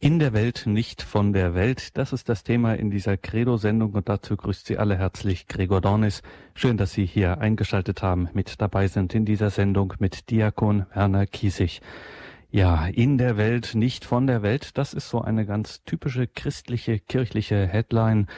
In 0.00 0.18
der 0.18 0.34
Welt, 0.34 0.64
nicht 0.66 1.00
von 1.00 1.32
der 1.32 1.54
Welt. 1.54 1.96
Das 1.96 2.12
ist 2.12 2.28
das 2.28 2.42
Thema 2.42 2.74
in 2.74 2.90
dieser 2.90 3.16
Credo-Sendung 3.16 3.92
und 3.92 4.08
dazu 4.10 4.36
grüßt 4.36 4.66
Sie 4.66 4.76
alle 4.76 4.98
herzlich 4.98 5.48
Gregor 5.48 5.80
Dornis. 5.80 6.22
Schön, 6.54 6.76
dass 6.76 6.92
Sie 6.92 7.06
hier 7.06 7.38
eingeschaltet 7.40 8.02
haben, 8.02 8.28
mit 8.34 8.60
dabei 8.60 8.88
sind 8.88 9.14
in 9.14 9.24
dieser 9.24 9.48
Sendung 9.48 9.94
mit 9.98 10.28
Diakon 10.28 10.84
Werner 10.92 11.26
Kiesig. 11.26 11.80
Ja, 12.56 12.86
in 12.86 13.18
der 13.18 13.36
Welt, 13.36 13.74
nicht 13.74 14.06
von 14.06 14.26
der 14.26 14.40
Welt. 14.40 14.78
Das 14.78 14.94
ist 14.94 15.10
so 15.10 15.20
eine 15.20 15.44
ganz 15.44 15.84
typische 15.84 16.26
christliche, 16.26 16.98
kirchliche 16.98 17.66
Headline. 17.66 18.28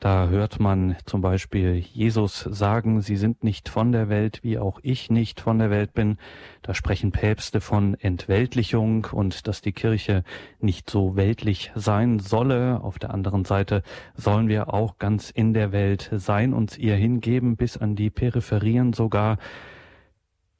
Da 0.00 0.26
hört 0.26 0.58
man 0.58 0.96
zum 1.04 1.20
Beispiel 1.20 1.76
Jesus 1.76 2.40
sagen, 2.40 3.02
Sie 3.02 3.14
sind 3.14 3.44
nicht 3.44 3.68
von 3.68 3.92
der 3.92 4.08
Welt, 4.08 4.40
wie 4.42 4.58
auch 4.58 4.80
ich 4.82 5.12
nicht 5.12 5.40
von 5.40 5.60
der 5.60 5.70
Welt 5.70 5.94
bin. 5.94 6.18
Da 6.62 6.74
sprechen 6.74 7.12
Päpste 7.12 7.60
von 7.60 7.94
Entweltlichung 7.94 9.06
und 9.12 9.46
dass 9.46 9.60
die 9.60 9.70
Kirche 9.70 10.24
nicht 10.58 10.90
so 10.90 11.14
weltlich 11.14 11.70
sein 11.76 12.18
solle. 12.18 12.80
Auf 12.82 12.98
der 12.98 13.14
anderen 13.14 13.44
Seite 13.44 13.84
sollen 14.16 14.48
wir 14.48 14.74
auch 14.74 14.98
ganz 14.98 15.30
in 15.30 15.54
der 15.54 15.70
Welt 15.70 16.10
sein, 16.16 16.52
uns 16.52 16.76
ihr 16.76 16.96
hingeben, 16.96 17.54
bis 17.54 17.76
an 17.76 17.94
die 17.94 18.10
Peripherien 18.10 18.92
sogar. 18.92 19.38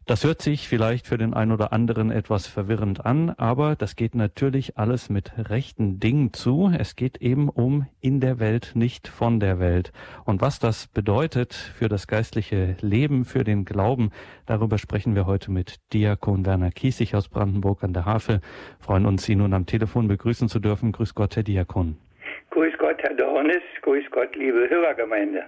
Das 0.08 0.24
hört 0.24 0.40
sich 0.40 0.68
vielleicht 0.68 1.06
für 1.06 1.18
den 1.18 1.34
einen 1.34 1.52
oder 1.52 1.70
anderen 1.70 2.10
etwas 2.10 2.46
verwirrend 2.46 3.04
an, 3.04 3.34
aber 3.36 3.76
das 3.76 3.94
geht 3.94 4.14
natürlich 4.14 4.78
alles 4.78 5.10
mit 5.10 5.32
rechten 5.50 6.00
Dingen 6.00 6.32
zu. 6.32 6.72
Es 6.78 6.96
geht 6.96 7.18
eben 7.18 7.50
um 7.50 7.86
in 8.00 8.18
der 8.18 8.40
Welt, 8.40 8.72
nicht 8.74 9.06
von 9.06 9.38
der 9.38 9.60
Welt. 9.60 9.92
Und 10.24 10.40
was 10.40 10.60
das 10.60 10.86
bedeutet 10.86 11.52
für 11.52 11.90
das 11.90 12.06
geistliche 12.06 12.74
Leben, 12.80 13.26
für 13.26 13.44
den 13.44 13.66
Glauben, 13.66 14.10
darüber 14.46 14.78
sprechen 14.78 15.14
wir 15.14 15.26
heute 15.26 15.50
mit 15.50 15.76
Diakon 15.92 16.46
Werner 16.46 16.70
Kiesig 16.70 17.14
aus 17.14 17.28
Brandenburg 17.28 17.84
an 17.84 17.92
der 17.92 18.06
Havel. 18.06 18.40
Freuen 18.80 19.04
uns, 19.04 19.26
Sie 19.26 19.36
nun 19.36 19.52
am 19.52 19.66
Telefon 19.66 20.08
begrüßen 20.08 20.48
zu 20.48 20.58
dürfen. 20.58 20.90
Grüß 20.90 21.14
Gott, 21.14 21.36
Herr 21.36 21.42
Diakon. 21.42 21.98
Grüß 22.48 22.72
Gott, 22.78 22.96
Herr 23.02 23.14
Dornis. 23.14 23.62
Grüß 23.82 24.04
Gott, 24.10 24.34
liebe 24.36 24.70
Hörergemeinde. 24.70 25.44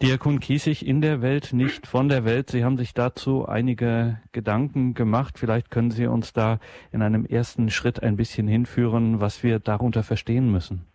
Diakon 0.00 0.40
Kiesig 0.40 0.86
in 0.86 1.00
der 1.00 1.22
Welt, 1.22 1.52
nicht 1.52 1.86
von 1.86 2.08
der 2.08 2.24
Welt. 2.24 2.50
Sie 2.50 2.64
haben 2.64 2.76
sich 2.76 2.94
dazu 2.94 3.46
einige 3.46 4.20
Gedanken 4.32 4.94
gemacht. 4.94 5.38
Vielleicht 5.38 5.70
können 5.70 5.90
Sie 5.90 6.06
uns 6.06 6.32
da 6.32 6.58
in 6.92 7.02
einem 7.02 7.26
ersten 7.26 7.70
Schritt 7.70 8.02
ein 8.02 8.16
bisschen 8.16 8.48
hinführen, 8.48 9.20
was 9.20 9.42
wir 9.42 9.58
darunter 9.58 10.02
verstehen 10.02 10.50
müssen. 10.50 10.86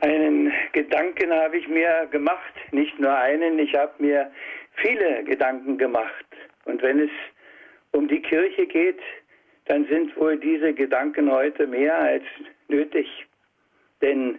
Einen 0.00 0.52
Gedanken 0.72 1.32
habe 1.32 1.58
ich 1.58 1.68
mir 1.68 2.06
gemacht, 2.10 2.54
nicht 2.72 2.98
nur 3.00 3.14
einen, 3.14 3.58
ich 3.58 3.74
habe 3.74 3.92
mir 3.98 4.30
viele 4.76 5.24
Gedanken 5.24 5.76
gemacht. 5.76 6.26
Und 6.64 6.82
wenn 6.82 7.00
es 7.00 7.10
um 7.92 8.08
die 8.08 8.22
Kirche 8.22 8.66
geht, 8.66 9.00
dann 9.66 9.86
sind 9.86 10.16
wohl 10.16 10.38
diese 10.38 10.72
Gedanken 10.72 11.30
heute 11.30 11.66
mehr 11.66 11.98
als 11.98 12.24
nötig. 12.68 13.06
Denn 14.00 14.38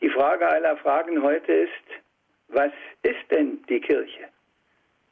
die 0.00 0.10
Frage 0.10 0.46
aller 0.46 0.76
Fragen 0.78 1.22
heute 1.22 1.52
ist, 1.52 1.70
was 2.48 2.72
ist 3.02 3.30
denn 3.30 3.62
die 3.68 3.80
Kirche? 3.80 4.28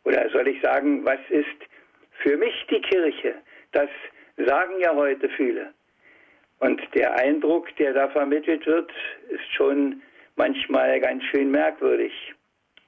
Oder 0.04 0.28
soll 0.30 0.48
ich 0.48 0.60
sagen, 0.62 1.04
was 1.04 1.20
ist 1.28 1.56
für 2.22 2.36
mich 2.36 2.54
die 2.70 2.80
Kirche? 2.80 3.34
Das 3.72 3.88
sagen 4.36 4.80
ja 4.80 4.94
heute 4.94 5.28
viele. 5.30 5.72
Und 6.60 6.80
der 6.94 7.14
Eindruck, 7.16 7.74
der 7.76 7.92
da 7.92 8.08
vermittelt 8.08 8.66
wird, 8.66 8.90
ist 9.28 9.52
schon 9.54 10.00
manchmal 10.36 11.00
ganz 11.00 11.22
schön 11.24 11.50
merkwürdig. 11.50 12.12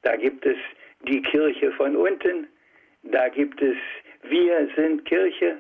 Da 0.03 0.17
gibt 0.17 0.47
es 0.47 0.57
die 1.03 1.21
Kirche 1.23 1.73
von 1.73 1.97
unten, 1.97 2.47
da 3.03 3.29
gibt 3.29 3.61
es 3.61 3.77
wir 4.23 4.69
sind 4.77 5.05
Kirche, 5.05 5.59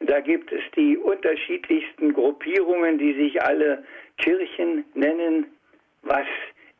da 0.00 0.20
gibt 0.20 0.50
es 0.52 0.62
die 0.76 0.96
unterschiedlichsten 0.96 2.12
Gruppierungen, 2.12 2.98
die 2.98 3.12
sich 3.14 3.42
alle 3.42 3.84
Kirchen 4.18 4.84
nennen. 4.94 5.46
Was 6.02 6.26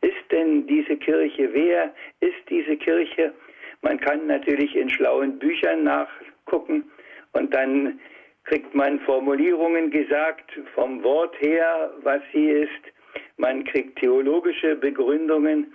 ist 0.01 0.31
denn 0.31 0.67
diese 0.67 0.97
Kirche? 0.97 1.49
Wer 1.53 1.93
ist 2.19 2.49
diese 2.49 2.75
Kirche? 2.77 3.33
Man 3.81 3.99
kann 3.99 4.27
natürlich 4.27 4.75
in 4.75 4.89
schlauen 4.89 5.39
Büchern 5.39 5.83
nachgucken 5.83 6.91
und 7.33 7.53
dann 7.53 7.99
kriegt 8.45 8.73
man 8.75 8.99
Formulierungen 9.01 9.89
gesagt 9.89 10.51
vom 10.75 11.03
Wort 11.03 11.35
her, 11.39 11.91
was 12.03 12.21
sie 12.33 12.49
ist. 12.49 12.69
Man 13.37 13.63
kriegt 13.63 13.99
theologische 13.99 14.75
Begründungen. 14.75 15.73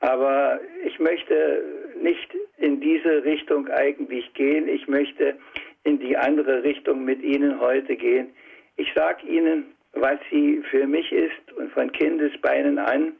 Aber 0.00 0.60
ich 0.84 0.98
möchte 0.98 1.62
nicht 2.02 2.28
in 2.58 2.80
diese 2.80 3.24
Richtung 3.24 3.68
eigentlich 3.68 4.32
gehen. 4.34 4.68
Ich 4.68 4.86
möchte 4.88 5.36
in 5.84 5.98
die 5.98 6.16
andere 6.16 6.62
Richtung 6.62 7.04
mit 7.04 7.22
Ihnen 7.22 7.60
heute 7.60 7.96
gehen. 7.96 8.34
Ich 8.76 8.92
sage 8.94 9.26
Ihnen, 9.26 9.74
was 9.96 10.18
sie 10.30 10.62
für 10.70 10.86
mich 10.86 11.10
ist 11.12 11.52
und 11.56 11.72
von 11.72 11.90
Kindesbeinen 11.92 12.78
an. 12.78 13.14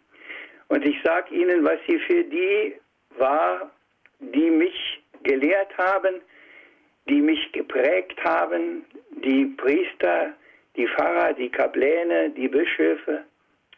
Und 0.68 0.84
ich 0.84 0.96
sage 1.02 1.34
Ihnen, 1.34 1.64
was 1.64 1.78
sie 1.86 1.98
für 2.00 2.24
die 2.24 2.74
war, 3.18 3.70
die 4.20 4.50
mich 4.50 5.02
gelehrt 5.22 5.76
haben, 5.78 6.20
die 7.08 7.20
mich 7.20 7.52
geprägt 7.52 8.22
haben, 8.22 8.84
die 9.24 9.46
Priester, 9.56 10.34
die 10.76 10.86
Pfarrer, 10.88 11.32
die 11.32 11.48
Kapläne, 11.48 12.30
die 12.30 12.48
Bischöfe. 12.48 13.24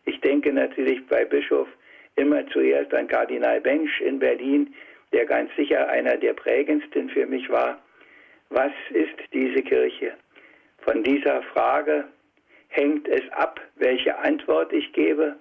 Ich 0.05 0.21
denke 0.21 0.53
natürlich 0.53 1.07
bei 1.07 1.25
Bischof 1.25 1.69
immer 2.17 2.47
zuerst 2.49 2.93
an 2.95 3.07
Kardinal 3.07 3.61
Bensch 3.61 4.01
in 4.01 4.19
Berlin, 4.19 4.75
der 5.13 5.25
ganz 5.27 5.55
sicher 5.57 5.89
einer 5.89 6.17
der 6.17 6.33
prägendsten 6.33 7.09
für 7.11 7.27
mich 7.27 7.49
war. 7.49 7.79
Was 8.51 8.73
ist 8.91 9.17
diese 9.33 9.63
Kirche? 9.63 10.15
Von 10.79 11.03
dieser 11.03 11.43
Frage 11.43 12.05
hängt 12.69 13.09
es 13.09 13.23
ab, 13.33 13.61
welche 13.77 14.17
Antwort 14.19 14.73
ich 14.73 14.93
gebe. 14.93 15.37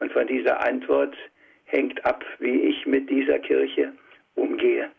Und 0.00 0.12
von 0.12 0.26
dieser 0.26 0.60
Antwort 0.64 1.16
hängt 1.64 2.04
ab, 2.04 2.24
wie 2.38 2.62
ich 2.62 2.86
mit 2.86 3.10
dieser 3.10 3.38
Kirche 3.38 3.92
umgehe. 4.34 4.90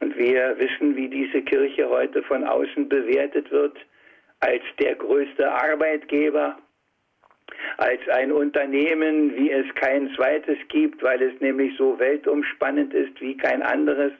Und 0.00 0.16
wir 0.16 0.58
wissen, 0.58 0.96
wie 0.96 1.08
diese 1.08 1.42
Kirche 1.42 1.88
heute 1.88 2.22
von 2.22 2.44
außen 2.44 2.88
bewertet 2.88 3.50
wird 3.50 3.76
als 4.40 4.62
der 4.78 4.94
größte 4.94 5.50
Arbeitgeber, 5.50 6.56
als 7.78 8.00
ein 8.08 8.30
Unternehmen, 8.30 9.36
wie 9.36 9.50
es 9.50 9.66
kein 9.74 10.14
zweites 10.14 10.58
gibt, 10.68 11.02
weil 11.02 11.20
es 11.22 11.40
nämlich 11.40 11.76
so 11.76 11.98
weltumspannend 11.98 12.94
ist 12.94 13.20
wie 13.20 13.36
kein 13.36 13.62
anderes. 13.62 14.12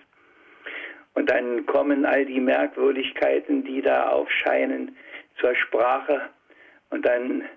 Und 1.14 1.30
dann 1.30 1.66
kommen 1.66 2.04
all 2.04 2.24
die 2.24 2.40
Merkwürdigkeiten, 2.40 3.64
die 3.64 3.82
da 3.82 4.08
aufscheinen, 4.08 4.96
zur 5.40 5.54
Sprache. 5.54 6.22
Und 6.90 7.04
dann 7.04 7.48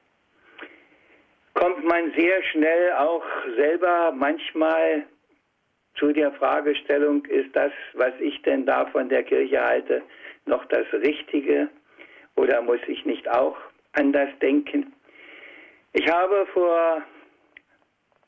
kommt 1.54 1.84
man 1.84 2.12
sehr 2.18 2.44
schnell 2.44 2.94
auch 2.94 3.24
selber 3.56 4.12
manchmal 4.12 5.06
zu 5.96 6.12
der 6.14 6.32
Fragestellung, 6.34 7.26
ist 7.26 7.56
das, 7.56 7.72
was 7.94 8.14
ich 8.20 8.42
denn 8.44 8.66
da 8.66 8.86
von 8.88 9.10
der 9.10 9.24
Kirche 9.24 9.62
halte, 9.62 10.02
noch 10.46 10.66
das 10.66 10.86
Richtige 10.94 11.70
oder 12.36 12.62
muss 12.62 12.80
ich 12.88 13.06
nicht 13.06 13.30
auch 13.30 13.58
anders 13.94 14.30
denken? 14.42 14.94
Ich 15.94 16.08
habe 16.08 16.48
vor 16.54 17.04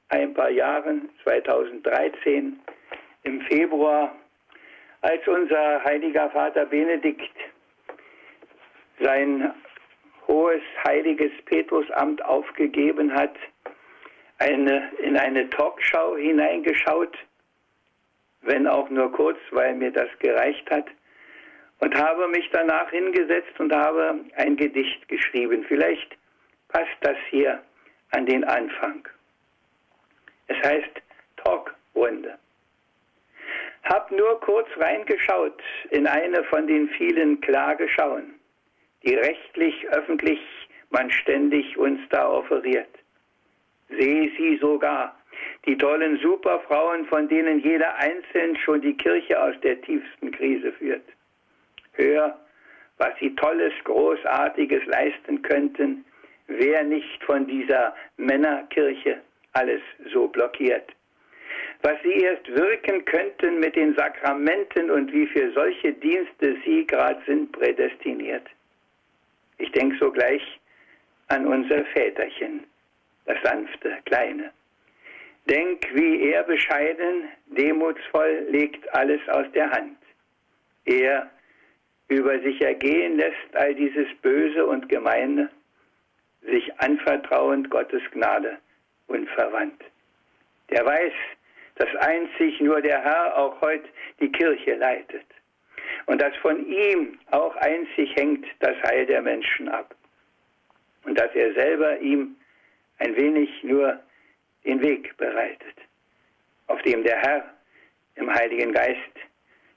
ein 0.10 0.34
paar 0.34 0.50
Jahren, 0.50 1.10
2013, 1.24 2.60
im 3.24 3.42
Februar, 3.42 4.14
als 5.02 5.26
unser 5.28 5.84
heiliger 5.84 6.30
Vater 6.30 6.66
Benedikt 6.66 7.36
sein 9.00 9.54
hohes 10.28 10.62
heiliges 10.86 11.32
Petrusamt 11.46 12.24
aufgegeben 12.26 13.14
hat, 13.14 13.36
eine, 14.40 14.92
in 14.98 15.18
eine 15.18 15.50
Talkshow 15.50 16.18
hineingeschaut, 16.18 17.18
wenn 18.42 18.68
auch 18.68 18.90
nur 18.90 19.12
kurz, 19.12 19.38
weil 19.52 19.76
mir 19.76 19.92
das 19.92 20.10
gereicht 20.20 20.70
hat, 20.70 20.86
und 21.80 21.96
habe 21.96 22.28
mich 22.30 22.50
danach 22.52 22.90
hingesetzt 22.92 23.60
und 23.60 23.74
habe 23.74 24.24
ein 24.38 24.56
Gedicht 24.56 25.08
geschrieben. 25.08 25.66
Vielleicht 25.68 26.18
passt 26.70 26.98
das 27.02 27.18
hier 27.30 27.62
an 28.12 28.26
den 28.26 28.44
Anfang. 28.46 29.08
Es 30.48 30.58
heißt 30.66 31.02
Talkrunde. 31.38 32.38
Hab 33.84 34.12
nur 34.12 34.40
kurz 34.40 34.68
reingeschaut 34.78 35.62
in 35.90 36.08
eine 36.08 36.44
von 36.46 36.68
den 36.68 36.88
vielen 36.90 37.42
Klageschauen 37.42 38.40
die 39.04 39.16
rechtlich, 39.16 39.88
öffentlich 39.90 40.40
man 40.90 41.10
ständig 41.12 41.78
uns 41.78 42.00
da 42.10 42.30
offeriert. 42.30 42.90
Sehe 43.90 44.32
sie 44.38 44.58
sogar, 44.58 45.16
die 45.66 45.78
tollen 45.78 46.18
Superfrauen, 46.20 47.06
von 47.06 47.28
denen 47.28 47.60
jeder 47.60 47.96
einzeln 47.96 48.56
schon 48.58 48.82
die 48.82 48.96
Kirche 48.96 49.42
aus 49.42 49.56
der 49.62 49.82
tiefsten 49.82 50.32
Krise 50.32 50.72
führt. 50.74 51.04
Hör, 51.94 52.38
was 52.98 53.14
sie 53.20 53.36
Tolles, 53.36 53.74
Großartiges 53.84 54.86
leisten 54.86 55.42
könnten, 55.42 56.06
wer 56.48 56.84
nicht 56.84 57.24
von 57.24 57.48
dieser 57.48 57.96
Männerkirche 58.18 59.22
alles 59.54 59.82
so 60.12 60.28
blockiert. 60.28 60.92
Was 61.82 62.02
sie 62.04 62.14
erst 62.14 62.48
wirken 62.48 63.04
könnten 63.06 63.60
mit 63.60 63.76
den 63.76 63.94
Sakramenten 63.96 64.90
und 64.90 65.12
wie 65.12 65.28
für 65.28 65.52
solche 65.52 65.94
Dienste 65.94 66.56
sie 66.64 66.88
gerade 66.88 67.22
sind 67.26 67.52
prädestiniert. 67.52 68.48
Ich 69.58 69.72
denke 69.72 69.98
sogleich 69.98 70.42
an 71.28 71.48
unser 71.48 71.86
Väterchen, 71.86 72.66
das 73.26 73.38
sanfte, 73.44 73.98
kleine. 74.06 74.52
Denk, 75.46 75.86
wie 75.94 76.30
er 76.32 76.44
bescheiden, 76.44 77.30
demutsvoll 77.48 78.48
legt 78.50 78.94
alles 78.94 79.22
aus 79.30 79.46
der 79.54 79.70
Hand. 79.72 79.98
Er 80.86 81.30
über 82.08 82.40
sich 82.40 82.62
ergehen 82.62 83.18
lässt 83.18 83.56
all 83.56 83.74
dieses 83.74 84.08
Böse 84.22 84.66
und 84.66 84.88
Gemeine, 84.90 85.50
sich 86.42 86.72
anvertrauend 86.80 87.70
Gottes 87.70 88.02
Gnade 88.12 88.58
unverwandt. 89.08 89.82
Der 90.70 90.86
weiß, 90.86 91.14
dass 91.76 91.96
einzig 91.98 92.60
nur 92.62 92.82
der 92.82 93.02
Herr 93.02 93.38
auch 93.38 93.60
heute 93.62 93.88
die 94.20 94.32
Kirche 94.32 94.76
leitet 94.76 95.26
und 96.06 96.22
dass 96.22 96.36
von 96.38 96.66
ihm 96.68 97.18
auch 97.32 97.56
einzig 97.58 98.16
hängt 98.16 98.46
das 98.60 98.76
Heil 98.84 99.06
der 99.06 99.22
Menschen 99.22 99.70
ab 99.70 99.96
und 101.06 101.18
dass 101.18 101.34
er 101.36 101.54
selber 101.54 102.00
ihm 102.00 102.36
ein 103.00 103.16
wenig 103.16 103.50
nur 103.64 104.00
den 104.66 104.82
Weg 104.82 105.16
bereitet, 105.18 105.76
auf 106.68 106.82
dem 106.84 107.04
der 107.04 107.18
Herr 107.20 107.54
im 108.16 108.34
Heiligen 108.34 108.72
Geist 108.72 109.00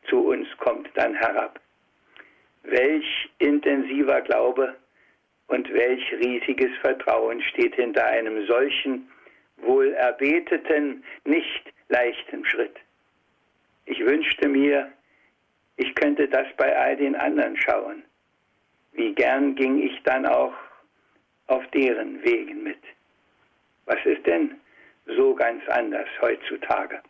zu 0.09 0.29
uns 0.29 0.47
kommt 0.59 0.89
dann 0.95 1.15
herab. 1.15 1.61
Welch 2.63 3.31
intensiver 3.39 4.21
Glaube 4.23 4.77
und 5.49 5.73
welch 5.73 6.13
riesiges 6.13 6.71
Vertrauen 6.81 7.41
steht 7.43 7.75
hinter 7.77 8.05
einem 8.05 8.47
solchen 8.47 9.09
wohl 9.59 9.93
erbeteten, 9.95 11.05
nicht 11.25 11.73
leichten 11.89 12.45
Schritt. 12.45 12.77
Ich 13.87 14.01
wünschte 14.01 14.49
mir, 14.49 14.93
ich 15.77 15.95
könnte 15.95 16.29
das 16.29 16.47
bei 16.57 16.77
all 16.77 16.97
den 16.97 17.15
anderen 17.15 17.57
schauen. 17.57 18.03
Wie 18.93 19.15
gern 19.15 19.55
ging 19.55 19.83
ich 19.83 20.03
dann 20.05 20.27
auch 20.27 20.55
auf 21.49 21.67
deren 21.69 22.23
Wegen 22.25 22.63
mit. 22.63 22.83
Was 23.85 23.99
ist 24.05 24.27
denn 24.27 24.59
so 25.07 25.35
ganz 25.35 25.63
anders 25.69 26.09
heutzutage? 26.21 27.01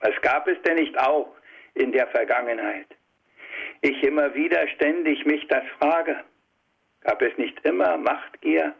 Was 0.00 0.14
gab 0.22 0.46
es 0.48 0.60
denn 0.62 0.76
nicht 0.76 0.98
auch 0.98 1.34
in 1.74 1.92
der 1.92 2.06
Vergangenheit? 2.08 2.86
Ich 3.80 4.02
immer 4.02 4.34
wieder 4.34 4.66
ständig 4.68 5.24
mich 5.26 5.46
das 5.48 5.64
frage. 5.78 6.24
Gab 7.02 7.20
es 7.20 7.36
nicht 7.36 7.58
immer 7.66 7.98
Machtgier, 7.98 8.74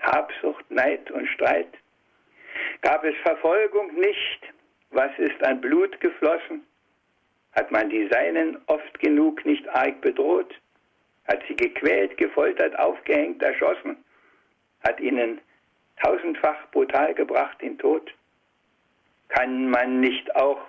Habsucht, 0.00 0.68
Neid 0.70 1.10
und 1.10 1.28
Streit? 1.28 1.68
Gab 2.80 3.04
es 3.04 3.14
Verfolgung 3.22 3.94
nicht? 3.94 4.40
Was 4.90 5.10
ist 5.18 5.42
an 5.44 5.60
Blut 5.60 6.00
geflossen? 6.00 6.66
Hat 7.58 7.72
man 7.72 7.90
die 7.90 8.06
Seinen 8.06 8.56
oft 8.68 9.00
genug 9.00 9.44
nicht 9.44 9.68
arg 9.70 10.00
bedroht? 10.00 10.54
Hat 11.26 11.42
sie 11.48 11.56
gequält, 11.56 12.16
gefoltert, 12.16 12.78
aufgehängt, 12.78 13.42
erschossen? 13.42 13.96
Hat 14.86 15.00
ihnen 15.00 15.40
tausendfach 16.00 16.70
brutal 16.70 17.14
gebracht 17.14 17.60
den 17.60 17.76
Tod? 17.76 18.14
Kann 19.26 19.70
man 19.70 19.98
nicht 19.98 20.36
auch 20.36 20.60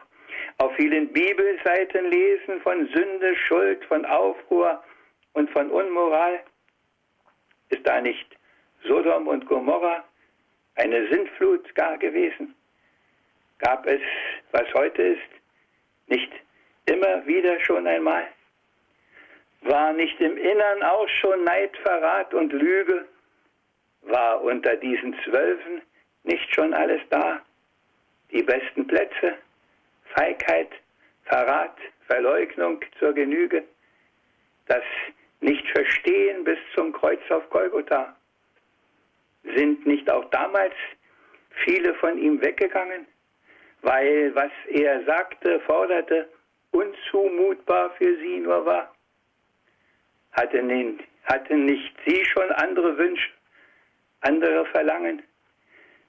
auf 0.57 0.75
vielen 0.77 1.13
Bibelseiten 1.13 2.09
lesen 2.09 2.59
von 2.61 2.87
Sünde, 2.87 3.35
Schuld, 3.35 3.85
von 3.85 4.03
Aufruhr 4.05 4.83
und 5.33 5.47
von 5.51 5.69
Unmoral? 5.69 6.39
Ist 7.69 7.85
da 7.85 8.01
nicht 8.01 8.35
Sodom 8.83 9.27
und 9.27 9.45
Gomorra 9.45 10.03
eine 10.73 11.07
Sintflut 11.09 11.75
gar 11.75 11.99
gewesen? 11.99 12.55
Gab 13.59 13.85
es, 13.85 14.01
was 14.53 14.73
heute 14.73 15.03
ist, 15.03 15.29
nicht 16.07 16.31
immer 16.89 17.25
wieder 17.25 17.59
schon 17.61 17.87
einmal? 17.87 18.27
War 19.61 19.93
nicht 19.93 20.19
im 20.19 20.37
Innern 20.37 20.83
auch 20.83 21.07
schon 21.21 21.43
Neid, 21.43 21.75
Verrat 21.83 22.33
und 22.33 22.51
Lüge? 22.53 23.05
War 24.03 24.41
unter 24.41 24.75
diesen 24.77 25.15
Zwölfen 25.23 25.81
nicht 26.23 26.53
schon 26.53 26.73
alles 26.73 27.01
da? 27.09 27.41
Die 28.31 28.43
besten 28.43 28.87
Plätze, 28.87 29.35
Feigheit, 30.15 30.69
Verrat, 31.25 31.77
Verleugnung 32.07 32.79
zur 32.97 33.13
Genüge, 33.13 33.63
das 34.67 34.83
Nicht-Verstehen 35.41 36.43
bis 36.43 36.57
zum 36.75 36.93
Kreuz 36.93 37.21
auf 37.29 37.49
Golgotha. 37.49 38.15
Sind 39.43 39.85
nicht 39.85 40.09
auch 40.09 40.25
damals 40.31 40.73
viele 41.65 41.93
von 41.95 42.17
ihm 42.17 42.41
weggegangen, 42.41 43.05
weil 43.81 44.33
was 44.35 44.51
er 44.69 45.03
sagte, 45.05 45.59
forderte, 45.61 46.29
unzumutbar 46.71 47.91
für 47.91 48.17
sie 48.17 48.39
nur 48.39 48.65
war? 48.65 48.93
Hatten, 50.31 50.99
hatten 51.23 51.65
nicht 51.65 51.95
sie 52.05 52.23
schon 52.25 52.51
andere 52.51 52.97
Wünsche, 52.97 53.29
andere 54.21 54.65
Verlangen? 54.67 55.23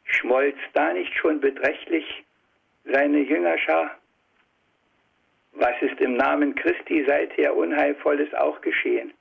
Schmolz 0.05 0.57
da 0.73 0.93
nicht 0.93 1.15
schon 1.15 1.41
beträchtlich 1.41 2.25
seine 2.85 3.21
Jüngerschar? 3.21 3.97
Was 5.53 5.81
ist 5.83 6.01
im 6.01 6.17
Namen 6.17 6.55
Christi 6.55 7.05
seither 7.07 7.55
Unheilvolles 7.57 8.33
auch 8.35 8.61
geschehen? 8.61 9.13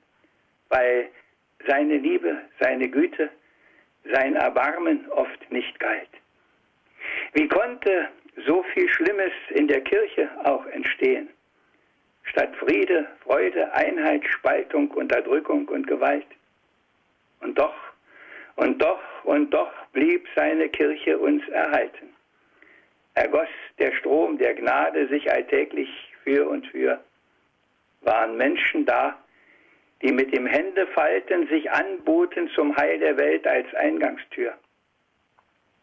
Weil 0.69 1.09
seine 1.67 1.97
Liebe, 1.97 2.37
seine 2.59 2.89
Güte, 2.89 3.29
sein 4.05 4.35
Erbarmen 4.35 5.09
oft 5.11 5.51
nicht 5.51 5.79
galt. 5.79 6.09
Wie 7.33 7.47
konnte 7.47 8.09
so 8.45 8.63
viel 8.73 8.89
Schlimmes 8.89 9.31
in 9.49 9.67
der 9.67 9.81
Kirche 9.81 10.29
auch 10.43 10.65
entstehen? 10.67 11.29
Statt 12.23 12.55
Friede, 12.57 13.07
Freude, 13.23 13.73
Einheit, 13.73 14.25
Spaltung, 14.25 14.91
Unterdrückung 14.91 15.67
und 15.67 15.87
Gewalt. 15.87 16.27
Und 17.41 17.57
doch, 17.57 17.73
und 18.55 18.81
doch, 18.81 19.01
und 19.23 19.51
doch 19.53 19.71
blieb 19.93 20.27
seine 20.35 20.69
Kirche 20.69 21.17
uns 21.17 21.47
erhalten. 21.49 22.09
Ergoss 23.15 23.49
der 23.79 23.93
Strom 23.93 24.37
der 24.37 24.53
Gnade 24.53 25.07
sich 25.07 25.31
alltäglich 25.31 25.89
für 26.23 26.47
und 26.47 26.67
für. 26.67 27.03
Waren 28.01 28.37
Menschen 28.37 28.85
da, 28.85 29.17
die 30.01 30.11
mit 30.11 30.33
dem 30.33 30.45
Händefalten 30.45 31.47
sich 31.47 31.69
anboten 31.71 32.49
zum 32.49 32.75
Heil 32.77 32.99
der 32.99 33.17
Welt 33.17 33.45
als 33.47 33.73
Eingangstür. 33.75 34.53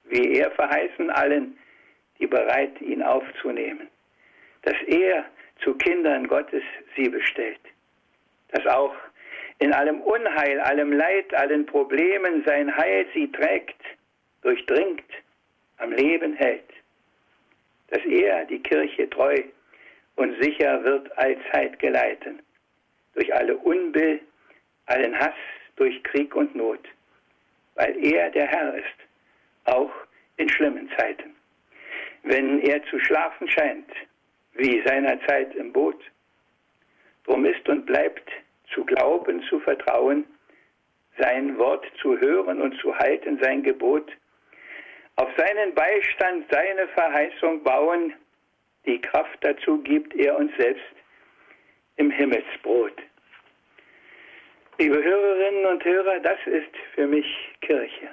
Wie 0.05 0.39
er 0.39 0.51
verheißen 0.53 1.11
allen, 1.11 1.59
die 2.19 2.27
bereit, 2.27 2.81
ihn 2.81 3.03
aufzunehmen, 3.03 3.89
dass 4.63 4.77
er 4.87 5.25
zu 5.63 5.75
Kindern 5.75 6.27
Gottes 6.27 6.63
sie 6.97 7.09
bestellt, 7.09 7.61
dass 8.49 8.67
auch 8.67 8.95
in 9.59 9.73
allem 9.73 10.01
Unheil, 10.03 10.61
allem 10.61 10.93
Leid, 10.93 11.33
allen 11.35 11.65
Problemen 11.67 12.45
sein 12.45 12.75
Heil 12.77 13.07
sie 13.15 13.31
trägt, 13.33 13.81
durchdringt, 14.43 15.05
am 15.79 15.93
Leben 15.93 16.35
hält, 16.35 16.71
dass 17.89 18.05
er 18.05 18.45
die 18.47 18.63
Kirche 18.63 19.09
treu 19.11 19.43
und 20.17 20.43
sicher 20.43 20.83
wird 20.85 21.17
allzeit 21.19 21.79
geleiten, 21.79 22.41
durch 23.15 23.33
alle 23.35 23.57
Unbill, 23.57 24.21
allen 24.87 25.19
Hass, 25.19 25.35
durch 25.77 26.03
Krieg 26.05 26.35
und 26.35 26.55
Not, 26.55 26.81
weil 27.75 27.97
er 28.03 28.31
der 28.31 28.47
Herr 28.47 28.75
ist, 28.75 28.97
auch 29.65 29.93
in 30.39 30.49
schlimmen 30.49 30.91
Zeiten. 30.97 31.36
Wenn 32.27 32.61
er 32.61 32.83
zu 32.87 32.99
schlafen 32.99 33.49
scheint, 33.49 33.89
wie 34.55 34.83
seinerzeit 34.85 35.55
im 35.55 35.73
Boot, 35.73 36.03
drum 37.25 37.45
ist 37.45 37.69
und 37.69 37.87
bleibt 37.87 38.29
zu 38.75 38.85
glauben, 38.85 39.45
zu 39.45 39.61
vertrauen, 39.61 40.25
sein 41.19 41.57
Wort 41.57 41.87
zu 42.03 42.19
hören 42.19 42.61
und 42.61 42.77
zu 42.81 42.93
halten, 42.99 43.39
sein 43.41 43.63
Gebot, 43.63 44.11
auf 45.15 45.29
seinen 45.37 45.73
Beistand, 45.75 46.47
seine 46.51 46.89
Verheißung 46.89 47.63
bauen, 47.63 48.13
die 48.87 49.01
Kraft 49.01 49.39
dazu 49.43 49.79
gibt 49.83 50.13
er 50.17 50.37
uns 50.37 50.51
selbst 50.59 50.85
im 51.95 52.11
Himmelsbrot. 52.11 53.03
Liebe 54.79 55.03
Hörerinnen 55.03 55.65
und 55.67 55.85
Hörer, 55.85 56.19
das 56.19 56.39
ist 56.47 56.77
für 56.95 57.07
mich 57.07 57.27
Kirche. 57.61 58.09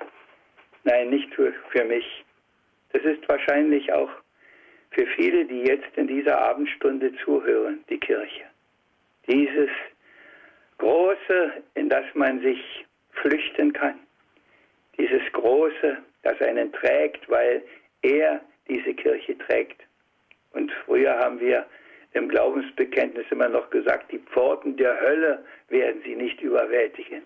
Nein, 0.84 1.10
nicht 1.10 1.34
für, 1.34 1.52
für 1.72 1.84
mich. 1.84 2.23
Das 2.94 3.04
ist 3.04 3.28
wahrscheinlich 3.28 3.92
auch 3.92 4.10
für 4.92 5.06
viele, 5.08 5.46
die 5.46 5.64
jetzt 5.64 5.98
in 5.98 6.08
dieser 6.08 6.40
Abendstunde 6.40 7.14
zuhören, 7.24 7.84
die 7.90 8.00
Kirche. 8.00 8.44
Dieses 9.28 9.70
Große, 10.78 11.52
in 11.76 11.90
das 11.90 12.06
man 12.14 12.42
sich 12.42 12.86
flüchten 13.12 13.74
kann. 13.74 14.00
Dieses 14.98 15.22
Große, 15.32 15.98
das 16.22 16.40
einen 16.42 16.72
trägt, 16.72 17.28
weil 17.30 17.64
er 18.04 18.42
diese 18.68 18.94
Kirche 18.94 19.38
trägt. 19.40 19.82
Und 20.52 20.72
früher 20.86 21.18
haben 21.18 21.40
wir 21.40 21.66
im 22.14 22.30
Glaubensbekenntnis 22.30 23.26
immer 23.32 23.50
noch 23.50 23.70
gesagt, 23.72 24.12
die 24.12 24.20
Pforten 24.20 24.78
der 24.78 25.00
Hölle 25.02 25.44
werden 25.70 26.02
sie 26.06 26.16
nicht 26.16 26.40
überwältigen. 26.42 27.24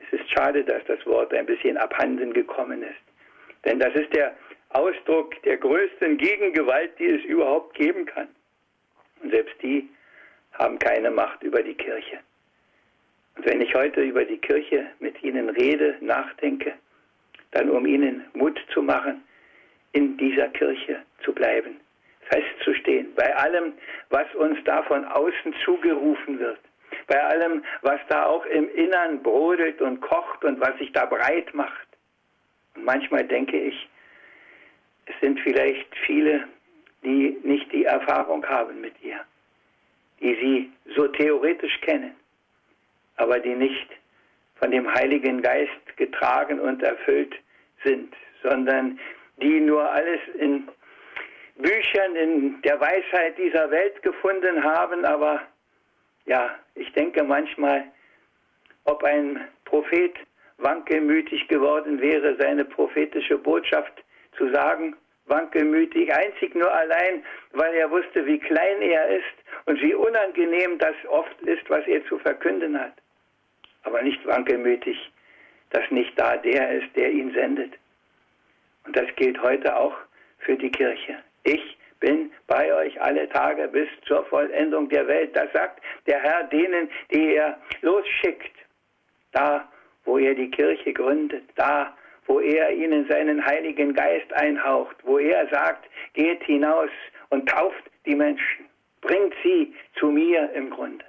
Es 0.00 0.18
ist 0.18 0.30
schade, 0.30 0.64
dass 0.64 0.84
das 0.86 1.04
Wort 1.06 1.32
ein 1.32 1.46
bisschen 1.46 1.76
abhanden 1.76 2.32
gekommen 2.32 2.82
ist. 2.82 3.00
Denn 3.64 3.78
das 3.78 3.94
ist 3.94 4.12
der 4.14 4.34
Ausdruck 4.70 5.40
der 5.42 5.56
größten 5.56 6.16
Gegengewalt, 6.16 6.98
die 6.98 7.06
es 7.06 7.24
überhaupt 7.24 7.74
geben 7.74 8.06
kann. 8.06 8.28
Und 9.22 9.30
selbst 9.30 9.54
die 9.62 9.88
haben 10.52 10.78
keine 10.78 11.10
Macht 11.10 11.42
über 11.42 11.62
die 11.62 11.74
Kirche. 11.74 12.20
Und 13.36 13.46
wenn 13.46 13.60
ich 13.60 13.74
heute 13.74 14.02
über 14.02 14.24
die 14.24 14.38
Kirche 14.38 14.86
mit 14.98 15.22
Ihnen 15.22 15.50
rede, 15.50 15.96
nachdenke, 16.00 16.74
dann 17.52 17.70
um 17.70 17.86
Ihnen 17.86 18.24
Mut 18.34 18.60
zu 18.72 18.82
machen, 18.82 19.22
in 19.92 20.16
dieser 20.16 20.48
Kirche 20.48 21.02
zu 21.24 21.32
bleiben, 21.32 21.80
festzustehen, 22.28 23.12
bei 23.16 23.34
allem, 23.36 23.72
was 24.10 24.32
uns 24.34 24.58
da 24.64 24.82
von 24.84 25.04
außen 25.04 25.54
zugerufen 25.64 26.38
wird, 26.38 26.60
bei 27.08 27.20
allem, 27.22 27.64
was 27.82 28.00
da 28.08 28.26
auch 28.26 28.46
im 28.46 28.72
Innern 28.74 29.22
brodelt 29.22 29.80
und 29.80 30.00
kocht 30.00 30.44
und 30.44 30.60
was 30.60 30.76
sich 30.78 30.92
da 30.92 31.06
breit 31.06 31.52
macht. 31.54 31.88
Und 32.76 32.84
manchmal 32.84 33.24
denke 33.24 33.58
ich, 33.58 33.88
es 35.10 35.20
sind 35.20 35.40
vielleicht 35.40 35.88
viele, 36.06 36.46
die 37.02 37.36
nicht 37.42 37.72
die 37.72 37.84
Erfahrung 37.84 38.46
haben 38.46 38.80
mit 38.80 38.94
ihr, 39.02 39.20
die 40.20 40.34
sie 40.34 40.72
so 40.94 41.08
theoretisch 41.08 41.80
kennen, 41.80 42.14
aber 43.16 43.38
die 43.38 43.54
nicht 43.54 43.88
von 44.56 44.70
dem 44.70 44.92
Heiligen 44.92 45.42
Geist 45.42 45.96
getragen 45.96 46.60
und 46.60 46.82
erfüllt 46.82 47.34
sind, 47.82 48.14
sondern 48.42 48.98
die 49.40 49.60
nur 49.60 49.90
alles 49.90 50.20
in 50.38 50.68
Büchern 51.56 52.16
in 52.16 52.62
der 52.62 52.80
Weisheit 52.80 53.36
dieser 53.38 53.70
Welt 53.70 54.02
gefunden 54.02 54.62
haben, 54.62 55.04
aber 55.04 55.42
ja, 56.26 56.54
ich 56.74 56.92
denke 56.92 57.22
manchmal, 57.22 57.84
ob 58.84 59.02
ein 59.04 59.40
Prophet 59.64 60.14
wankelmütig 60.58 61.48
geworden 61.48 62.00
wäre, 62.00 62.36
seine 62.38 62.64
prophetische 62.64 63.38
Botschaft 63.38 63.92
zu 64.40 64.50
sagen, 64.50 64.96
wankelmütig, 65.26 66.12
einzig 66.12 66.54
nur 66.54 66.72
allein, 66.72 67.22
weil 67.52 67.74
er 67.74 67.90
wusste, 67.90 68.26
wie 68.26 68.38
klein 68.38 68.82
er 68.82 69.08
ist 69.08 69.36
und 69.66 69.80
wie 69.80 69.94
unangenehm 69.94 70.78
das 70.78 70.94
oft 71.08 71.40
ist, 71.42 71.68
was 71.68 71.86
er 71.86 72.04
zu 72.06 72.18
verkünden 72.18 72.78
hat. 72.80 72.94
Aber 73.84 74.02
nicht 74.02 74.24
wankelmütig, 74.26 75.12
dass 75.70 75.88
nicht 75.90 76.18
da 76.18 76.36
der 76.38 76.70
ist, 76.72 76.96
der 76.96 77.10
ihn 77.10 77.32
sendet. 77.32 77.74
Und 78.86 78.96
das 78.96 79.06
gilt 79.16 79.40
heute 79.42 79.76
auch 79.76 79.96
für 80.38 80.56
die 80.56 80.70
Kirche. 80.70 81.18
Ich 81.44 81.78
bin 82.00 82.32
bei 82.46 82.74
euch 82.74 83.00
alle 83.00 83.28
Tage 83.28 83.68
bis 83.68 83.88
zur 84.06 84.24
Vollendung 84.24 84.88
der 84.88 85.06
Welt. 85.06 85.36
Das 85.36 85.52
sagt 85.52 85.82
der 86.06 86.20
Herr 86.20 86.44
denen, 86.44 86.90
die 87.12 87.34
er 87.34 87.60
losschickt. 87.82 88.56
Da, 89.32 89.68
wo 90.04 90.18
er 90.18 90.34
die 90.34 90.50
Kirche 90.50 90.92
gründet, 90.92 91.44
da, 91.54 91.94
wo 92.30 92.38
er 92.38 92.70
ihnen 92.70 93.08
seinen 93.08 93.44
Heiligen 93.44 93.92
Geist 93.92 94.32
einhaucht, 94.34 94.94
wo 95.02 95.18
er 95.18 95.48
sagt, 95.48 95.90
geht 96.14 96.40
hinaus 96.44 96.90
und 97.30 97.48
tauft 97.48 97.82
die 98.06 98.14
Menschen, 98.14 98.66
bringt 99.00 99.34
sie 99.42 99.74
zu 99.98 100.12
mir 100.12 100.48
im 100.54 100.70
Grunde. 100.70 101.04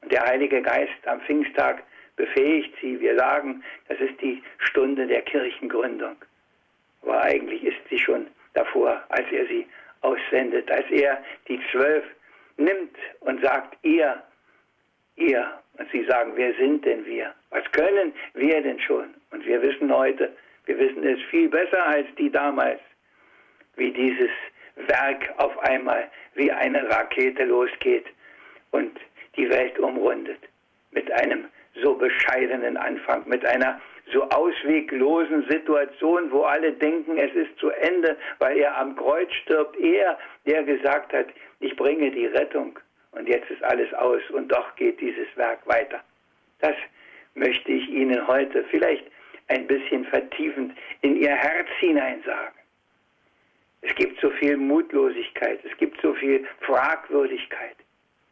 Und 0.00 0.12
der 0.12 0.24
Heilige 0.24 0.62
Geist 0.62 1.06
am 1.06 1.20
Pfingsttag 1.22 1.82
befähigt 2.14 2.72
sie. 2.80 3.00
Wir 3.00 3.18
sagen, 3.18 3.64
das 3.88 3.98
ist 3.98 4.20
die 4.20 4.44
Stunde 4.58 5.08
der 5.08 5.22
Kirchengründung. 5.22 6.14
Aber 7.02 7.20
eigentlich 7.20 7.64
ist 7.64 7.88
sie 7.90 7.98
schon 7.98 8.28
davor, 8.52 9.02
als 9.08 9.26
er 9.32 9.46
sie 9.46 9.66
aussendet, 10.02 10.70
als 10.70 10.88
er 10.92 11.20
die 11.48 11.60
zwölf 11.72 12.04
nimmt 12.58 12.96
und 13.20 13.42
sagt, 13.42 13.76
ihr, 13.82 14.22
ihr. 15.16 15.50
Und 15.78 15.90
sie 15.90 16.04
sagen, 16.04 16.30
wer 16.36 16.54
sind 16.54 16.84
denn 16.84 17.04
wir? 17.04 17.34
Was 17.50 17.64
können 17.72 18.12
wir 18.34 18.62
denn 18.62 18.78
schon? 18.78 19.14
Und 19.32 19.44
wir 19.44 19.60
wissen 19.60 19.92
heute, 19.92 20.30
wir 20.66 20.78
wissen 20.78 21.06
es 21.06 21.20
viel 21.30 21.48
besser 21.48 21.86
als 21.86 22.06
die 22.18 22.30
damals, 22.30 22.80
wie 23.76 23.90
dieses 23.90 24.30
Werk 24.76 25.32
auf 25.36 25.56
einmal 25.60 26.10
wie 26.34 26.50
eine 26.50 26.88
Rakete 26.88 27.44
losgeht 27.44 28.06
und 28.70 28.98
die 29.36 29.48
Welt 29.48 29.78
umrundet 29.78 30.38
mit 30.90 31.10
einem 31.12 31.46
so 31.82 31.94
bescheidenen 31.94 32.76
Anfang, 32.76 33.22
mit 33.26 33.44
einer 33.44 33.80
so 34.12 34.22
ausweglosen 34.30 35.46
Situation, 35.48 36.30
wo 36.30 36.42
alle 36.42 36.72
denken, 36.72 37.16
es 37.16 37.34
ist 37.34 37.58
zu 37.58 37.70
Ende, 37.70 38.16
weil 38.38 38.58
er 38.58 38.76
am 38.76 38.94
Kreuz 38.96 39.32
stirbt. 39.32 39.76
Er, 39.78 40.18
der 40.46 40.62
gesagt 40.62 41.12
hat, 41.12 41.26
ich 41.60 41.74
bringe 41.74 42.10
die 42.10 42.26
Rettung 42.26 42.78
und 43.12 43.28
jetzt 43.28 43.50
ist 43.50 43.62
alles 43.64 43.92
aus 43.94 44.20
und 44.30 44.48
doch 44.48 44.74
geht 44.76 45.00
dieses 45.00 45.26
Werk 45.36 45.66
weiter. 45.66 46.00
Das 46.60 46.74
möchte 47.34 47.72
ich 47.72 47.88
Ihnen 47.88 48.26
heute 48.26 48.64
vielleicht 48.64 49.04
ein 49.48 49.66
bisschen 49.66 50.04
vertiefend 50.06 50.76
in 51.02 51.16
Ihr 51.16 51.34
Herz 51.34 51.68
hinein 51.78 52.22
sagen. 52.24 52.54
Es 53.82 53.94
gibt 53.96 54.18
so 54.20 54.30
viel 54.30 54.56
Mutlosigkeit, 54.56 55.60
es 55.64 55.76
gibt 55.76 56.00
so 56.00 56.14
viel 56.14 56.46
Fragwürdigkeit. 56.60 57.76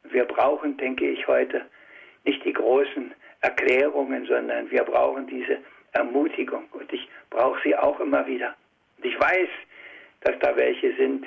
Wir 0.04 0.24
brauchen, 0.24 0.76
denke 0.78 1.08
ich, 1.08 1.26
heute 1.26 1.66
nicht 2.24 2.44
die 2.44 2.52
großen 2.52 3.12
Erklärungen, 3.42 4.24
sondern 4.26 4.70
wir 4.70 4.84
brauchen 4.84 5.26
diese 5.26 5.58
Ermutigung. 5.92 6.64
Und 6.72 6.92
ich 6.92 7.08
brauche 7.30 7.60
sie 7.62 7.76
auch 7.76 8.00
immer 8.00 8.26
wieder. 8.26 8.54
Und 8.96 9.04
ich 9.04 9.18
weiß, 9.20 9.48
dass 10.22 10.38
da 10.40 10.56
welche 10.56 10.94
sind, 10.96 11.26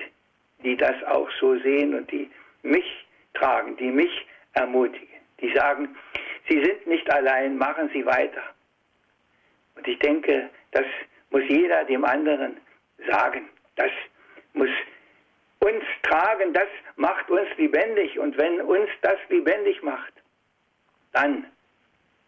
die 0.64 0.76
das 0.76 0.96
auch 1.04 1.30
so 1.40 1.58
sehen 1.60 1.94
und 1.94 2.12
die 2.12 2.30
mich 2.64 3.06
tragen, 3.34 3.78
die 3.78 3.92
mich 3.92 4.26
ermutigen. 4.54 5.08
Die 5.42 5.54
sagen, 5.54 5.96
Sie 6.48 6.64
sind 6.64 6.88
nicht 6.88 7.12
allein, 7.12 7.58
machen 7.58 7.90
Sie 7.94 8.06
weiter. 8.06 8.44
Und 9.76 9.88
ich 9.88 10.00
denke, 10.00 10.50
das 10.72 10.86
muss 11.30 11.44
jeder 11.48 11.84
dem 11.86 12.06
anderen 12.06 12.58
sagen. 13.10 13.50
Das 13.76 13.92
muss 14.54 14.70
uns 15.60 15.84
tragen, 16.04 16.54
das 16.54 16.68
macht 16.96 17.30
uns 17.30 17.50
lebendig. 17.58 18.18
Und 18.20 18.38
wenn 18.38 18.62
uns 18.62 18.90
das 19.02 19.18
lebendig 19.30 19.82
macht, 19.84 20.14
dann 21.12 21.46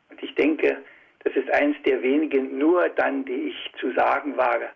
und 0.10 0.24
ich 0.24 0.34
denke, 0.36 0.78
das 1.24 1.36
ist 1.36 1.50
eins 1.52 1.76
der 1.84 2.02
wenigen, 2.02 2.58
nur 2.58 2.90
dann, 2.90 3.26
die 3.26 3.50
ich 3.50 3.72
zu 3.80 3.92
sagen 3.94 4.38
wage, 4.38 4.70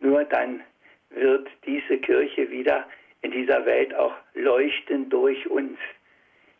nur 0.00 0.24
dann 0.24 0.62
wird 1.10 1.48
diese 1.64 1.98
Kirche 1.98 2.50
wieder 2.50 2.88
in 3.22 3.30
dieser 3.30 3.64
Welt 3.64 3.94
auch 3.94 4.14
leuchten 4.34 5.08
durch 5.08 5.48
uns. 5.48 5.78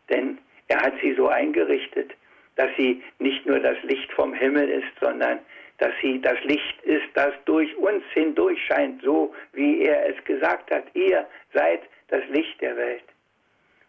Denn 0.08 0.38
er 0.68 0.80
hat 0.80 0.94
sie 1.02 1.14
so 1.14 1.28
eingerichtet, 1.28 2.12
dass 2.56 2.68
sie 2.76 3.02
nicht 3.18 3.46
nur 3.46 3.60
das 3.60 3.76
Licht 3.82 4.12
vom 4.12 4.32
Himmel 4.34 4.68
ist, 4.68 4.92
sondern 5.00 5.38
dass 5.78 5.92
sie 6.00 6.20
das 6.20 6.42
Licht 6.44 6.82
ist, 6.82 7.08
das 7.14 7.32
durch 7.44 7.74
uns 7.76 8.04
hindurch 8.12 8.58
scheint, 8.66 9.02
so 9.02 9.34
wie 9.52 9.82
er 9.82 10.08
es 10.08 10.24
gesagt 10.24 10.70
hat. 10.70 10.84
Ihr 10.94 11.26
seid 11.52 11.80
das 12.08 12.22
Licht 12.28 12.60
der 12.60 12.76
Welt. 12.76 13.04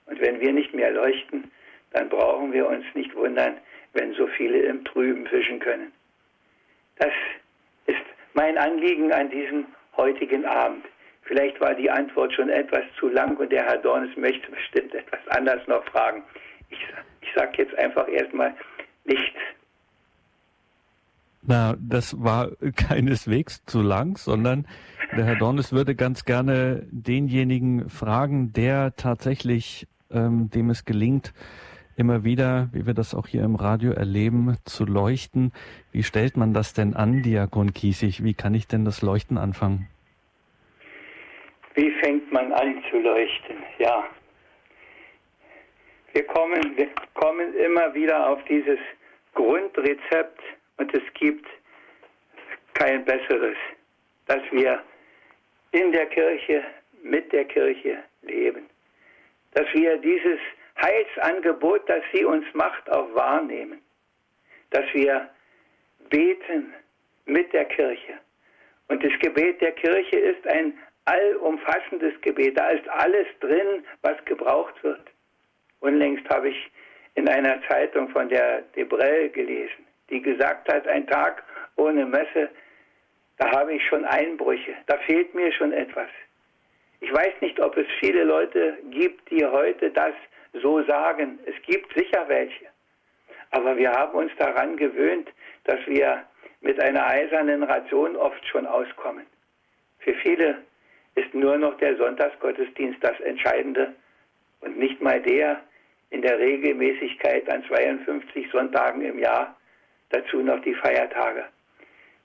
Und 0.05 0.19
wenn 0.19 0.39
wir 0.39 0.51
nicht 0.51 0.73
mehr 0.73 0.91
leuchten, 0.91 1.51
dann 1.91 2.09
brauchen 2.09 2.51
wir 2.51 2.67
uns 2.67 2.85
nicht 2.95 3.13
wundern, 3.15 3.57
wenn 3.93 4.13
so 4.13 4.27
viele 4.27 4.59
im 4.59 4.83
Trüben 4.85 5.27
fischen 5.27 5.59
können. 5.59 5.91
Das 6.97 7.11
ist 7.85 8.01
mein 8.33 8.57
Anliegen 8.57 9.11
an 9.11 9.29
diesem 9.29 9.65
heutigen 9.95 10.45
Abend. 10.45 10.85
Vielleicht 11.23 11.59
war 11.61 11.73
die 11.73 11.89
Antwort 11.89 12.33
schon 12.33 12.49
etwas 12.49 12.83
zu 12.99 13.07
lang 13.07 13.37
und 13.37 13.51
der 13.51 13.65
Herr 13.65 13.77
Dornes 13.77 14.15
möchte 14.17 14.51
bestimmt 14.51 14.93
etwas 14.93 15.25
anders 15.29 15.65
noch 15.67 15.83
fragen. 15.85 16.23
Ich, 16.69 16.79
ich 17.23 17.33
sage 17.35 17.63
jetzt 17.63 17.77
einfach 17.77 18.07
erstmal 18.07 18.53
nichts. 19.05 19.37
Na, 21.45 21.75
das 21.79 22.21
war 22.23 22.51
keineswegs 22.75 23.65
zu 23.65 23.81
lang, 23.81 24.17
sondern 24.17 24.67
der 25.15 25.25
Herr 25.25 25.35
Dornes 25.35 25.73
würde 25.73 25.95
ganz 25.95 26.25
gerne 26.25 26.87
denjenigen 26.91 27.89
fragen, 27.89 28.53
der 28.53 28.95
tatsächlich, 28.95 29.87
ähm, 30.11 30.49
dem 30.49 30.69
es 30.69 30.85
gelingt, 30.85 31.33
immer 31.95 32.23
wieder, 32.23 32.69
wie 32.71 32.87
wir 32.87 32.93
das 32.93 33.13
auch 33.13 33.27
hier 33.27 33.43
im 33.43 33.55
Radio 33.55 33.91
erleben, 33.91 34.55
zu 34.65 34.85
leuchten. 34.85 35.51
Wie 35.91 36.03
stellt 36.03 36.37
man 36.37 36.53
das 36.53 36.73
denn 36.73 36.95
an, 36.95 37.21
Diakon 37.21 37.73
Kiesig? 37.73 38.23
Wie 38.23 38.33
kann 38.33 38.55
ich 38.55 38.67
denn 38.67 38.85
das 38.85 39.01
Leuchten 39.01 39.37
anfangen? 39.37 39.87
Wie 41.75 41.91
fängt 42.01 42.31
man 42.31 42.51
an 42.53 42.75
zu 42.89 42.97
leuchten? 42.99 43.57
Ja. 43.79 44.03
Wir 46.13 46.23
kommen, 46.27 46.77
wir 46.77 46.89
kommen 47.15 47.55
immer 47.55 47.93
wieder 47.95 48.29
auf 48.29 48.43
dieses 48.45 48.79
Grundrezept 49.33 50.41
und 50.77 50.93
es 50.93 51.01
gibt 51.15 51.47
kein 52.75 53.03
besseres, 53.03 53.57
dass 54.27 54.41
wir 54.51 54.83
in 55.71 55.91
der 55.91 56.05
Kirche, 56.05 56.63
mit 57.01 57.31
der 57.33 57.45
Kirche 57.45 57.97
leben. 58.21 58.69
Dass 59.53 59.65
wir 59.73 59.97
dieses 59.97 60.39
Heilsangebot, 60.79 61.89
das 61.89 62.03
sie 62.13 62.25
uns 62.25 62.45
macht, 62.53 62.87
auch 62.91 63.13
wahrnehmen. 63.15 63.81
Dass 64.69 64.85
wir 64.93 65.29
beten 66.09 66.73
mit 67.25 67.51
der 67.53 67.65
Kirche. 67.65 68.19
Und 68.87 69.03
das 69.03 69.13
Gebet 69.19 69.61
der 69.61 69.71
Kirche 69.71 70.17
ist 70.17 70.45
ein 70.47 70.77
allumfassendes 71.05 72.13
Gebet. 72.21 72.57
Da 72.57 72.69
ist 72.69 72.87
alles 72.89 73.27
drin, 73.39 73.83
was 74.03 74.23
gebraucht 74.25 74.83
wird. 74.83 75.12
Unlängst 75.83 76.27
habe 76.29 76.47
ich 76.47 76.71
in 77.15 77.27
einer 77.27 77.61
Zeitung 77.67 78.07
von 78.07 78.29
der 78.29 78.61
Debrell 78.73 79.29
gelesen, 79.29 79.85
die 80.09 80.21
gesagt 80.21 80.71
hat, 80.71 80.87
ein 80.87 81.05
Tag 81.07 81.43
ohne 81.75 82.05
Messe, 82.05 82.49
da 83.37 83.51
habe 83.51 83.73
ich 83.73 83.85
schon 83.87 84.05
Einbrüche, 84.05 84.73
da 84.87 84.97
fehlt 84.99 85.35
mir 85.35 85.51
schon 85.51 85.73
etwas. 85.73 86.07
Ich 87.01 87.13
weiß 87.13 87.33
nicht, 87.41 87.59
ob 87.59 87.75
es 87.75 87.85
viele 87.99 88.23
Leute 88.23 88.77
gibt, 88.91 89.29
die 89.29 89.45
heute 89.45 89.91
das 89.91 90.13
so 90.53 90.81
sagen. 90.83 91.37
Es 91.45 91.61
gibt 91.63 91.93
sicher 91.97 92.29
welche. 92.29 92.67
Aber 93.51 93.75
wir 93.75 93.91
haben 93.91 94.17
uns 94.17 94.31
daran 94.37 94.77
gewöhnt, 94.77 95.29
dass 95.65 95.85
wir 95.85 96.23
mit 96.61 96.81
einer 96.81 97.05
eisernen 97.05 97.61
Ration 97.61 98.15
oft 98.15 98.47
schon 98.47 98.65
auskommen. 98.65 99.25
Für 99.99 100.13
viele 100.13 100.59
ist 101.15 101.33
nur 101.33 101.57
noch 101.57 101.75
der 101.79 101.97
Sonntagsgottesdienst 101.97 103.03
das 103.03 103.19
Entscheidende 103.19 103.93
und 104.61 104.77
nicht 104.77 105.01
mal 105.01 105.21
der 105.21 105.59
in 106.13 106.21
der 106.21 106.37
Regelmäßigkeit 106.37 107.49
an 107.49 107.63
52 107.65 108.49
Sonntagen 108.51 109.01
im 109.01 109.17
Jahr, 109.17 109.57
dazu 110.09 110.41
noch 110.41 110.61
die 110.61 110.75
Feiertage. 110.75 111.45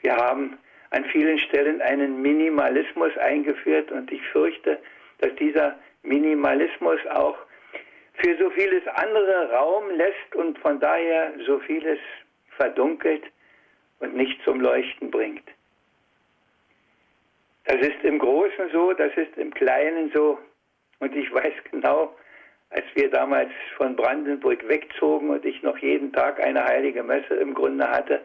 Wir 0.00 0.14
haben 0.14 0.58
an 0.90 1.04
vielen 1.06 1.38
Stellen 1.38 1.80
einen 1.80 2.20
Minimalismus 2.20 3.16
eingeführt 3.16 3.90
und 3.90 4.12
ich 4.12 4.22
fürchte, 4.28 4.78
dass 5.20 5.34
dieser 5.36 5.78
Minimalismus 6.02 7.00
auch 7.10 7.36
für 8.14 8.36
so 8.36 8.50
vieles 8.50 8.86
andere 8.88 9.50
Raum 9.52 9.90
lässt 9.90 10.34
und 10.34 10.58
von 10.58 10.78
daher 10.80 11.32
so 11.46 11.58
vieles 11.60 11.98
verdunkelt 12.56 13.24
und 14.00 14.14
nicht 14.14 14.38
zum 14.44 14.60
Leuchten 14.60 15.10
bringt. 15.10 15.48
Das 17.64 17.76
ist 17.76 18.02
im 18.02 18.18
Großen 18.18 18.70
so, 18.70 18.92
das 18.92 19.12
ist 19.16 19.36
im 19.38 19.52
Kleinen 19.54 20.10
so. 20.12 20.38
Und 21.00 21.14
ich 21.16 21.32
weiß 21.32 21.54
genau, 21.70 22.14
als 22.70 22.84
wir 22.94 23.10
damals 23.10 23.50
von 23.76 23.96
Brandenburg 23.96 24.66
wegzogen 24.68 25.30
und 25.30 25.44
ich 25.44 25.62
noch 25.62 25.78
jeden 25.78 26.12
Tag 26.12 26.42
eine 26.42 26.64
heilige 26.64 27.02
Messe 27.02 27.34
im 27.34 27.54
Grunde 27.54 27.88
hatte, 27.88 28.20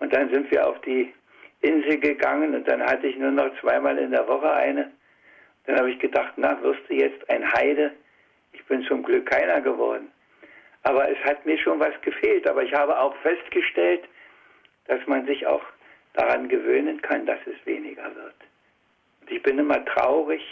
und 0.00 0.12
dann 0.12 0.28
sind 0.32 0.50
wir 0.50 0.66
auf 0.66 0.80
die 0.82 1.12
Insel 1.60 1.98
gegangen 1.98 2.54
und 2.54 2.68
dann 2.68 2.82
hatte 2.82 3.06
ich 3.06 3.16
nur 3.16 3.30
noch 3.30 3.50
zweimal 3.60 3.96
in 3.98 4.10
der 4.10 4.26
Woche 4.28 4.52
eine. 4.52 4.90
Dann 5.66 5.78
habe 5.78 5.90
ich 5.90 5.98
gedacht, 5.98 6.34
na, 6.36 6.60
wirst 6.62 6.82
du 6.88 6.94
jetzt 6.94 7.28
ein 7.30 7.50
Heide? 7.54 7.92
Ich 8.52 8.62
bin 8.66 8.82
zum 8.82 9.02
Glück 9.02 9.26
keiner 9.26 9.60
geworden. 9.60 10.10
Aber 10.82 11.08
es 11.08 11.18
hat 11.24 11.46
mir 11.46 11.56
schon 11.56 11.80
was 11.80 11.98
gefehlt. 12.02 12.46
Aber 12.46 12.62
ich 12.62 12.74
habe 12.74 12.98
auch 12.98 13.16
festgestellt, 13.22 14.04
dass 14.86 15.00
man 15.06 15.24
sich 15.26 15.46
auch 15.46 15.62
daran 16.12 16.48
gewöhnen 16.48 17.00
kann, 17.00 17.24
dass 17.24 17.38
es 17.46 17.66
weniger 17.66 18.14
wird. 18.14 18.34
Und 19.22 19.30
ich 19.30 19.42
bin 19.42 19.58
immer 19.58 19.82
traurig, 19.86 20.42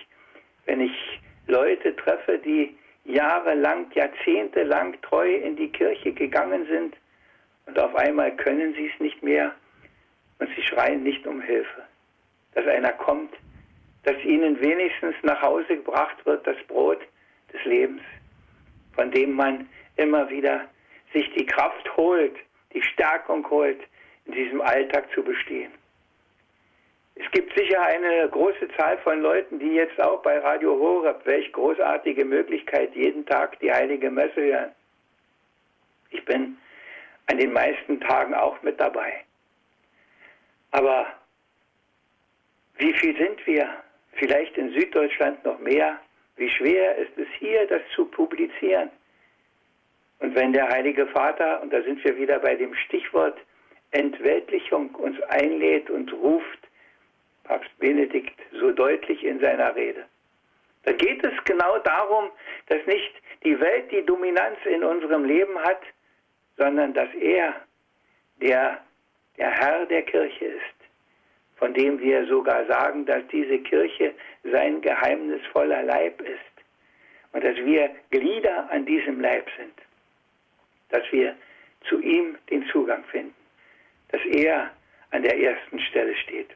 wenn 0.64 0.81
ich 0.81 1.21
Leute 1.47 1.95
treffe, 1.97 2.38
die 2.38 2.75
jahrelang, 3.04 3.90
jahrzehntelang 3.94 5.00
treu 5.02 5.35
in 5.35 5.56
die 5.56 5.71
Kirche 5.71 6.12
gegangen 6.12 6.66
sind 6.66 6.97
und 7.66 7.78
auf 7.78 7.94
einmal 7.94 8.35
können 8.37 8.75
sie 8.75 8.90
es 8.92 9.00
nicht 9.00 9.23
mehr 9.23 9.52
und 10.38 10.49
sie 10.54 10.62
schreien 10.62 11.02
nicht 11.02 11.26
um 11.26 11.40
Hilfe. 11.40 11.82
Dass 12.54 12.66
einer 12.66 12.92
kommt, 12.92 13.35
dass 14.04 14.16
ihnen 14.25 14.61
wenigstens 14.61 15.14
nach 15.23 15.40
Hause 15.42 15.76
gebracht 15.76 16.25
wird 16.26 16.47
das 16.47 16.56
Brot 16.66 17.00
des 17.52 17.64
Lebens, 17.64 18.02
von 18.94 19.11
dem 19.11 19.32
man 19.32 19.68
immer 19.97 20.28
wieder 20.28 20.68
sich 21.12 21.30
die 21.35 21.47
Kraft 21.47 21.97
holt, 21.97 22.35
die 22.73 22.82
Stärkung 22.82 23.49
holt, 23.50 23.80
in 24.26 24.32
diesem 24.32 24.61
Alltag 24.61 25.11
zu 25.14 25.23
bestehen. 25.23 25.73
Es 27.14 27.31
gibt 27.31 27.54
sicher 27.57 27.81
eine 27.83 28.28
große 28.28 28.69
Zahl 28.76 28.99
von 28.99 29.21
Leuten, 29.21 29.59
die 29.59 29.75
jetzt 29.75 30.00
auch 30.00 30.23
bei 30.23 30.38
Radio 30.38 30.78
Horeb, 30.78 31.21
welch 31.25 31.52
großartige 31.52 32.25
Möglichkeit, 32.25 32.95
jeden 32.95 33.26
Tag 33.26 33.59
die 33.61 33.73
heilige 33.73 34.11
Messe 34.11 34.42
hören. 34.42 34.73
Ich 36.11 36.25
bin 36.25 36.57
an 37.26 37.38
den 37.38 37.52
meisten 37.52 38.00
Tagen 38.00 38.35
auch 38.35 38.61
mit 38.62 38.81
dabei. 38.81 39.25
Aber 40.71 41.07
wie 42.78 42.92
viel 42.95 43.16
sind 43.16 43.47
wir? 43.47 43.69
Vielleicht 44.14 44.57
in 44.57 44.73
Süddeutschland 44.73 45.45
noch 45.45 45.59
mehr. 45.59 45.99
Wie 46.37 46.49
schwer 46.49 46.97
ist 46.97 47.16
es 47.16 47.28
hier, 47.38 47.66
das 47.66 47.83
zu 47.95 48.07
publizieren? 48.07 48.90
Und 50.21 50.35
wenn 50.35 50.52
der 50.52 50.69
Heilige 50.69 51.07
Vater, 51.09 51.61
und 51.62 51.73
da 51.73 51.83
sind 51.83 52.02
wir 52.04 52.16
wieder 52.16 52.38
bei 52.38 52.54
dem 52.54 52.75
Stichwort 52.75 53.38
Entweltlichung, 53.90 54.95
uns 54.95 55.21
einlädt 55.23 55.90
und 55.90 56.12
ruft, 56.12 56.62
Papst 57.44 57.70
Benedikt 57.78 58.38
so 58.52 58.70
deutlich 58.70 59.24
in 59.24 59.40
seiner 59.40 59.74
Rede, 59.74 60.05
dann 60.85 60.96
geht 60.96 61.24
es 61.24 61.33
genau 61.44 61.78
darum, 61.78 62.31
dass 62.66 62.85
nicht 62.87 63.12
die 63.44 63.59
Welt 63.61 63.90
die 63.90 64.05
Dominanz 64.05 64.59
in 64.64 64.83
unserem 64.83 65.24
Leben 65.24 65.59
hat, 65.59 65.81
sondern 66.57 66.92
dass 66.92 67.12
er, 67.14 67.55
der 68.40 68.81
der 69.38 69.50
Herr 69.50 69.87
der 69.87 70.02
Kirche 70.02 70.44
ist, 70.44 70.78
von 71.57 71.72
dem 71.74 72.00
wir 72.00 72.26
sogar 72.26 72.66
sagen, 72.66 73.07
dass 73.07 73.26
diese 73.28 73.59
Kirche 73.59 74.14
sein 74.44 74.81
geheimnisvoller 74.81 75.83
Leib 75.83 76.20
ist. 76.20 76.38
Und 77.33 77.44
dass 77.44 77.57
wir 77.57 77.90
Glieder 78.11 78.70
an 78.70 78.85
diesem 78.85 79.20
Leib 79.20 79.48
sind, 79.57 79.74
dass 80.90 81.02
wir 81.12 81.35
zu 81.88 82.00
ihm 82.00 82.37
den 82.50 82.66
Zugang 82.66 83.05
finden, 83.05 83.35
dass 84.09 84.20
er 84.26 84.70
an 85.11 85.22
der 85.22 85.38
ersten 85.38 85.81
Stelle 85.81 86.14
steht. 86.16 86.50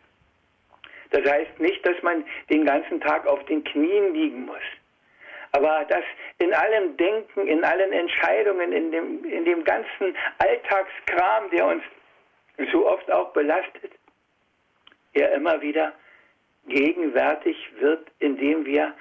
Das 1.17 1.33
heißt 1.33 1.59
nicht, 1.61 1.87
dass 1.87 2.01
man 2.03 2.25
den 2.51 2.67
ganzen 2.67 3.01
Tag 3.01 3.27
auf 3.27 3.43
den 3.47 3.65
Knien 3.65 4.13
liegen 4.13 4.45
muss, 4.45 4.63
aber 5.53 5.87
dass 5.89 6.05
in 6.39 6.53
allem 6.53 6.95
Denken, 6.99 7.47
in 7.47 7.65
allen 7.65 7.91
Entscheidungen, 7.91 8.71
in 8.73 8.91
dem, 8.91 9.25
in 9.25 9.47
dem 9.47 9.65
ganzen 9.65 10.15
Alltagskram, 10.39 11.49
der 11.51 11.67
uns 11.67 11.83
so 12.71 12.87
oft 12.87 13.11
auch 13.11 13.33
belastet, 13.33 13.93
er 15.15 15.33
immer 15.33 15.63
wieder 15.63 15.95
gegenwärtig 16.69 17.57
wird, 17.79 18.07
indem 18.19 18.67
wir 18.67 18.93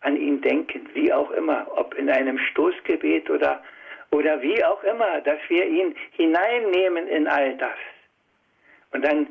an 0.00 0.16
ihn 0.16 0.42
denken, 0.42 0.86
wie 0.92 1.10
auch 1.10 1.30
immer, 1.30 1.66
ob 1.76 1.94
in 1.94 2.10
einem 2.10 2.38
Stoßgebet 2.38 3.30
oder, 3.30 3.62
oder 4.10 4.42
wie 4.42 4.62
auch 4.64 4.82
immer, 4.84 5.22
dass 5.22 5.38
wir 5.48 5.66
ihn 5.66 5.96
hineinnehmen 6.12 7.08
in 7.08 7.26
all 7.26 7.56
das. 7.56 7.78
Und 8.92 9.02
dann, 9.02 9.28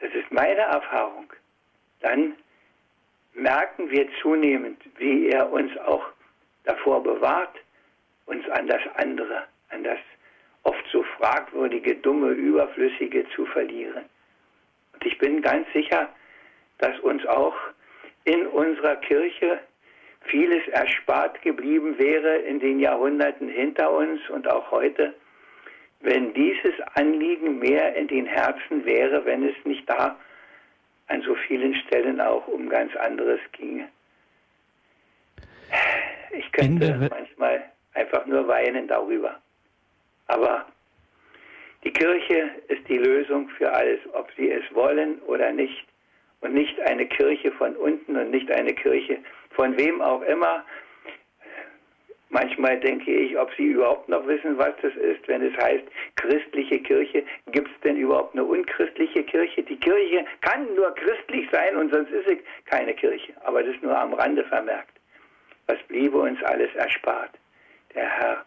das 0.00 0.12
ist 0.12 0.30
meine 0.30 0.60
Erfahrung, 0.60 1.32
dann 2.00 2.36
merken 3.34 3.90
wir 3.90 4.08
zunehmend, 4.22 4.80
wie 4.98 5.28
er 5.28 5.50
uns 5.50 5.76
auch 5.78 6.04
davor 6.64 7.02
bewahrt, 7.02 7.56
uns 8.26 8.48
an 8.50 8.66
das 8.66 8.82
andere, 8.96 9.44
an 9.70 9.84
das 9.84 9.98
oft 10.64 10.84
so 10.90 11.02
fragwürdige, 11.18 11.94
dumme, 11.96 12.30
überflüssige 12.30 13.26
zu 13.30 13.46
verlieren. 13.46 14.04
Und 14.92 15.06
ich 15.06 15.16
bin 15.18 15.40
ganz 15.42 15.66
sicher, 15.72 16.08
dass 16.78 16.98
uns 17.00 17.24
auch 17.26 17.54
in 18.24 18.46
unserer 18.48 18.96
Kirche 18.96 19.60
vieles 20.24 20.66
erspart 20.68 21.40
geblieben 21.42 21.96
wäre 21.98 22.38
in 22.38 22.58
den 22.58 22.80
Jahrhunderten 22.80 23.48
hinter 23.48 23.92
uns 23.92 24.20
und 24.30 24.48
auch 24.48 24.70
heute, 24.70 25.14
wenn 26.00 26.34
dieses 26.34 26.74
Anliegen 26.94 27.58
mehr 27.58 27.94
in 27.96 28.08
den 28.08 28.26
Herzen 28.26 28.84
wäre, 28.84 29.24
wenn 29.24 29.48
es 29.48 29.56
nicht 29.64 29.88
da 29.88 30.16
an 31.08 31.22
so 31.22 31.34
vielen 31.34 31.74
Stellen 31.74 32.20
auch 32.20 32.46
um 32.48 32.68
ganz 32.68 32.94
anderes 32.96 33.40
ginge. 33.52 33.88
Ich 36.32 36.50
könnte 36.52 37.08
manchmal 37.10 37.64
einfach 37.94 38.26
nur 38.26 38.46
weinen 38.46 38.88
darüber. 38.88 39.40
Aber 40.26 40.66
die 41.84 41.92
Kirche 41.92 42.50
ist 42.68 42.86
die 42.88 42.98
Lösung 42.98 43.48
für 43.50 43.72
alles, 43.72 44.00
ob 44.12 44.30
sie 44.36 44.50
es 44.50 44.62
wollen 44.74 45.20
oder 45.22 45.52
nicht. 45.52 45.86
Und 46.40 46.54
nicht 46.54 46.78
eine 46.80 47.06
Kirche 47.06 47.50
von 47.52 47.74
unten 47.76 48.16
und 48.16 48.30
nicht 48.30 48.50
eine 48.50 48.74
Kirche 48.74 49.18
von 49.50 49.76
wem 49.78 50.02
auch 50.02 50.22
immer. 50.22 50.64
Manchmal 52.28 52.78
denke 52.80 53.10
ich, 53.10 53.38
ob 53.38 53.52
sie 53.54 53.66
überhaupt 53.66 54.08
noch 54.08 54.26
wissen, 54.26 54.58
was 54.58 54.74
das 54.82 54.94
ist, 54.96 55.26
wenn 55.28 55.42
es 55.42 55.56
heißt 55.56 55.84
christliche 56.16 56.80
Kirche. 56.80 57.24
Gibt 57.52 57.68
es 57.68 57.80
denn 57.82 57.96
überhaupt 57.96 58.34
eine 58.34 58.44
unchristliche 58.44 59.22
Kirche? 59.22 59.62
Die 59.62 59.76
Kirche 59.76 60.24
kann 60.40 60.74
nur 60.74 60.92
christlich 60.94 61.48
sein 61.52 61.76
und 61.76 61.92
sonst 61.92 62.10
ist 62.10 62.28
sie 62.28 62.40
keine 62.64 62.94
Kirche. 62.94 63.32
Aber 63.44 63.62
das 63.62 63.76
nur 63.80 63.96
am 63.96 64.12
Rande 64.12 64.44
vermerkt. 64.44 64.98
Was 65.66 65.78
bliebe 65.84 66.18
uns 66.18 66.42
alles 66.42 66.74
erspart? 66.74 67.30
Der 67.94 68.08
Herr, 68.08 68.44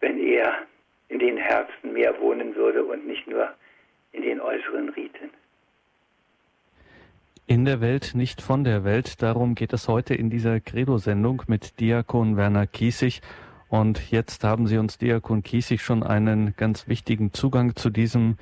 wenn 0.00 0.18
er 0.18 0.66
in 1.08 1.18
den 1.18 1.36
Herzen 1.36 1.92
mehr 1.92 2.18
wohnen 2.18 2.54
würde 2.56 2.82
und 2.82 3.06
nicht 3.06 3.26
nur 3.26 3.52
in 4.12 4.22
den 4.22 4.40
äußeren 4.40 4.88
Riten. 4.90 5.30
In 7.48 7.64
der 7.64 7.80
Welt, 7.80 8.16
nicht 8.16 8.42
von 8.42 8.64
der 8.64 8.82
Welt. 8.82 9.22
Darum 9.22 9.54
geht 9.54 9.72
es 9.72 9.86
heute 9.86 10.16
in 10.16 10.30
dieser 10.30 10.58
Credo-Sendung 10.58 11.44
mit 11.46 11.78
Diakon 11.78 12.36
Werner 12.36 12.66
Kiesig. 12.66 13.22
Und 13.68 14.10
jetzt 14.10 14.42
haben 14.42 14.66
Sie 14.66 14.78
uns, 14.78 14.98
Diakon 14.98 15.44
Kiesig, 15.44 15.80
schon 15.80 16.02
einen 16.02 16.54
ganz 16.56 16.88
wichtigen 16.88 17.32
Zugang 17.32 17.76
zu 17.76 17.88
diesem 17.88 18.36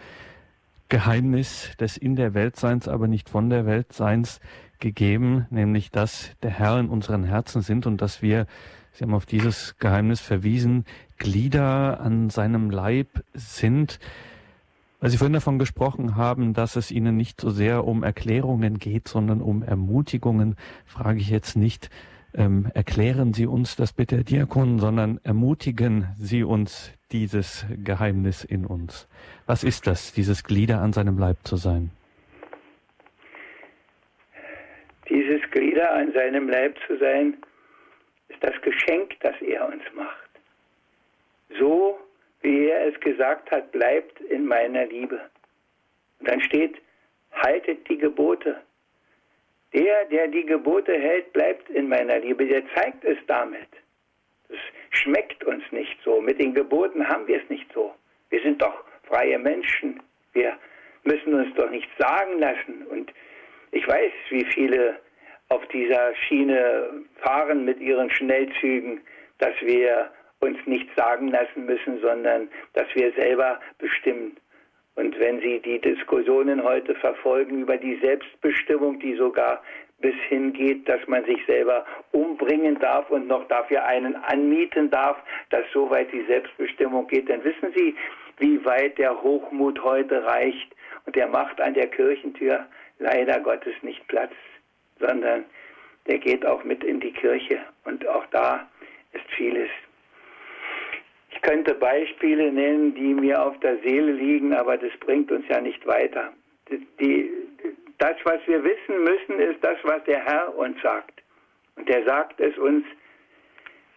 Geheimnis 0.89 1.77
des 1.79 1.99
In 1.99 2.17
der 2.17 2.33
Weltseins, 2.33 2.89
aber 2.89 3.07
nicht 3.07 3.29
von 3.29 3.51
der 3.51 3.67
Weltseins 3.67 4.41
gegeben, 4.79 5.49
nämlich 5.51 5.91
dass 5.91 6.31
der 6.43 6.53
Herr 6.53 6.81
in 6.81 6.89
unseren 6.89 7.25
Herzen 7.25 7.61
sind 7.61 7.85
und 7.85 8.01
dass 8.01 8.23
wir 8.23 8.47
Sie 8.93 9.05
haben 9.05 9.13
auf 9.13 9.27
dieses 9.27 9.77
Geheimnis 9.79 10.21
verwiesen, 10.21 10.87
Glieder 11.19 12.01
an 12.01 12.31
seinem 12.31 12.71
Leib 12.71 13.23
sind. 13.35 13.99
Weil 15.05 15.11
Sie 15.11 15.19
vorhin 15.19 15.35
davon 15.35 15.59
gesprochen 15.59 16.17
haben, 16.17 16.55
dass 16.55 16.77
es 16.77 16.91
Ihnen 16.91 17.15
nicht 17.15 17.39
so 17.39 17.51
sehr 17.51 17.85
um 17.85 18.03
Erklärungen 18.03 18.79
geht, 18.79 19.07
sondern 19.07 19.43
um 19.43 19.63
Ermutigungen, 19.63 20.57
frage 20.87 21.19
ich 21.19 21.29
jetzt 21.29 21.57
nicht, 21.57 21.91
ähm, 22.35 22.71
erklären 22.73 23.35
Sie 23.35 23.45
uns 23.45 23.77
das 23.77 23.93
bitte, 23.93 24.17
Herr 24.17 24.25
Diakon, 24.25 24.79
sondern 24.79 25.21
ermutigen 25.23 26.07
Sie 26.17 26.43
uns 26.43 26.91
dieses 27.13 27.67
Geheimnis 27.85 28.45
in 28.45 28.65
uns. 28.65 29.07
Was 29.45 29.63
ist 29.63 29.87
das, 29.87 30.15
dieses 30.15 30.43
Glieder 30.43 30.81
an 30.81 30.95
seinem 30.95 31.19
Leib 31.19 31.37
zu 31.45 31.57
sein? 31.57 31.91
Dieses 35.11 35.43
Glieder 35.51 35.93
an 35.93 36.15
seinem 36.15 36.49
Leib 36.49 36.79
zu 36.87 36.97
sein, 36.97 37.37
ist 38.31 38.43
das 38.43 38.55
Geschenk, 38.63 39.21
das 39.21 39.35
er 39.43 39.69
uns 39.69 39.83
macht. 39.95 40.31
So, 41.59 41.99
wie 42.45 42.69
er 42.69 42.89
es 42.89 43.01
gesagt 43.01 43.51
hat, 43.51 43.73
bleibt 43.73 44.21
in 44.21 44.47
meiner 44.47 44.85
Liebe. 44.85 45.19
Und 46.21 46.29
dann 46.29 46.43
steht, 46.43 46.77
haltet 47.33 47.89
die 47.89 47.97
Gebote. 47.97 48.61
Der, 49.73 50.05
der 50.05 50.29
die 50.29 50.45
Gebote 50.45 50.93
hält, 50.93 51.33
bleibt 51.33 51.69
in 51.71 51.89
meiner 51.89 52.19
Liebe. 52.19 52.47
Der 52.47 52.63
zeigt 52.75 53.03
es 53.05 53.17
damit. 53.27 53.69
Das 54.49 54.59
schmeckt 54.91 55.43
uns 55.45 55.65
nicht 55.73 55.99
so. 56.05 56.21
Mit 56.21 56.39
den 56.39 56.55
Geboten 56.55 57.09
haben 57.09 57.27
wir 57.27 57.43
es 57.43 57.49
nicht 57.49 57.67
so. 57.73 57.95
Wir 58.29 58.43
sind 58.43 58.61
doch 58.61 58.85
freie 59.05 59.39
Menschen. 59.39 60.01
Wir 60.35 60.57
müssen 61.03 61.35
uns 61.35 61.53
doch 61.57 61.71
nichts 61.71 61.91
sagen 61.99 62.39
lassen. 62.39 62.87
Und 62.89 63.11
ich 63.73 63.89
weiß, 63.89 64.13
wie 64.29 64.45
viele 64.45 65.01
auf 65.49 65.67
dieser 65.69 66.15
Schiene 66.15 67.05
fahren 67.23 67.65
mit 67.65 67.81
ihren 67.81 68.11
Schnellzügen, 68.11 69.01
dass 69.39 69.55
wir 69.63 70.11
uns 70.45 70.59
nichts 70.67 70.95
sagen 70.97 71.29
lassen 71.29 71.67
müssen, 71.67 72.01
sondern 72.01 72.49
dass 72.75 72.87
wir 72.95 73.13
selber 73.13 73.61
bestimmen. 73.79 74.37
Und 74.97 75.19
wenn 75.19 75.41
Sie 75.41 75.59
die 75.61 75.81
Diskussionen 75.81 76.63
heute 76.63 76.95
verfolgen 76.95 77.63
über 77.63 77.77
die 77.77 77.97
Selbstbestimmung, 77.97 79.01
die 79.01 79.15
sogar 79.15 79.63
bis 79.99 80.15
hingeht, 80.29 80.89
dass 80.89 81.01
man 81.09 81.25
sich 81.25 81.45
selber 81.47 81.85
umbringen 82.13 82.79
darf 82.79 83.11
und 83.11 83.27
noch 83.27 83.47
dafür 83.49 83.85
einen 83.85 84.17
anmieten 84.17 84.91
darf, 84.91 85.17
dass 85.51 85.65
so 85.73 85.91
weit 85.91 86.13
die 86.13 86.25
Selbstbestimmung 86.27 87.07
geht, 87.09 87.29
dann 87.29 87.43
wissen 87.43 87.73
Sie, 87.75 87.97
wie 88.39 88.65
weit 88.65 88.99
der 88.99 89.23
Hochmut 89.23 89.83
heute 89.83 90.25
reicht. 90.25 90.75
Und 91.07 91.17
der 91.17 91.27
macht 91.27 91.61
an 91.61 91.75
der 91.75 91.89
Kirchentür 91.89 92.67
leider 92.99 93.41
Gottes 93.41 93.75
nicht 93.83 94.07
Platz, 94.09 94.33
sondern 95.01 95.45
der 96.07 96.19
geht 96.19 96.45
auch 96.47 96.63
mit 96.65 96.85
in 96.85 97.01
die 97.01 97.13
Kirche. 97.13 97.61
Und 97.85 98.07
auch 98.07 98.27
da 98.27 98.69
ist 99.13 99.25
vieles 99.37 99.71
könnte 101.45 101.75
Beispiele 101.75 102.51
nennen, 102.51 102.95
die 102.95 103.15
mir 103.15 103.41
auf 103.41 103.59
der 103.61 103.79
Seele 103.79 104.13
liegen, 104.13 104.55
aber 104.55 104.79
das 104.79 104.93
bringt 105.01 105.31
uns 105.31 105.47
ja 105.49 105.61
nicht 105.61 105.87
weiter. 105.87 106.33
Die, 106.99 107.31
das, 107.99 108.17
was 108.25 108.41
wir 108.47 108.65
wissen 108.65 109.05
müssen, 109.05 109.39
ist 109.39 109.63
das, 109.63 109.77
was 109.85 110.03
der 110.05 110.25
Herr 110.25 110.57
uns 110.57 110.81
sagt. 110.83 111.23
Und 111.77 111.89
er 111.91 112.03
sagt 112.05 112.41
es 112.41 112.57
uns 112.57 112.85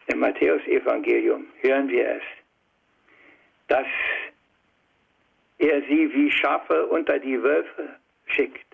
im 0.08 0.20
Matthäusevangelium, 0.20 1.48
hören 1.62 1.90
wir 1.90 2.10
es, 2.18 2.24
dass 3.70 3.88
er 5.60 5.82
sie 5.84 6.14
wie 6.14 6.30
Schafe 6.32 6.86
unter 6.88 7.18
die 7.18 7.42
Wölfe 7.42 7.96
schickt. 8.26 8.66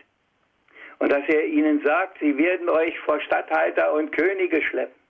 Und 0.97 1.11
dass 1.11 1.27
er 1.27 1.45
ihnen 1.45 1.81
sagt, 1.83 2.17
sie 2.19 2.35
werden 2.37 2.69
euch 2.69 2.97
vor 3.01 3.19
Statthalter 3.21 3.93
und 3.93 4.11
Könige 4.11 4.61
schleppen. 4.63 5.02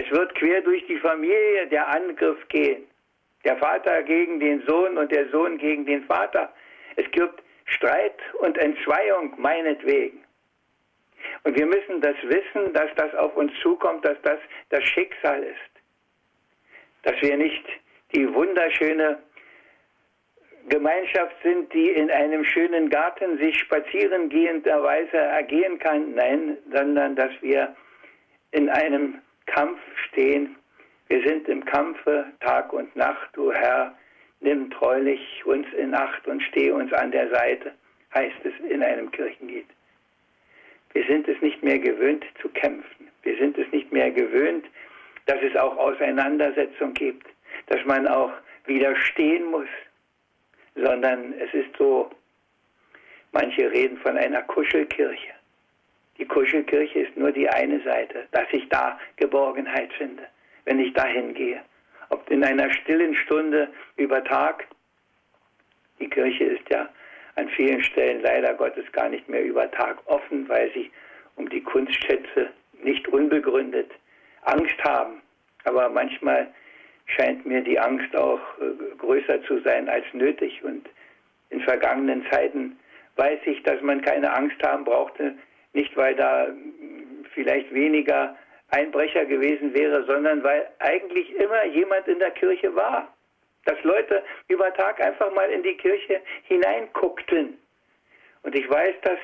Es 0.00 0.08
wird 0.12 0.32
quer 0.36 0.60
durch 0.60 0.86
die 0.86 0.98
Familie 0.98 1.66
der 1.66 1.88
Angriff 1.88 2.46
gehen. 2.50 2.84
Der 3.44 3.56
Vater 3.56 4.04
gegen 4.04 4.38
den 4.38 4.64
Sohn 4.64 4.96
und 4.96 5.10
der 5.10 5.28
Sohn 5.30 5.58
gegen 5.58 5.86
den 5.86 6.04
Vater. 6.04 6.52
Es 6.94 7.10
gibt 7.10 7.42
Streit 7.64 8.14
und 8.38 8.56
Entzweiung 8.58 9.34
meinetwegen. 9.38 10.22
Und 11.42 11.58
wir 11.58 11.66
müssen 11.66 12.00
das 12.00 12.14
wissen, 12.22 12.72
dass 12.74 12.94
das 12.94 13.12
auf 13.16 13.36
uns 13.36 13.50
zukommt, 13.60 14.04
dass 14.04 14.16
das 14.22 14.38
das 14.68 14.84
Schicksal 14.84 15.42
ist. 15.42 15.82
Dass 17.02 17.20
wir 17.20 17.36
nicht 17.36 17.64
die 18.14 18.32
wunderschöne 18.32 19.18
Gemeinschaft 20.68 21.34
sind, 21.42 21.72
die 21.72 21.90
in 21.90 22.08
einem 22.12 22.44
schönen 22.44 22.88
Garten 22.88 23.36
sich 23.38 23.58
spazierengehenderweise 23.58 25.16
ergehen 25.16 25.76
kann, 25.80 26.14
nein, 26.14 26.56
sondern 26.72 27.16
dass 27.16 27.32
wir 27.40 27.74
in 28.52 28.68
einem 28.68 29.20
Kampf 29.48 29.80
stehen. 30.08 30.56
Wir 31.08 31.22
sind 31.26 31.48
im 31.48 31.64
Kampfe 31.64 32.26
Tag 32.40 32.72
und 32.72 32.94
Nacht, 32.96 33.30
du 33.32 33.52
Herr, 33.52 33.94
nimm 34.40 34.70
treulich 34.70 35.42
uns 35.44 35.66
in 35.76 35.94
Acht 35.94 36.26
und 36.26 36.42
steh 36.42 36.70
uns 36.70 36.92
an 36.92 37.10
der 37.10 37.28
Seite, 37.30 37.72
heißt 38.14 38.36
es 38.44 38.70
in 38.70 38.82
einem 38.82 39.10
Kirchenlied. 39.10 39.66
Wir 40.92 41.04
sind 41.06 41.28
es 41.28 41.40
nicht 41.40 41.62
mehr 41.62 41.78
gewöhnt 41.78 42.24
zu 42.40 42.48
kämpfen. 42.50 43.08
Wir 43.22 43.36
sind 43.38 43.58
es 43.58 43.70
nicht 43.72 43.92
mehr 43.92 44.10
gewöhnt, 44.10 44.66
dass 45.26 45.38
es 45.42 45.56
auch 45.56 45.76
Auseinandersetzung 45.76 46.94
gibt, 46.94 47.26
dass 47.66 47.84
man 47.84 48.06
auch 48.06 48.32
widerstehen 48.66 49.50
muss, 49.50 49.68
sondern 50.74 51.34
es 51.34 51.52
ist 51.52 51.76
so, 51.78 52.10
manche 53.32 53.70
reden 53.70 53.98
von 53.98 54.16
einer 54.16 54.42
Kuschelkirche. 54.42 55.37
Die 56.18 56.26
Kuschelkirche 56.26 57.00
ist 57.00 57.16
nur 57.16 57.30
die 57.30 57.48
eine 57.48 57.80
Seite, 57.80 58.26
dass 58.32 58.46
ich 58.52 58.68
da 58.68 58.98
Geborgenheit 59.16 59.92
finde, 59.92 60.24
wenn 60.64 60.80
ich 60.80 60.92
dahin 60.92 61.34
gehe. 61.34 61.60
Ob 62.10 62.28
in 62.30 62.42
einer 62.42 62.70
stillen 62.72 63.14
Stunde 63.14 63.68
über 63.96 64.22
Tag, 64.24 64.66
die 66.00 66.08
Kirche 66.08 66.44
ist 66.44 66.68
ja 66.70 66.88
an 67.36 67.48
vielen 67.50 67.82
Stellen 67.84 68.20
leider 68.22 68.54
Gottes 68.54 68.90
gar 68.92 69.08
nicht 69.08 69.28
mehr 69.28 69.44
über 69.44 69.70
Tag 69.70 69.98
offen, 70.06 70.48
weil 70.48 70.72
sie 70.72 70.90
um 71.36 71.48
die 71.48 71.62
Kunstschätze 71.62 72.50
nicht 72.82 73.06
unbegründet 73.08 73.90
Angst 74.42 74.82
haben. 74.82 75.22
Aber 75.64 75.88
manchmal 75.88 76.48
scheint 77.06 77.46
mir 77.46 77.60
die 77.60 77.78
Angst 77.78 78.14
auch 78.16 78.40
äh, 78.60 78.96
größer 78.96 79.42
zu 79.44 79.60
sein 79.60 79.88
als 79.88 80.04
nötig. 80.12 80.62
Und 80.64 80.88
in 81.50 81.60
vergangenen 81.60 82.26
Zeiten 82.30 82.78
weiß 83.16 83.40
ich, 83.44 83.62
dass 83.62 83.80
man 83.82 84.00
keine 84.00 84.32
Angst 84.32 84.60
haben 84.62 84.84
brauchte, 84.84 85.34
nicht, 85.72 85.96
weil 85.96 86.14
da 86.14 86.48
vielleicht 87.34 87.72
weniger 87.72 88.36
Einbrecher 88.70 89.24
gewesen 89.24 89.72
wäre, 89.74 90.04
sondern 90.04 90.42
weil 90.42 90.68
eigentlich 90.78 91.34
immer 91.36 91.64
jemand 91.66 92.06
in 92.08 92.18
der 92.18 92.30
Kirche 92.32 92.74
war. 92.74 93.12
Dass 93.64 93.82
Leute 93.82 94.22
über 94.48 94.72
Tag 94.74 95.00
einfach 95.00 95.32
mal 95.34 95.50
in 95.50 95.62
die 95.62 95.76
Kirche 95.76 96.20
hineinguckten. 96.44 97.58
Und 98.42 98.54
ich 98.58 98.68
weiß 98.68 98.94
das 99.02 99.18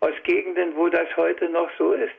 aus 0.00 0.14
Gegenden, 0.24 0.74
wo 0.76 0.88
das 0.88 1.14
heute 1.16 1.48
noch 1.48 1.70
so 1.78 1.92
ist. 1.92 2.14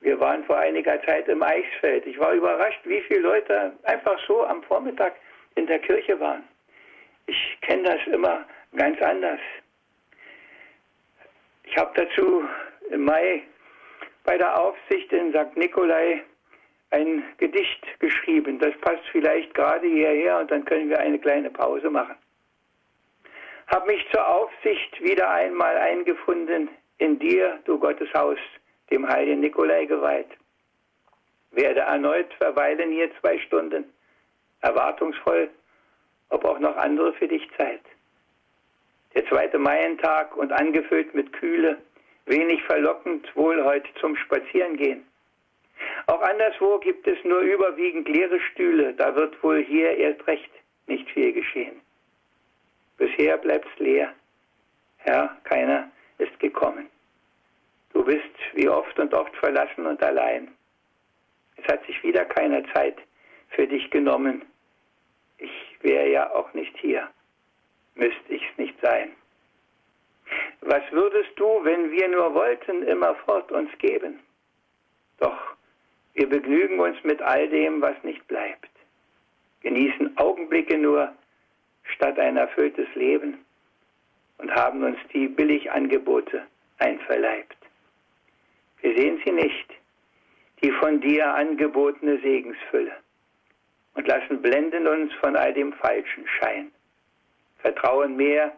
Wir 0.00 0.18
waren 0.20 0.44
vor 0.44 0.58
einiger 0.58 1.00
Zeit 1.02 1.28
im 1.28 1.42
Eichsfeld. 1.42 2.06
Ich 2.06 2.18
war 2.18 2.32
überrascht, 2.32 2.80
wie 2.84 3.00
viele 3.02 3.20
Leute 3.20 3.72
einfach 3.84 4.18
so 4.26 4.44
am 4.44 4.62
Vormittag 4.64 5.14
in 5.54 5.66
der 5.66 5.78
Kirche 5.78 6.18
waren. 6.20 6.44
Ich 7.26 7.58
kenne 7.60 7.84
das 7.84 8.06
immer 8.06 8.44
ganz 8.76 9.00
anders. 9.00 9.40
Ich 11.64 11.76
habe 11.76 11.92
dazu 11.94 12.44
im 12.90 13.04
Mai 13.04 13.42
bei 14.24 14.38
der 14.38 14.58
Aufsicht 14.58 15.12
in 15.12 15.32
St. 15.32 15.56
Nikolai 15.56 16.22
ein 16.90 17.24
Gedicht 17.38 17.84
geschrieben. 17.98 18.58
Das 18.58 18.76
passt 18.80 19.02
vielleicht 19.10 19.54
gerade 19.54 19.86
hierher 19.86 20.38
und 20.38 20.50
dann 20.50 20.64
können 20.64 20.88
wir 20.88 21.00
eine 21.00 21.18
kleine 21.18 21.50
Pause 21.50 21.90
machen. 21.90 22.16
Hab 23.68 23.86
mich 23.86 24.06
zur 24.12 24.26
Aufsicht 24.26 25.02
wieder 25.02 25.30
einmal 25.30 25.76
eingefunden, 25.78 26.68
in 26.98 27.18
dir, 27.18 27.58
du 27.64 27.78
Gottes 27.78 28.12
Haus, 28.14 28.38
dem 28.90 29.08
heiligen 29.08 29.40
Nikolai 29.40 29.86
geweiht. 29.86 30.28
Werde 31.50 31.80
erneut 31.80 32.32
verweilen 32.34 32.90
hier 32.90 33.10
zwei 33.20 33.38
Stunden, 33.38 33.84
erwartungsvoll, 34.60 35.50
ob 36.28 36.44
auch 36.44 36.58
noch 36.58 36.76
andere 36.76 37.12
für 37.14 37.28
dich 37.28 37.48
Zeit. 37.56 37.82
Der 39.14 39.26
zweite 39.26 39.58
Maientag 39.58 40.36
und 40.36 40.52
angefüllt 40.52 41.14
mit 41.14 41.32
Kühle, 41.32 41.78
Wenig 42.26 42.62
verlockend 42.64 43.34
wohl 43.34 43.62
heute 43.64 43.88
zum 44.00 44.16
Spazierengehen. 44.16 45.04
Auch 46.06 46.20
anderswo 46.20 46.78
gibt 46.78 47.06
es 47.06 47.22
nur 47.24 47.40
überwiegend 47.40 48.08
leere 48.08 48.40
Stühle, 48.52 48.94
da 48.94 49.14
wird 49.14 49.42
wohl 49.42 49.64
hier 49.64 49.96
erst 49.96 50.26
recht 50.26 50.50
nicht 50.86 51.08
viel 51.10 51.32
geschehen. 51.32 51.80
Bisher 52.96 53.36
bleibt's 53.38 53.78
leer. 53.78 54.12
Herr, 54.98 55.36
keiner 55.44 55.90
ist 56.18 56.38
gekommen. 56.38 56.88
Du 57.92 58.04
bist 58.04 58.30
wie 58.54 58.68
oft 58.68 58.98
und 58.98 59.12
oft 59.12 59.34
verlassen 59.36 59.86
und 59.86 60.02
allein. 60.02 60.48
Es 61.56 61.66
hat 61.66 61.84
sich 61.86 62.02
wieder 62.02 62.24
keiner 62.24 62.62
Zeit 62.72 62.96
für 63.50 63.66
dich 63.66 63.90
genommen. 63.90 64.42
Ich 65.38 65.76
wäre 65.80 66.08
ja 66.08 66.30
auch 66.32 66.52
nicht 66.54 66.76
hier. 66.78 67.08
Müsste 67.94 68.34
ich's 68.34 68.56
nicht 68.56 68.74
sein. 68.80 69.12
Was 70.64 70.82
würdest 70.92 71.30
du, 71.36 71.64
wenn 71.64 71.90
wir 71.90 72.08
nur 72.08 72.34
wollten, 72.34 72.84
immerfort 72.84 73.50
uns 73.50 73.70
geben? 73.78 74.20
Doch 75.18 75.56
wir 76.14 76.28
begnügen 76.28 76.78
uns 76.78 76.96
mit 77.02 77.20
all 77.20 77.48
dem, 77.48 77.82
was 77.82 77.96
nicht 78.04 78.26
bleibt, 78.28 78.70
genießen 79.62 80.16
Augenblicke 80.16 80.78
nur 80.78 81.12
statt 81.94 82.16
ein 82.18 82.36
erfülltes 82.36 82.86
Leben 82.94 83.44
und 84.38 84.54
haben 84.54 84.84
uns 84.84 84.98
die 85.12 85.26
Billigangebote 85.26 86.46
einverleibt. 86.78 87.56
Wir 88.82 88.94
sehen 88.96 89.20
sie 89.24 89.32
nicht, 89.32 89.68
die 90.62 90.70
von 90.70 91.00
dir 91.00 91.34
angebotene 91.34 92.20
Segensfülle 92.20 92.92
und 93.94 94.06
lassen 94.06 94.40
blenden 94.40 94.86
uns 94.86 95.12
von 95.14 95.34
all 95.34 95.52
dem 95.52 95.72
falschen 95.72 96.26
Schein. 96.28 96.70
Vertrauen 97.58 98.16
mehr 98.16 98.52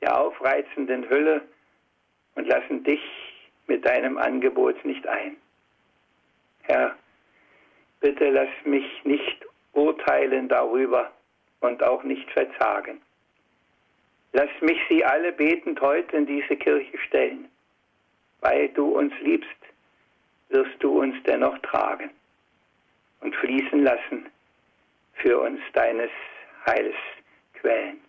der 0.00 0.18
aufreizenden 0.18 1.08
Hülle 1.08 1.42
und 2.34 2.46
lassen 2.46 2.84
dich 2.84 3.00
mit 3.66 3.84
deinem 3.84 4.18
Angebot 4.18 4.84
nicht 4.84 5.06
ein. 5.06 5.36
Herr, 6.62 6.96
bitte 8.00 8.30
lass 8.30 8.48
mich 8.64 8.86
nicht 9.04 9.46
urteilen 9.72 10.48
darüber 10.48 11.12
und 11.60 11.82
auch 11.82 12.02
nicht 12.02 12.30
verzagen. 12.30 13.00
Lass 14.32 14.50
mich 14.60 14.78
sie 14.88 15.04
alle 15.04 15.32
betend 15.32 15.80
heute 15.80 16.16
in 16.16 16.26
diese 16.26 16.56
Kirche 16.56 16.98
stellen. 16.98 17.48
Weil 18.40 18.68
du 18.68 18.98
uns 18.98 19.12
liebst, 19.20 19.48
wirst 20.50 20.76
du 20.80 21.00
uns 21.00 21.16
dennoch 21.24 21.58
tragen 21.60 22.10
und 23.20 23.34
fließen 23.34 23.82
lassen 23.82 24.26
für 25.14 25.40
uns 25.40 25.60
deines 25.72 26.10
Heils 26.66 26.94
Quellen. 27.54 28.05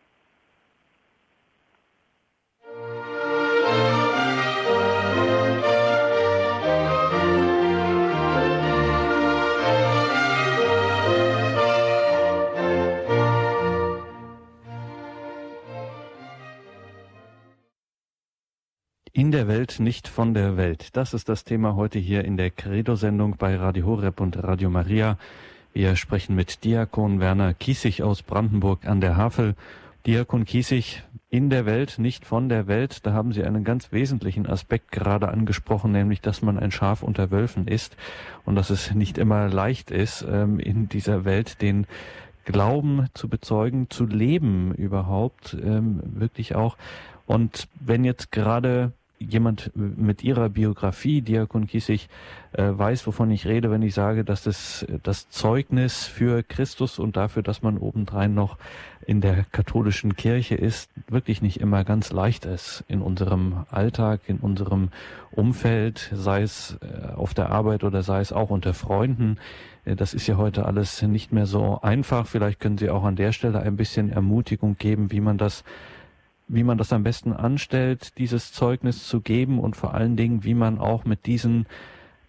In 19.17 19.31
der 19.31 19.47
Welt, 19.47 19.79
nicht 19.79 20.07
von 20.07 20.33
der 20.35 20.57
Welt. 20.57 20.95
Das 20.95 21.13
ist 21.13 21.27
das 21.27 21.43
Thema 21.43 21.75
heute 21.75 21.97
hier 21.97 22.23
in 22.23 22.37
der 22.37 22.51
Credo-Sendung 22.51 23.37
bei 23.37 23.55
Radio 23.55 23.85
Horeb 23.87 24.21
und 24.21 24.37
Radio 24.43 24.69
Maria. 24.69 25.17
Wir 25.73 25.95
sprechen 25.95 26.35
mit 26.35 26.63
Diakon 26.63 27.19
Werner 27.19 27.53
Kiesig 27.53 28.03
aus 28.03 28.21
Brandenburg 28.21 28.85
an 28.85 29.01
der 29.01 29.17
Havel. 29.17 29.55
Diakon 30.07 30.45
Kiesig, 30.45 31.03
in 31.29 31.49
der 31.49 31.65
Welt, 31.65 31.99
nicht 31.99 32.25
von 32.25 32.47
der 32.47 32.67
Welt. 32.67 33.05
Da 33.05 33.11
haben 33.11 33.33
Sie 33.33 33.43
einen 33.43 33.65
ganz 33.65 33.91
wesentlichen 33.91 34.47
Aspekt 34.47 34.93
gerade 34.93 35.27
angesprochen, 35.27 35.91
nämlich, 35.91 36.21
dass 36.21 36.41
man 36.41 36.57
ein 36.57 36.71
Schaf 36.71 37.03
unter 37.03 37.29
Wölfen 37.29 37.67
ist 37.67 37.97
und 38.45 38.55
dass 38.55 38.69
es 38.69 38.95
nicht 38.95 39.17
immer 39.17 39.49
leicht 39.49 39.91
ist, 39.91 40.25
ähm, 40.25 40.61
in 40.61 40.87
dieser 40.87 41.25
Welt 41.25 41.61
den 41.61 41.87
Glauben 42.45 43.07
zu 43.15 43.27
bezeugen, 43.27 43.89
zu 43.89 44.05
leben 44.05 44.73
überhaupt, 44.75 45.57
ähm, 45.61 45.99
wirklich 46.01 46.55
auch. 46.55 46.77
Und 47.25 47.67
wenn 47.81 48.05
jetzt 48.05 48.31
gerade 48.31 48.93
jemand 49.19 49.71
mit 49.75 50.23
ihrer 50.23 50.49
Biografie, 50.49 51.21
Diakon 51.21 51.67
Kiesig, 51.67 52.09
äh, 52.53 52.69
weiß, 52.69 53.07
wovon 53.07 53.31
ich 53.31 53.47
rede, 53.47 53.71
wenn 53.71 53.81
ich 53.81 53.93
sage, 53.93 54.23
dass 54.23 54.43
das, 54.43 54.85
das 55.03 55.29
Zeugnis 55.29 56.05
für 56.05 56.43
Christus 56.43 56.99
und 56.99 57.17
dafür, 57.17 57.43
dass 57.43 57.61
man 57.61 57.77
obendrein 57.77 58.33
noch 58.33 58.57
in 59.05 59.21
der 59.21 59.45
katholischen 59.51 60.15
Kirche 60.15 60.55
ist, 60.55 60.91
wirklich 61.07 61.41
nicht 61.41 61.59
immer 61.59 61.83
ganz 61.83 62.11
leicht 62.11 62.45
ist 62.45 62.83
in 62.87 63.01
unserem 63.01 63.65
Alltag, 63.71 64.21
in 64.27 64.37
unserem 64.37 64.89
Umfeld, 65.31 66.11
sei 66.13 66.41
es 66.41 66.77
äh, 66.81 67.13
auf 67.13 67.33
der 67.33 67.49
Arbeit 67.49 67.83
oder 67.83 68.03
sei 68.03 68.19
es 68.19 68.33
auch 68.33 68.49
unter 68.49 68.73
Freunden. 68.73 69.37
Äh, 69.85 69.95
das 69.95 70.13
ist 70.13 70.27
ja 70.27 70.37
heute 70.37 70.65
alles 70.65 71.01
nicht 71.01 71.31
mehr 71.31 71.45
so 71.45 71.79
einfach. 71.81 72.27
Vielleicht 72.27 72.59
können 72.59 72.77
Sie 72.77 72.89
auch 72.89 73.03
an 73.03 73.15
der 73.15 73.31
Stelle 73.31 73.61
ein 73.61 73.77
bisschen 73.77 74.11
Ermutigung 74.11 74.77
geben, 74.77 75.11
wie 75.11 75.21
man 75.21 75.37
das 75.37 75.63
wie 76.47 76.63
man 76.63 76.77
das 76.77 76.93
am 76.93 77.03
besten 77.03 77.33
anstellt, 77.33 78.17
dieses 78.17 78.53
Zeugnis 78.53 79.07
zu 79.07 79.21
geben 79.21 79.59
und 79.59 79.75
vor 79.75 79.93
allen 79.93 80.15
Dingen, 80.15 80.43
wie 80.43 80.53
man 80.53 80.79
auch 80.79 81.05
mit 81.05 81.25
diesen 81.25 81.67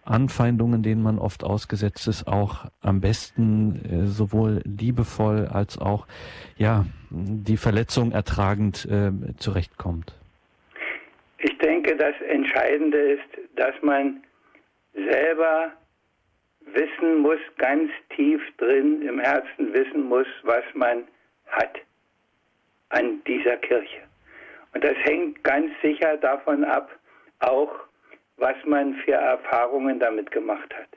Anfeindungen, 0.03 0.81
denen 0.81 1.03
man 1.03 1.19
oft 1.19 1.43
ausgesetzt 1.43 2.07
ist, 2.07 2.27
auch 2.27 2.65
am 2.81 2.99
besten 2.99 3.85
äh, 3.85 4.07
sowohl 4.07 4.61
liebevoll 4.65 5.47
als 5.47 5.77
auch 5.77 6.07
ja 6.57 6.85
die 7.09 7.57
Verletzung 7.57 8.11
ertragend 8.11 8.85
äh, 8.85 9.11
zurechtkommt. 9.37 10.13
Ich 11.37 11.57
denke, 11.59 11.95
das 11.95 12.15
Entscheidende 12.27 12.97
ist, 12.97 13.29
dass 13.55 13.75
man 13.81 14.23
selber 14.93 15.71
wissen 16.73 17.21
muss, 17.21 17.39
ganz 17.57 17.89
tief 18.15 18.41
drin 18.57 19.01
im 19.03 19.19
Herzen 19.19 19.73
wissen 19.73 20.03
muss, 20.09 20.27
was 20.43 20.63
man 20.73 21.03
hat 21.47 21.77
an 22.89 23.21
dieser 23.25 23.57
Kirche. 23.57 24.08
Und 24.73 24.83
das 24.83 24.95
hängt 25.03 25.43
ganz 25.43 25.71
sicher 25.81 26.17
davon 26.17 26.63
ab, 26.63 26.91
auch 27.39 27.71
was 28.37 28.55
man 28.65 28.95
für 28.95 29.13
Erfahrungen 29.13 29.99
damit 29.99 30.31
gemacht 30.31 30.73
hat. 30.75 30.89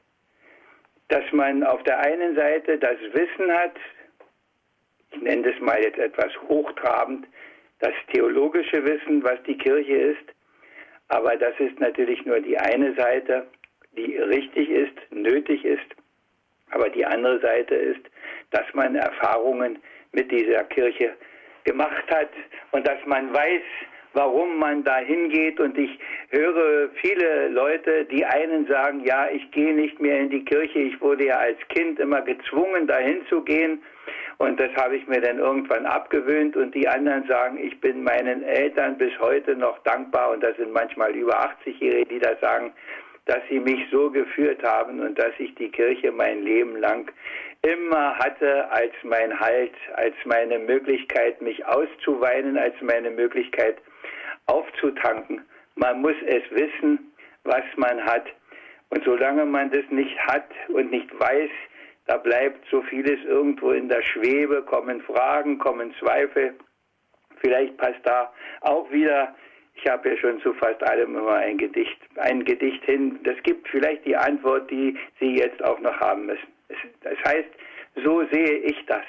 Dass 1.08 1.24
man 1.32 1.64
auf 1.64 1.82
der 1.84 1.98
einen 1.98 2.36
Seite 2.36 2.78
das 2.78 2.98
Wissen 3.12 3.52
hat, 3.52 3.74
ich 5.10 5.20
nenne 5.20 5.50
das 5.50 5.60
mal 5.60 5.80
jetzt 5.82 5.98
etwas 5.98 6.30
hochtrabend, 6.48 7.26
das 7.80 7.92
theologische 8.12 8.84
Wissen, 8.84 9.22
was 9.24 9.42
die 9.42 9.58
Kirche 9.58 9.94
ist, 9.94 10.34
aber 11.08 11.36
das 11.36 11.52
ist 11.58 11.78
natürlich 11.80 12.24
nur 12.24 12.40
die 12.40 12.56
eine 12.56 12.94
Seite, 12.94 13.46
die 13.96 14.16
richtig 14.16 14.70
ist, 14.70 14.94
nötig 15.10 15.64
ist, 15.64 15.84
aber 16.70 16.88
die 16.88 17.04
andere 17.04 17.40
Seite 17.40 17.74
ist, 17.74 18.00
dass 18.50 18.64
man 18.72 18.94
Erfahrungen 18.94 19.78
mit 20.12 20.30
dieser 20.30 20.64
Kirche 20.64 21.14
gemacht 21.64 22.04
hat 22.10 22.30
und 22.70 22.86
dass 22.86 22.98
man 23.06 23.32
weiß, 23.32 23.62
warum 24.14 24.58
man 24.58 24.84
da 24.84 24.98
hingeht. 24.98 25.60
Und 25.60 25.76
ich 25.78 25.98
höre 26.30 26.90
viele 27.00 27.48
Leute, 27.48 28.04
die 28.04 28.24
einen 28.24 28.66
sagen, 28.66 29.04
ja, 29.04 29.28
ich 29.30 29.50
gehe 29.50 29.74
nicht 29.74 30.00
mehr 30.00 30.20
in 30.20 30.30
die 30.30 30.44
Kirche. 30.44 30.78
Ich 30.78 31.00
wurde 31.00 31.26
ja 31.26 31.38
als 31.38 31.58
Kind 31.68 31.98
immer 31.98 32.22
gezwungen, 32.22 32.86
dahin 32.86 33.24
zu 33.28 33.42
gehen. 33.42 33.82
Und 34.38 34.58
das 34.58 34.74
habe 34.74 34.96
ich 34.96 35.06
mir 35.06 35.20
dann 35.20 35.38
irgendwann 35.38 35.86
abgewöhnt. 35.86 36.56
Und 36.56 36.74
die 36.74 36.88
anderen 36.88 37.26
sagen, 37.26 37.58
ich 37.58 37.80
bin 37.80 38.02
meinen 38.02 38.42
Eltern 38.42 38.98
bis 38.98 39.16
heute 39.20 39.54
noch 39.56 39.78
dankbar. 39.84 40.30
Und 40.30 40.42
das 40.42 40.56
sind 40.56 40.72
manchmal 40.72 41.12
über 41.12 41.38
80-Jährige, 41.38 42.06
die 42.06 42.18
das 42.18 42.40
sagen, 42.40 42.72
dass 43.26 43.38
sie 43.48 43.60
mich 43.60 43.86
so 43.90 44.10
geführt 44.10 44.62
haben 44.64 45.00
und 45.00 45.16
dass 45.16 45.32
ich 45.38 45.54
die 45.54 45.70
Kirche 45.70 46.10
mein 46.10 46.42
Leben 46.42 46.76
lang 46.78 47.08
immer 47.62 48.18
hatte 48.18 48.68
als 48.70 48.92
mein 49.04 49.38
Halt, 49.38 49.72
als 49.94 50.14
meine 50.24 50.58
Möglichkeit, 50.58 51.40
mich 51.40 51.64
auszuweinen, 51.66 52.58
als 52.58 52.74
meine 52.80 53.10
Möglichkeit 53.10 53.78
aufzutanken. 54.46 55.42
Man 55.76 56.00
muss 56.00 56.16
es 56.26 56.42
wissen, 56.50 57.12
was 57.44 57.64
man 57.76 58.04
hat. 58.04 58.26
Und 58.90 59.04
solange 59.04 59.46
man 59.46 59.70
das 59.70 59.84
nicht 59.90 60.18
hat 60.18 60.50
und 60.68 60.90
nicht 60.90 61.08
weiß, 61.18 61.50
da 62.06 62.16
bleibt 62.16 62.66
so 62.70 62.82
vieles 62.82 63.24
irgendwo 63.24 63.70
in 63.70 63.88
der 63.88 64.02
Schwebe, 64.02 64.62
kommen 64.62 65.00
Fragen, 65.02 65.58
kommen 65.58 65.94
Zweifel. 66.00 66.54
Vielleicht 67.40 67.76
passt 67.78 68.00
da 68.04 68.32
auch 68.60 68.90
wieder, 68.90 69.34
ich 69.74 69.88
habe 69.88 70.10
ja 70.10 70.16
schon 70.16 70.40
zu 70.40 70.52
fast 70.54 70.82
allem 70.82 71.16
immer 71.16 71.36
ein 71.36 71.58
Gedicht, 71.58 71.98
ein 72.16 72.44
Gedicht 72.44 72.84
hin. 72.84 73.20
Das 73.22 73.36
gibt 73.44 73.68
vielleicht 73.68 74.04
die 74.04 74.16
Antwort, 74.16 74.70
die 74.70 74.98
Sie 75.20 75.36
jetzt 75.36 75.62
auch 75.64 75.78
noch 75.80 75.98
haben 76.00 76.26
müssen. 76.26 76.51
Das 77.02 77.18
heißt, 77.24 77.48
so 78.04 78.24
sehe 78.30 78.58
ich 78.58 78.84
das. 78.86 79.04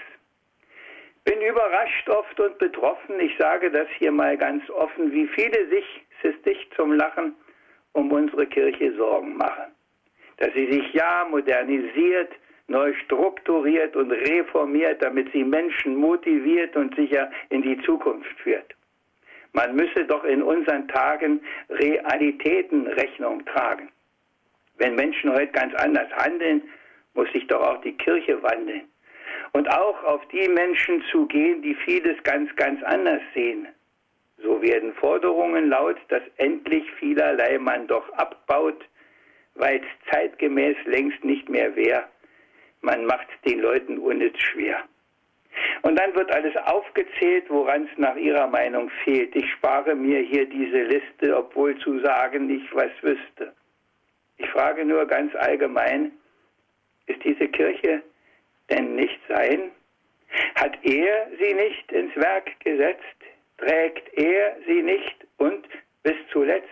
Bin 1.25 1.41
überrascht 1.41 2.09
oft 2.09 2.37
und 2.39 2.57
betroffen, 2.57 3.19
ich 3.19 3.35
sage 3.37 3.71
das 3.71 3.87
hier 3.97 4.11
mal 4.11 4.37
ganz 4.37 4.69
offen, 4.69 5.11
wie 5.13 5.27
viele 5.27 5.67
sich, 5.69 5.85
es 6.21 6.31
ist 6.31 6.45
dicht 6.45 6.73
zum 6.75 6.93
Lachen, 6.93 7.33
um 7.93 8.11
unsere 8.11 8.45
Kirche 8.45 8.93
Sorgen 8.97 9.37
machen. 9.37 9.71
Dass 10.37 10.53
sie 10.53 10.69
sich 10.69 10.93
ja 10.93 11.25
modernisiert, 11.29 12.33
neu 12.67 12.93
strukturiert 13.05 13.95
und 13.95 14.11
reformiert, 14.11 15.01
damit 15.01 15.31
sie 15.31 15.43
Menschen 15.43 15.95
motiviert 15.95 16.75
und 16.75 16.95
sicher 16.95 17.31
in 17.49 17.61
die 17.61 17.79
Zukunft 17.83 18.37
führt. 18.39 18.73
Man 19.53 19.75
müsse 19.75 20.05
doch 20.05 20.23
in 20.23 20.41
unseren 20.41 20.87
Tagen 20.87 21.39
Realitäten 21.69 22.87
Rechnung 22.87 23.45
tragen. 23.45 23.89
Wenn 24.77 24.95
Menschen 24.95 25.31
heute 25.31 25.51
ganz 25.51 25.73
anders 25.75 26.11
handeln, 26.15 26.63
muss 27.13 27.31
sich 27.31 27.47
doch 27.47 27.61
auch 27.61 27.81
die 27.81 27.97
Kirche 27.97 28.41
wandeln. 28.41 28.83
Und 29.51 29.67
auch 29.69 30.03
auf 30.03 30.27
die 30.29 30.47
Menschen 30.47 31.03
zu 31.11 31.27
gehen, 31.27 31.61
die 31.61 31.75
vieles 31.75 32.21
ganz, 32.23 32.53
ganz 32.55 32.81
anders 32.83 33.21
sehen. 33.33 33.67
So 34.37 34.61
werden 34.61 34.93
Forderungen 34.95 35.69
laut, 35.69 35.97
dass 36.09 36.23
endlich 36.37 36.89
vielerlei 36.93 37.57
man 37.59 37.87
doch 37.87 38.11
abbaut, 38.13 38.83
weil 39.55 39.77
es 39.77 40.11
zeitgemäß 40.11 40.75
längst 40.85 41.23
nicht 41.23 41.47
mehr 41.49 41.75
wäre. 41.75 42.05
Man 42.81 43.05
macht 43.05 43.27
den 43.45 43.59
Leuten 43.59 43.99
unnütz 43.99 44.39
schwer. 44.39 44.83
Und 45.83 45.97
dann 45.97 46.15
wird 46.15 46.31
alles 46.31 46.55
aufgezählt, 46.65 47.45
woran 47.49 47.83
es 47.83 47.97
nach 47.97 48.15
ihrer 48.15 48.47
Meinung 48.47 48.89
fehlt. 49.03 49.35
Ich 49.35 49.49
spare 49.51 49.95
mir 49.95 50.19
hier 50.19 50.45
diese 50.45 50.83
Liste, 50.83 51.37
obwohl 51.37 51.77
zu 51.77 51.99
sagen 51.99 52.49
ich 52.49 52.73
was 52.73 52.91
wüsste. 53.01 53.53
Ich 54.37 54.49
frage 54.49 54.83
nur 54.83 55.05
ganz 55.05 55.33
allgemein, 55.35 56.11
ist 57.07 57.23
diese 57.23 57.47
Kirche 57.47 58.01
denn 58.69 58.95
nicht 58.95 59.19
sein? 59.27 59.71
Hat 60.55 60.77
er 60.83 61.27
sie 61.39 61.53
nicht 61.53 61.91
ins 61.91 62.15
Werk 62.15 62.59
gesetzt? 62.61 63.03
Trägt 63.57 64.13
er 64.17 64.57
sie 64.67 64.81
nicht 64.81 65.15
und 65.37 65.67
bis 66.01 66.15
zuletzt? 66.31 66.69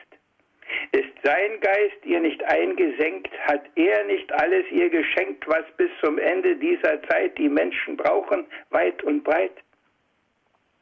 Ist 0.94 1.12
sein 1.24 1.60
Geist 1.60 2.06
ihr 2.06 2.20
nicht 2.20 2.44
eingesenkt? 2.46 3.30
Hat 3.42 3.64
er 3.76 4.04
nicht 4.06 4.32
alles 4.34 4.66
ihr 4.72 4.90
geschenkt, 4.90 5.48
was 5.48 5.66
bis 5.78 5.90
zum 6.02 6.18
Ende 6.18 6.56
dieser 6.56 7.02
Zeit 7.04 7.38
die 7.38 7.50
Menschen 7.50 7.98
brauchen, 7.98 8.46
weit 8.70 9.04
und 9.04 9.24
breit? 9.24 9.56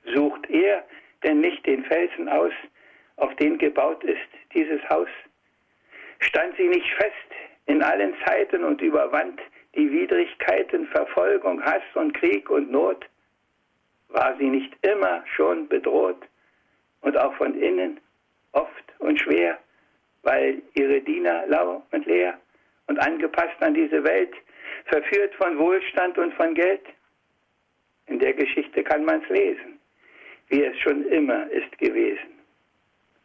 Sucht 0.05 0.49
er 0.49 0.83
denn 1.23 1.41
nicht 1.41 1.65
den 1.65 1.83
Felsen 1.85 2.29
aus, 2.29 2.53
auf 3.17 3.35
den 3.35 3.57
gebaut 3.57 4.03
ist 4.03 4.29
dieses 4.53 4.81
Haus? 4.89 5.09
Stand 6.19 6.55
sie 6.57 6.67
nicht 6.67 6.89
fest 6.93 7.29
in 7.69 7.83
allen 7.83 8.15
Zeiten 8.25 8.63
und 8.63 8.81
überwand 8.81 9.39
die 9.75 9.91
Widrigkeiten, 9.91 10.87
Verfolgung, 10.87 11.63
Hass 11.63 11.83
und 11.93 12.13
Krieg 12.15 12.49
und 12.49 12.71
Not? 12.71 13.05
War 14.07 14.35
sie 14.37 14.49
nicht 14.49 14.73
immer 14.81 15.23
schon 15.35 15.67
bedroht 15.67 16.27
und 17.01 17.15
auch 17.15 17.33
von 17.35 17.53
innen 17.53 17.99
oft 18.53 18.83
und 18.97 19.21
schwer, 19.21 19.59
weil 20.23 20.63
ihre 20.73 20.99
Diener 21.01 21.45
lau 21.45 21.83
und 21.91 22.07
leer 22.07 22.39
und 22.87 22.97
angepasst 22.97 23.61
an 23.61 23.75
diese 23.75 24.03
Welt, 24.03 24.33
verführt 24.85 25.35
von 25.35 25.59
Wohlstand 25.59 26.17
und 26.17 26.33
von 26.33 26.55
Geld? 26.55 26.81
In 28.07 28.17
der 28.17 28.33
Geschichte 28.33 28.83
kann 28.83 29.05
man 29.05 29.21
es 29.21 29.29
lesen, 29.29 29.79
wie 30.47 30.63
es 30.63 30.75
schon 30.79 31.05
immer 31.05 31.47
ist 31.51 31.77
gewesen. 31.77 32.39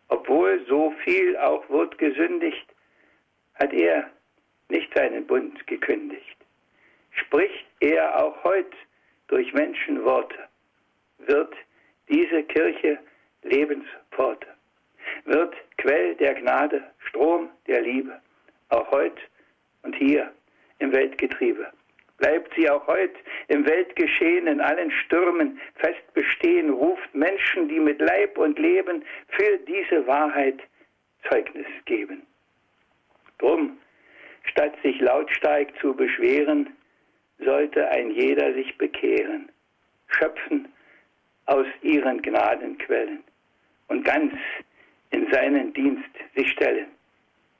Obwohl 0.08 0.62
so 0.68 0.90
viel 1.02 1.34
auch 1.38 1.66
wird 1.70 1.96
gesündigt, 1.96 2.66
hat 3.54 3.72
er 3.72 4.10
nicht 4.68 4.92
seinen 4.94 5.26
Bund 5.26 5.66
gekündigt. 5.66 6.36
Spricht 7.12 7.66
er 7.80 8.22
auch 8.22 8.42
heute 8.44 8.76
durch 9.28 9.52
Menschenworte, 9.52 10.36
wird 11.18 11.54
diese 12.08 12.42
Kirche 12.44 12.98
Lebenspforte, 13.42 14.48
wird 15.24 15.54
Quell 15.78 16.14
der 16.16 16.34
Gnade, 16.34 16.82
Strom 17.08 17.50
der 17.66 17.82
Liebe, 17.82 18.20
auch 18.70 18.90
heute 18.90 19.20
und 19.82 19.94
hier 19.94 20.32
im 20.78 20.92
Weltgetriebe. 20.92 21.70
Bleibt 22.18 22.54
sie 22.54 22.70
auch 22.70 22.86
heute 22.86 23.14
im 23.48 23.66
Weltgeschehen 23.66 24.46
in 24.46 24.60
allen 24.60 24.90
Stürmen 24.90 25.60
fest 25.76 26.14
bestehen, 26.14 26.70
ruft 26.70 27.14
Menschen, 27.14 27.68
die 27.68 27.80
mit 27.80 28.00
Leib 28.00 28.38
und 28.38 28.58
Leben 28.58 29.04
für 29.28 29.58
diese 29.58 30.06
Wahrheit 30.06 30.60
Zeugnis 31.28 31.66
geben. 31.86 32.22
Drum, 33.38 33.78
statt 34.44 34.74
sich 34.82 35.00
lautstark 35.00 35.68
zu 35.80 35.94
beschweren, 35.94 36.68
sollte 37.38 37.88
ein 37.88 38.10
jeder 38.10 38.54
sich 38.54 38.76
bekehren, 38.78 39.50
schöpfen 40.08 40.68
aus 41.46 41.66
ihren 41.82 42.22
Gnadenquellen 42.22 43.22
und 43.88 44.04
ganz 44.04 44.32
in 45.10 45.30
seinen 45.32 45.72
Dienst 45.72 46.10
sich 46.34 46.50
stellen, 46.52 46.86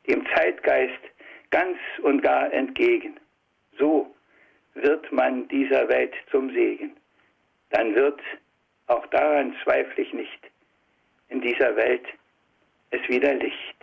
dem 0.08 0.24
Zeitgeist 0.34 1.00
ganz 1.50 1.78
und 2.02 2.22
gar 2.22 2.52
entgegen. 2.52 3.14
So 3.78 4.12
wird 4.74 5.10
man 5.12 5.46
dieser 5.48 5.88
Welt 5.88 6.14
zum 6.30 6.50
Segen. 6.52 6.96
Dann 7.70 7.94
wird, 7.94 8.20
auch 8.86 9.06
daran 9.08 9.54
zweifle 9.62 10.02
ich 10.02 10.12
nicht, 10.12 10.50
in 11.28 11.40
dieser 11.40 11.74
Welt 11.76 12.06
es 12.90 13.08
wieder 13.08 13.34
Licht. 13.34 13.73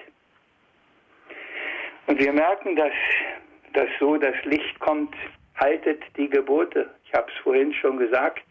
Und 2.12 2.20
wir 2.20 2.34
merken, 2.34 2.76
dass, 2.76 2.92
dass 3.72 3.88
so 3.98 4.18
das 4.18 4.36
Licht 4.44 4.78
kommt, 4.82 5.16
haltet 5.56 6.04
die 6.18 6.30
Gebote. 6.30 6.90
Ich 7.06 7.14
habe 7.14 7.32
es 7.32 7.42
vorhin 7.42 7.74
schon 7.74 7.96
gesagt, 7.96 8.44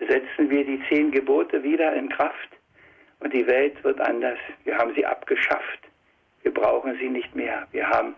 setzen 0.00 0.50
wir 0.50 0.66
die 0.66 0.78
zehn 0.90 1.10
Gebote 1.10 1.62
wieder 1.62 1.94
in 1.94 2.10
Kraft 2.10 2.50
und 3.20 3.32
die 3.32 3.46
Welt 3.46 3.82
wird 3.84 3.98
anders. 4.02 4.38
Wir 4.64 4.76
haben 4.76 4.92
sie 4.94 5.06
abgeschafft. 5.06 5.78
Wir 6.42 6.52
brauchen 6.52 6.94
sie 6.98 7.08
nicht 7.08 7.34
mehr. 7.34 7.66
Wir 7.72 7.88
haben 7.88 8.14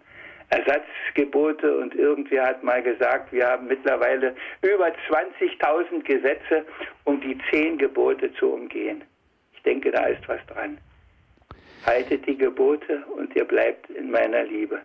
Ersatzgebote 0.51 1.79
und 1.79 1.95
irgendwer 1.95 2.47
hat 2.47 2.65
mal 2.65 2.83
gesagt, 2.83 3.33
wir 3.33 3.47
haben 3.47 3.69
mittlerweile 3.69 4.35
über 4.63 4.89
20.000 5.09 6.03
Gesetze, 6.03 6.67
um 7.05 7.21
die 7.21 7.39
zehn 7.53 7.79
Gebote 7.79 8.35
zu 8.35 8.53
umgehen. 8.53 9.05
Ich 9.55 9.63
denke, 9.63 9.93
da 9.93 10.07
ist 10.07 10.29
was 10.29 10.45
dran. 10.49 10.79
Haltet 11.87 12.27
die 12.27 12.37
Gebote 12.37 13.05
und 13.17 13.35
ihr 13.37 13.45
bleibt 13.45 13.89
in 13.91 14.11
meiner 14.11 14.45
Liebe. 14.45 14.81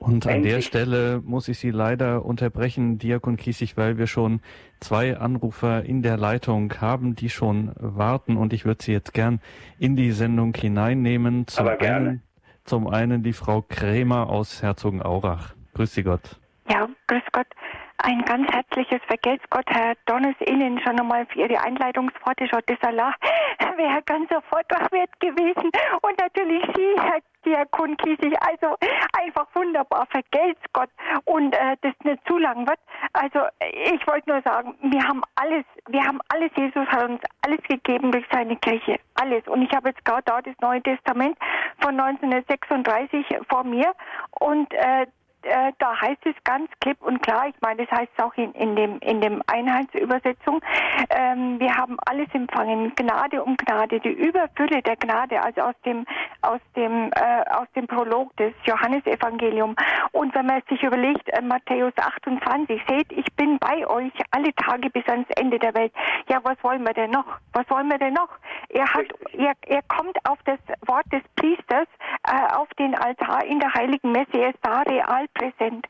Und 0.00 0.26
an 0.26 0.42
der 0.42 0.62
Stelle 0.62 1.20
muss 1.22 1.46
ich 1.48 1.58
Sie 1.58 1.70
leider 1.70 2.24
unterbrechen, 2.24 2.98
Diakon 2.98 3.36
Kiesig, 3.36 3.76
weil 3.76 3.98
wir 3.98 4.06
schon 4.06 4.40
zwei 4.80 5.18
Anrufer 5.18 5.84
in 5.84 6.02
der 6.02 6.16
Leitung 6.16 6.72
haben, 6.80 7.14
die 7.16 7.28
schon 7.28 7.72
warten. 7.76 8.38
Und 8.38 8.54
ich 8.54 8.64
würde 8.64 8.82
Sie 8.82 8.92
jetzt 8.92 9.12
gern 9.12 9.40
in 9.78 9.96
die 9.96 10.12
Sendung 10.12 10.54
hineinnehmen. 10.54 11.46
Zum 11.46 11.66
Aber 11.66 11.76
gerne. 11.76 12.08
Einen, 12.08 12.22
zum 12.64 12.88
einen 12.88 13.22
die 13.22 13.34
Frau 13.34 13.60
Krämer 13.60 14.30
aus 14.30 14.62
Herzogenaurach. 14.62 15.54
Grüß 15.74 15.94
Sie 15.94 16.02
Gott. 16.02 16.40
Ja, 16.70 16.88
grüß 17.06 17.22
Gott. 17.32 17.46
Ein 18.02 18.24
ganz 18.24 18.50
herzliches 18.50 19.00
Vergelt's 19.06 19.44
Gott, 19.50 19.66
Herr 19.68 19.94
Donnes, 20.06 20.34
Ihnen 20.46 20.80
schon 20.80 20.98
einmal 20.98 21.26
für 21.26 21.40
Ihre 21.40 21.60
Einleitungsworte. 21.62 22.48
Schon 22.48 22.62
das 22.66 22.78
Allah 22.82 23.12
wäre 23.76 24.02
ganz 24.06 24.28
sofort 24.30 24.66
wert 24.90 25.20
gewesen. 25.20 25.70
Und 26.00 26.18
natürlich 26.18 26.64
Sie, 26.74 26.94
Herr 26.98 27.20
Diakon 27.44 27.96
Kiesig. 27.98 28.34
Also 28.40 28.76
einfach 29.12 29.46
wunderbar. 29.54 30.06
Vergelt's 30.10 30.62
Gott. 30.72 30.88
Und 31.24 31.54
äh, 31.54 31.76
das 31.82 31.92
nicht 32.04 32.26
zu 32.26 32.38
lang 32.38 32.66
wird. 32.66 32.78
Also 33.12 33.40
ich 33.60 34.06
wollte 34.06 34.30
nur 34.30 34.40
sagen, 34.42 34.74
wir 34.80 35.02
haben 35.02 35.22
alles, 35.34 35.64
wir 35.88 36.02
haben 36.02 36.20
alles, 36.28 36.50
Jesus 36.56 36.86
hat 36.86 37.04
uns 37.08 37.20
alles 37.42 37.62
gegeben 37.64 38.12
durch 38.12 38.24
seine 38.32 38.56
Kirche. 38.56 38.98
Alles. 39.20 39.46
Und 39.46 39.60
ich 39.62 39.72
habe 39.74 39.90
jetzt 39.90 40.04
gerade 40.06 40.22
da 40.24 40.40
das 40.40 40.54
Neue 40.62 40.82
Testament 40.82 41.36
von 41.80 42.00
1936 42.00 43.26
vor 43.48 43.64
mir. 43.64 43.92
Und 44.38 44.72
äh, 44.72 45.06
äh, 45.42 45.72
da 45.78 46.00
heißt 46.00 46.24
es 46.24 46.34
ganz 46.44 46.70
klipp 46.80 47.00
und 47.02 47.22
klar, 47.22 47.48
ich 47.48 47.60
meine, 47.60 47.86
das 47.86 47.98
heißt 47.98 48.12
auch 48.22 48.34
in, 48.34 48.52
in 48.52 48.76
dem 48.76 48.98
in 49.00 49.20
dem 49.20 49.42
Einheitsübersetzung, 49.46 50.60
ähm, 51.10 51.58
wir 51.58 51.74
haben 51.76 51.96
alles 52.06 52.28
empfangen, 52.32 52.94
Gnade 52.94 53.42
um 53.42 53.56
Gnade, 53.56 54.00
die 54.00 54.12
Überfülle 54.12 54.82
der 54.82 54.96
Gnade, 54.96 55.42
also 55.42 55.62
aus 55.62 55.74
dem 55.84 56.06
aus 56.42 56.60
dem 56.76 57.10
äh, 57.12 57.42
aus 57.50 57.68
dem 57.74 57.86
Prolog 57.86 58.36
des 58.36 58.52
Johannesevangelium. 58.64 59.76
Und 60.12 60.34
wenn 60.34 60.46
man 60.46 60.62
sich 60.68 60.82
überlegt, 60.82 61.28
äh, 61.30 61.40
Matthäus 61.42 61.92
28, 61.96 62.80
seht, 62.88 63.12
ich 63.12 63.26
bin 63.36 63.58
bei 63.58 63.86
euch 63.86 64.12
alle 64.30 64.54
Tage 64.54 64.90
bis 64.90 65.06
ans 65.08 65.28
Ende 65.36 65.58
der 65.58 65.74
Welt. 65.74 65.92
Ja, 66.28 66.40
was 66.42 66.56
wollen 66.62 66.84
wir 66.84 66.94
denn 66.94 67.10
noch? 67.10 67.26
Was 67.52 67.68
wollen 67.70 67.88
wir 67.88 67.98
denn 67.98 68.14
noch? 68.14 68.28
Er 68.68 68.86
hat, 68.92 69.06
er, 69.32 69.54
er 69.66 69.82
kommt 69.82 70.16
auf 70.28 70.38
das 70.44 70.58
Wort 70.86 71.06
des 71.12 71.22
Priesters 71.36 71.88
äh, 72.26 72.54
auf 72.54 72.68
den 72.78 72.94
Altar 72.94 73.44
in 73.44 73.60
der 73.60 73.72
Heiligen 73.74 74.12
Messe. 74.12 74.38
Er 74.38 74.50
ist 74.50 74.58
da 74.62 74.82
real 74.82 75.26
präsent. 75.34 75.86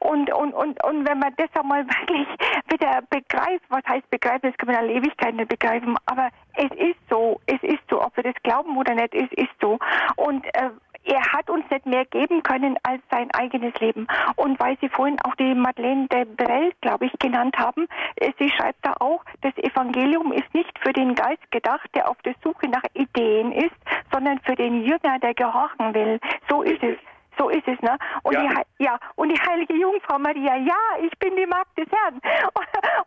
Und, 0.00 0.32
und, 0.32 0.52
und, 0.54 0.82
und 0.84 1.08
wenn 1.08 1.18
man 1.18 1.34
das 1.36 1.48
einmal 1.54 1.86
wirklich 1.86 2.28
wieder 2.68 3.00
begreift, 3.10 3.64
was 3.68 3.84
heißt 3.88 4.08
begreifen, 4.10 4.50
das 4.50 4.56
kann 4.56 4.68
man 4.68 4.76
alle 4.76 4.92
Ewigkeit 4.92 5.34
nicht 5.34 5.48
begreifen, 5.48 5.96
aber 6.06 6.28
es 6.54 6.70
ist 6.72 6.98
so, 7.08 7.40
es 7.46 7.62
ist 7.62 7.82
so, 7.88 8.02
ob 8.02 8.16
wir 8.16 8.24
das 8.24 8.42
glauben 8.42 8.76
oder 8.76 8.94
nicht, 8.94 9.14
es 9.14 9.30
ist 9.32 9.52
so. 9.60 9.78
Und 10.16 10.44
äh, 10.54 10.70
er 11.04 11.32
hat 11.32 11.50
uns 11.50 11.68
nicht 11.70 11.86
mehr 11.86 12.04
geben 12.04 12.42
können 12.42 12.76
als 12.82 13.02
sein 13.10 13.30
eigenes 13.32 13.74
Leben. 13.80 14.06
Und 14.36 14.60
weil 14.60 14.78
Sie 14.80 14.88
vorhin 14.88 15.20
auch 15.22 15.34
die 15.34 15.54
Madeleine 15.54 16.06
de 16.08 16.24
Brel, 16.24 16.72
glaube 16.80 17.06
ich, 17.06 17.12
genannt 17.18 17.56
haben, 17.58 17.88
äh, 18.16 18.32
sie 18.38 18.50
schreibt 18.50 18.84
da 18.84 18.94
auch, 19.00 19.24
das 19.40 19.56
Evangelium 19.56 20.32
ist 20.32 20.52
nicht 20.54 20.78
für 20.78 20.92
den 20.92 21.14
Geist 21.14 21.50
gedacht, 21.50 21.88
der 21.94 22.08
auf 22.08 22.20
der 22.22 22.34
Suche 22.42 22.68
nach 22.68 22.84
Ideen 22.94 23.52
ist, 23.52 23.74
sondern 24.12 24.38
für 24.40 24.54
den 24.54 24.84
Jünger, 24.84 25.18
der 25.20 25.34
gehorchen 25.34 25.94
will. 25.94 26.20
So 26.48 26.62
ist 26.62 26.82
es. 26.82 26.98
So 27.38 27.48
ist 27.48 27.66
es, 27.66 27.80
ne? 27.80 27.96
Und 28.22 28.34
ja. 28.34 28.42
die, 28.42 28.84
ja, 28.84 28.98
und 29.16 29.30
die 29.30 29.40
heilige 29.40 29.74
Jungfrau 29.74 30.18
Maria, 30.18 30.56
ja, 30.56 30.76
ich 31.00 31.16
bin 31.18 31.36
die 31.36 31.46
Magd 31.46 31.76
des 31.78 31.88
Herrn. 31.90 32.20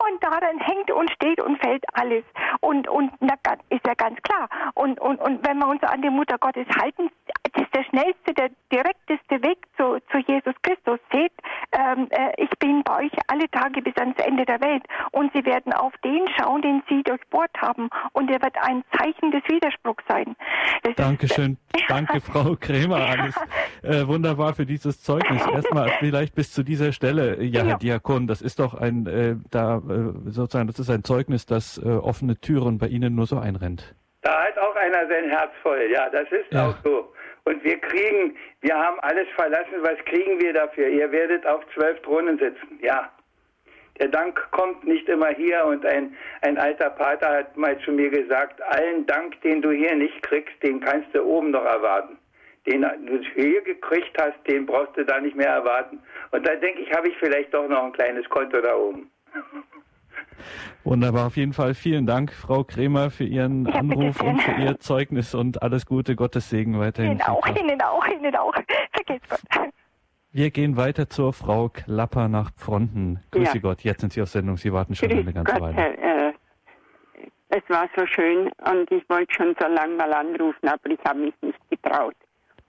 Und 0.07 0.23
daran 0.23 0.59
hängt 0.59 0.91
und 0.91 1.09
steht 1.11 1.41
und 1.41 1.57
fällt 1.57 1.83
alles. 1.93 2.23
Und, 2.59 2.88
und 2.88 3.11
na, 3.19 3.33
ist 3.69 3.85
ja 3.88 3.93
ganz 3.95 4.21
klar. 4.21 4.47
Und, 4.75 4.99
und, 4.99 5.19
und 5.19 5.45
wenn 5.47 5.57
wir 5.57 5.67
uns 5.67 5.81
an 5.83 6.01
die 6.01 6.09
Mutter 6.09 6.38
Gottes 6.38 6.67
halten, 6.79 7.09
das 7.53 7.63
ist 7.63 7.75
der 7.75 7.84
schnellste, 7.84 8.34
der 8.34 8.49
direkteste 8.71 9.41
Weg 9.43 9.58
zu, 9.77 9.99
zu 10.12 10.17
Jesus 10.28 10.55
Christus. 10.63 10.99
Seht, 11.11 11.32
ähm, 11.72 12.07
äh, 12.09 12.32
ich 12.38 12.49
bin 12.59 12.84
bei 12.84 13.05
euch 13.05 13.11
alle 13.28 13.49
Tage 13.51 13.82
bis 13.82 13.95
ans 13.97 14.17
Ende 14.19 14.45
der 14.45 14.59
Welt. 14.61 14.84
Und 15.11 15.32
sie 15.34 15.45
werden 15.45 15.74
auf 15.74 15.93
den 16.03 16.28
schauen, 16.38 16.61
den 16.61 16.82
sie 16.89 17.03
durchbohrt 17.03 17.51
haben. 17.57 17.89
Und 18.13 18.32
er 18.32 18.41
wird 18.41 18.55
ein 18.61 18.84
Zeichen 18.97 19.32
des 19.32 19.43
Widerspruchs 19.47 20.03
sein. 20.07 20.36
Das 20.84 20.95
Dankeschön. 20.95 21.57
Ist, 21.76 21.84
Danke, 21.89 22.19
Frau 22.22 22.55
Krämer. 22.59 22.97
Alles 22.97 23.36
äh, 23.84 24.07
wunderbar 24.07 24.53
für 24.53 24.65
dieses 24.65 25.01
Zeugnis. 25.01 25.45
Erstmal 25.45 25.89
vielleicht 25.99 26.36
bis 26.36 26.51
zu 26.51 26.63
dieser 26.63 26.91
Stelle, 26.93 27.43
ja, 27.43 27.63
Herr 27.63 27.78
Diakon, 27.78 28.28
das 28.28 28.41
ist 28.41 28.59
doch 28.59 28.74
ein, 28.74 29.05
äh, 29.05 29.36
da 29.51 29.78
äh, 29.78 30.32
sozusagen, 30.32 30.67
das 30.67 30.80
ist 30.80 30.89
ein 30.89 31.03
Zeugnis, 31.03 31.45
das 31.45 31.78
äh, 31.78 31.89
offene 31.89 32.39
Türen 32.39 32.78
bei 32.78 32.88
Ihnen 32.88 33.15
nur 33.15 33.28
so 33.28 33.38
einrennt. 33.38 33.95
Da 34.22 34.43
hat 34.43 34.57
auch 34.57 34.76
einer 34.76 35.07
sein 35.07 35.30
Herz 35.30 35.51
voll, 35.61 35.88
ja, 35.91 36.09
das 36.09 36.28
ist 36.32 36.51
ja. 36.51 36.69
auch 36.69 36.76
so. 36.84 37.13
Und 37.45 37.63
wir 37.63 37.77
kriegen, 37.77 38.35
wir 38.61 38.75
haben 38.75 38.99
alles 39.01 39.27
verlassen, 39.35 39.81
was 39.81 39.97
kriegen 40.05 40.39
wir 40.39 40.53
dafür? 40.53 40.87
Ihr 40.87 41.11
werdet 41.11 41.45
auf 41.45 41.63
zwölf 41.73 42.01
Thronen 42.01 42.39
sitzen, 42.39 42.79
ja. 42.81 43.11
Der 43.99 44.09
Dank 44.09 44.35
kommt 44.51 44.83
nicht 44.83 45.07
immer 45.07 45.29
hier 45.29 45.63
und 45.63 45.85
ein, 45.85 46.17
ein 46.41 46.57
alter 46.57 46.89
Pater 46.89 47.29
hat 47.29 47.55
mal 47.55 47.77
zu 47.79 47.91
mir 47.91 48.09
gesagt, 48.09 48.61
allen 48.61 49.05
Dank, 49.05 49.39
den 49.41 49.61
du 49.61 49.71
hier 49.71 49.95
nicht 49.95 50.21
kriegst, 50.23 50.61
den 50.63 50.81
kannst 50.81 51.13
du 51.13 51.23
oben 51.23 51.51
noch 51.51 51.63
erwarten. 51.63 52.17
den 52.65 52.81
du 52.81 53.19
hier 53.35 53.61
gekriegt 53.61 54.19
hast, 54.19 54.35
den 54.47 54.65
brauchst 54.65 54.97
du 54.97 55.05
da 55.05 55.19
nicht 55.19 55.35
mehr 55.35 55.49
erwarten. 55.49 56.01
Und 56.31 56.45
da 56.45 56.55
denke 56.55 56.81
ich, 56.81 56.91
habe 56.91 57.07
ich 57.07 57.17
vielleicht 57.19 57.53
doch 57.53 57.69
noch 57.69 57.83
ein 57.85 57.93
kleines 57.93 58.27
Konto 58.27 58.59
da 58.59 58.75
oben. 58.75 59.11
Wunderbar, 60.83 61.27
auf 61.27 61.38
jeden 61.38 61.53
Fall 61.53 61.73
vielen 61.73 62.05
Dank, 62.05 62.31
Frau 62.31 62.63
Kremer, 62.63 63.09
für 63.09 63.23
Ihren 63.23 63.65
ja, 63.65 63.73
Anruf 63.75 64.21
und 64.21 64.41
für 64.41 64.51
Ihr 64.61 64.79
Zeugnis 64.79 65.33
und 65.33 65.61
alles 65.61 65.86
Gute, 65.86 66.15
Gottes 66.15 66.49
Segen 66.49 66.79
weiterhin. 66.79 67.13
Ihnen 67.13 67.21
auch, 67.21 67.47
Ihnen 67.47 67.81
auch, 67.81 68.07
Ihnen 68.07 68.36
auch. 68.36 68.53
Vergeht 68.93 69.21
Gott. 69.29 69.71
Wir 70.31 70.51
gehen 70.51 70.75
weiter 70.75 71.09
zur 71.09 71.31
Frau 71.31 71.69
Klapper 71.69 72.27
nach 72.27 72.51
Pfronten. 72.51 73.21
Grüße 73.31 73.55
ja. 73.55 73.61
Gott, 73.61 73.81
jetzt 73.81 74.01
sind 74.01 74.11
Sie 74.11 74.21
auf 74.21 74.29
Sendung, 74.29 74.57
Sie 74.57 74.73
warten 74.73 74.93
schon 74.93 75.09
Grüß 75.09 75.19
eine 75.19 75.33
ganze 75.33 75.53
Gott, 75.53 75.61
Weile. 75.61 75.75
Herr, 75.75 76.27
äh, 76.29 76.33
es 77.49 77.63
war 77.69 77.88
so 77.95 78.05
schön 78.05 78.51
und 78.69 78.91
ich 78.91 79.07
wollte 79.09 79.33
schon 79.33 79.55
so 79.59 79.67
lange 79.67 79.95
mal 79.95 80.11
anrufen, 80.13 80.67
aber 80.67 80.89
ich 80.89 80.99
habe 81.07 81.19
mich 81.19 81.33
nicht 81.41 81.59
getraut. 81.69 82.15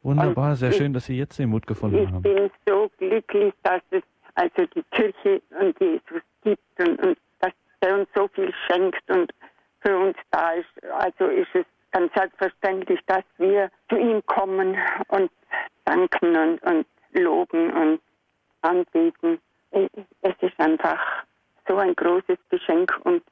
Wunderbar, 0.02 0.50
und 0.50 0.56
sehr 0.56 0.70
ich, 0.70 0.76
schön, 0.76 0.92
dass 0.92 1.06
Sie 1.06 1.18
jetzt 1.18 1.38
den 1.40 1.48
Mut 1.48 1.66
gefunden 1.66 1.98
ich 1.98 2.06
haben. 2.06 2.18
Ich 2.18 2.22
bin 2.22 2.50
so 2.68 2.88
glücklich, 2.98 3.52
dass 3.64 3.82
es 3.90 4.02
also 4.36 4.64
die 4.72 4.84
Kirche 4.92 5.42
und 5.60 5.80
Jesus 5.80 6.22
gibt 6.44 6.62
und, 6.78 7.02
und 7.02 7.18
er 7.87 7.99
uns 7.99 8.09
so 8.14 8.28
viel 8.28 8.53
schenkt 8.66 9.11
und 9.11 9.32
für 9.80 9.97
uns 9.97 10.16
da 10.30 10.53
ist. 10.53 10.84
Also 10.93 11.26
ist 11.26 11.55
es 11.55 11.64
ganz 11.93 12.12
selbstverständlich, 12.14 13.01
dass 13.07 13.24
wir 13.39 13.70
zu 13.89 13.97
ihm 13.97 14.24
kommen 14.26 14.76
und 15.09 15.30
danken 15.84 16.37
und, 16.37 16.62
und 16.62 16.87
loben 17.12 17.72
und 17.72 18.01
anbeten. 18.62 19.41
Es 19.70 20.34
ist 20.41 20.59
einfach 20.59 21.24
so 21.68 21.76
ein 21.76 21.95
großes 21.95 22.39
Geschenk 22.51 22.93
und 23.05 23.22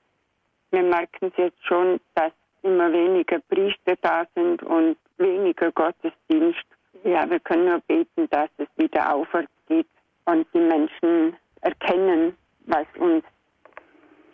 wir 0.70 0.82
merken 0.82 1.26
es 1.26 1.36
jetzt 1.36 1.64
schon, 1.64 2.00
dass 2.14 2.32
immer 2.62 2.92
weniger 2.92 3.38
Priester 3.48 3.94
da 4.00 4.24
sind 4.34 4.62
und 4.62 4.96
weniger 5.18 5.70
Gottesdienst. 5.72 6.64
Ja, 7.04 7.28
wir 7.28 7.40
können 7.40 7.66
nur 7.66 7.80
beten, 7.80 8.28
dass 8.30 8.48
es 8.56 8.68
wieder 8.76 9.14
aufwärts 9.14 9.52
geht 9.68 9.86
und 10.24 10.46
die 10.54 10.60
Menschen 10.60 11.36
erkennen, 11.60 12.36
was 12.66 12.86
uns 12.98 13.24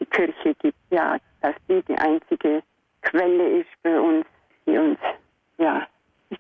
die 0.00 0.06
Kirche 0.06 0.54
gibt. 0.60 0.76
Ja, 0.90 1.18
dass 1.42 1.54
die 1.68 1.82
die 1.82 1.98
einzige 1.98 2.62
Quelle 3.02 3.60
ist 3.60 3.70
für 3.82 4.00
uns, 4.00 4.26
die 4.66 4.76
uns, 4.76 4.98
ja. 5.58 5.86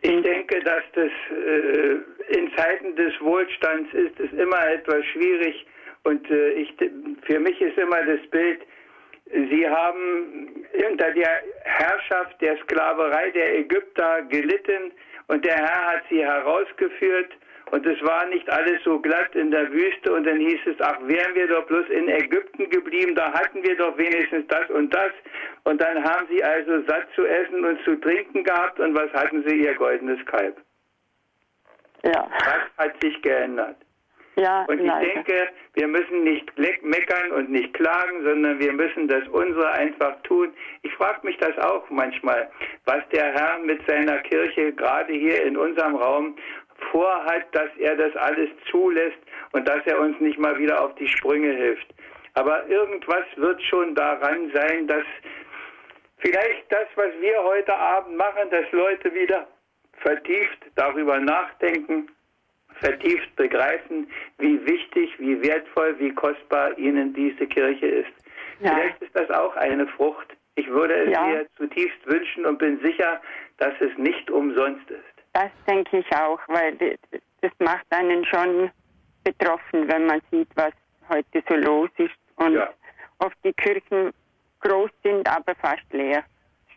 Ich 0.02 0.22
denke, 0.22 0.60
dass 0.60 0.82
das 0.94 1.10
äh, 1.30 2.36
in 2.36 2.50
Zeiten 2.56 2.94
des 2.96 3.12
Wohlstands 3.20 3.92
ist 3.92 4.20
es 4.20 4.32
immer 4.32 4.68
etwas 4.68 5.04
schwierig 5.06 5.66
und 6.04 6.30
äh, 6.30 6.50
ich, 6.52 6.74
für 7.22 7.40
mich 7.40 7.60
ist 7.60 7.76
immer 7.76 8.02
das 8.04 8.24
Bild, 8.30 8.60
Sie 9.32 9.68
haben 9.68 10.64
unter 10.90 11.12
der 11.12 11.42
Herrschaft 11.62 12.40
der 12.40 12.56
Sklaverei 12.58 13.30
der 13.30 13.58
Ägypter 13.58 14.22
gelitten 14.22 14.90
und 15.28 15.44
der 15.44 15.54
Herr 15.54 15.92
hat 15.92 16.02
sie 16.10 16.24
herausgeführt 16.24 17.32
und 17.70 17.86
es 17.86 18.02
war 18.02 18.26
nicht 18.26 18.48
alles 18.50 18.82
so 18.84 18.98
glatt 18.98 19.34
in 19.34 19.50
der 19.50 19.70
Wüste 19.72 20.12
und 20.12 20.24
dann 20.24 20.38
hieß 20.38 20.60
es, 20.66 20.76
ach, 20.80 20.98
wären 21.02 21.34
wir 21.34 21.46
doch 21.46 21.66
bloß 21.66 21.88
in 21.88 22.08
Ägypten 22.08 22.68
geblieben, 22.68 23.14
da 23.14 23.32
hatten 23.32 23.62
wir 23.62 23.76
doch 23.76 23.96
wenigstens 23.96 24.46
das 24.48 24.68
und 24.70 24.92
das. 24.92 25.12
Und 25.64 25.80
dann 25.80 26.02
haben 26.02 26.26
sie 26.30 26.42
also 26.42 26.82
satt 26.86 27.06
zu 27.14 27.24
essen 27.24 27.64
und 27.64 27.82
zu 27.84 27.96
trinken 27.96 28.44
gehabt 28.44 28.80
und 28.80 28.94
was 28.94 29.12
hatten 29.12 29.44
sie? 29.46 29.56
Ihr 29.56 29.74
goldenes 29.74 30.24
Kalb. 30.26 30.56
Ja. 32.02 32.28
Das 32.38 32.86
hat 32.86 33.02
sich 33.02 33.20
geändert. 33.22 33.76
Ja, 34.36 34.64
und 34.68 34.80
ich 34.80 34.86
leider. 34.86 35.06
denke, 35.06 35.48
wir 35.74 35.88
müssen 35.88 36.24
nicht 36.24 36.50
meckern 36.56 37.30
und 37.32 37.50
nicht 37.50 37.74
klagen, 37.74 38.24
sondern 38.24 38.58
wir 38.58 38.72
müssen 38.72 39.06
das 39.08 39.26
unsere 39.28 39.70
einfach 39.72 40.14
tun. 40.22 40.52
Ich 40.82 40.92
frage 40.94 41.26
mich 41.26 41.36
das 41.38 41.58
auch 41.58 41.88
manchmal, 41.90 42.50
was 42.86 43.06
der 43.12 43.32
Herr 43.32 43.58
mit 43.58 43.86
seiner 43.86 44.18
Kirche 44.18 44.72
gerade 44.72 45.12
hier 45.12 45.42
in 45.42 45.56
unserem 45.56 45.96
Raum 45.96 46.36
vorhat, 46.90 47.46
dass 47.52 47.70
er 47.78 47.96
das 47.96 48.14
alles 48.16 48.48
zulässt 48.70 49.18
und 49.52 49.66
dass 49.68 49.84
er 49.86 50.00
uns 50.00 50.18
nicht 50.20 50.38
mal 50.38 50.58
wieder 50.58 50.82
auf 50.82 50.94
die 50.96 51.08
Sprünge 51.08 51.52
hilft. 51.52 51.86
Aber 52.34 52.66
irgendwas 52.68 53.24
wird 53.36 53.60
schon 53.62 53.94
daran 53.94 54.50
sein, 54.54 54.86
dass 54.86 55.04
vielleicht 56.18 56.70
das, 56.70 56.86
was 56.94 57.10
wir 57.20 57.42
heute 57.42 57.74
Abend 57.74 58.16
machen, 58.16 58.50
dass 58.50 58.70
Leute 58.72 59.12
wieder 59.14 59.46
vertieft 59.98 60.58
darüber 60.76 61.18
nachdenken, 61.18 62.08
vertieft 62.80 63.34
begreifen, 63.36 64.10
wie 64.38 64.64
wichtig, 64.64 65.10
wie 65.18 65.42
wertvoll, 65.42 65.98
wie 65.98 66.14
kostbar 66.14 66.76
ihnen 66.78 67.12
diese 67.12 67.46
Kirche 67.46 67.86
ist. 67.86 68.12
Ja. 68.60 68.74
Vielleicht 68.74 69.02
ist 69.02 69.16
das 69.16 69.30
auch 69.30 69.56
eine 69.56 69.86
Frucht. 69.86 70.28
Ich 70.56 70.68
würde 70.68 70.94
es 70.94 71.10
ja. 71.10 71.26
mir 71.26 71.46
zutiefst 71.56 72.06
wünschen 72.06 72.44
und 72.46 72.58
bin 72.58 72.80
sicher, 72.80 73.20
dass 73.58 73.74
es 73.80 73.96
nicht 73.96 74.30
umsonst 74.30 74.90
ist. 74.90 75.09
Das 75.32 75.50
denke 75.66 75.98
ich 75.98 76.12
auch, 76.16 76.40
weil 76.48 76.76
das 77.40 77.52
macht 77.58 77.86
einen 77.90 78.24
schon 78.24 78.70
betroffen, 79.24 79.88
wenn 79.88 80.06
man 80.06 80.20
sieht, 80.30 80.48
was 80.56 80.72
heute 81.08 81.42
so 81.48 81.54
los 81.56 81.90
ist 81.98 82.14
und 82.36 82.54
ja. 82.54 82.70
oft 83.18 83.36
die 83.44 83.52
Kirchen 83.52 84.12
groß 84.60 84.90
sind, 85.02 85.28
aber 85.28 85.54
fast 85.56 85.84
leer. 85.92 86.24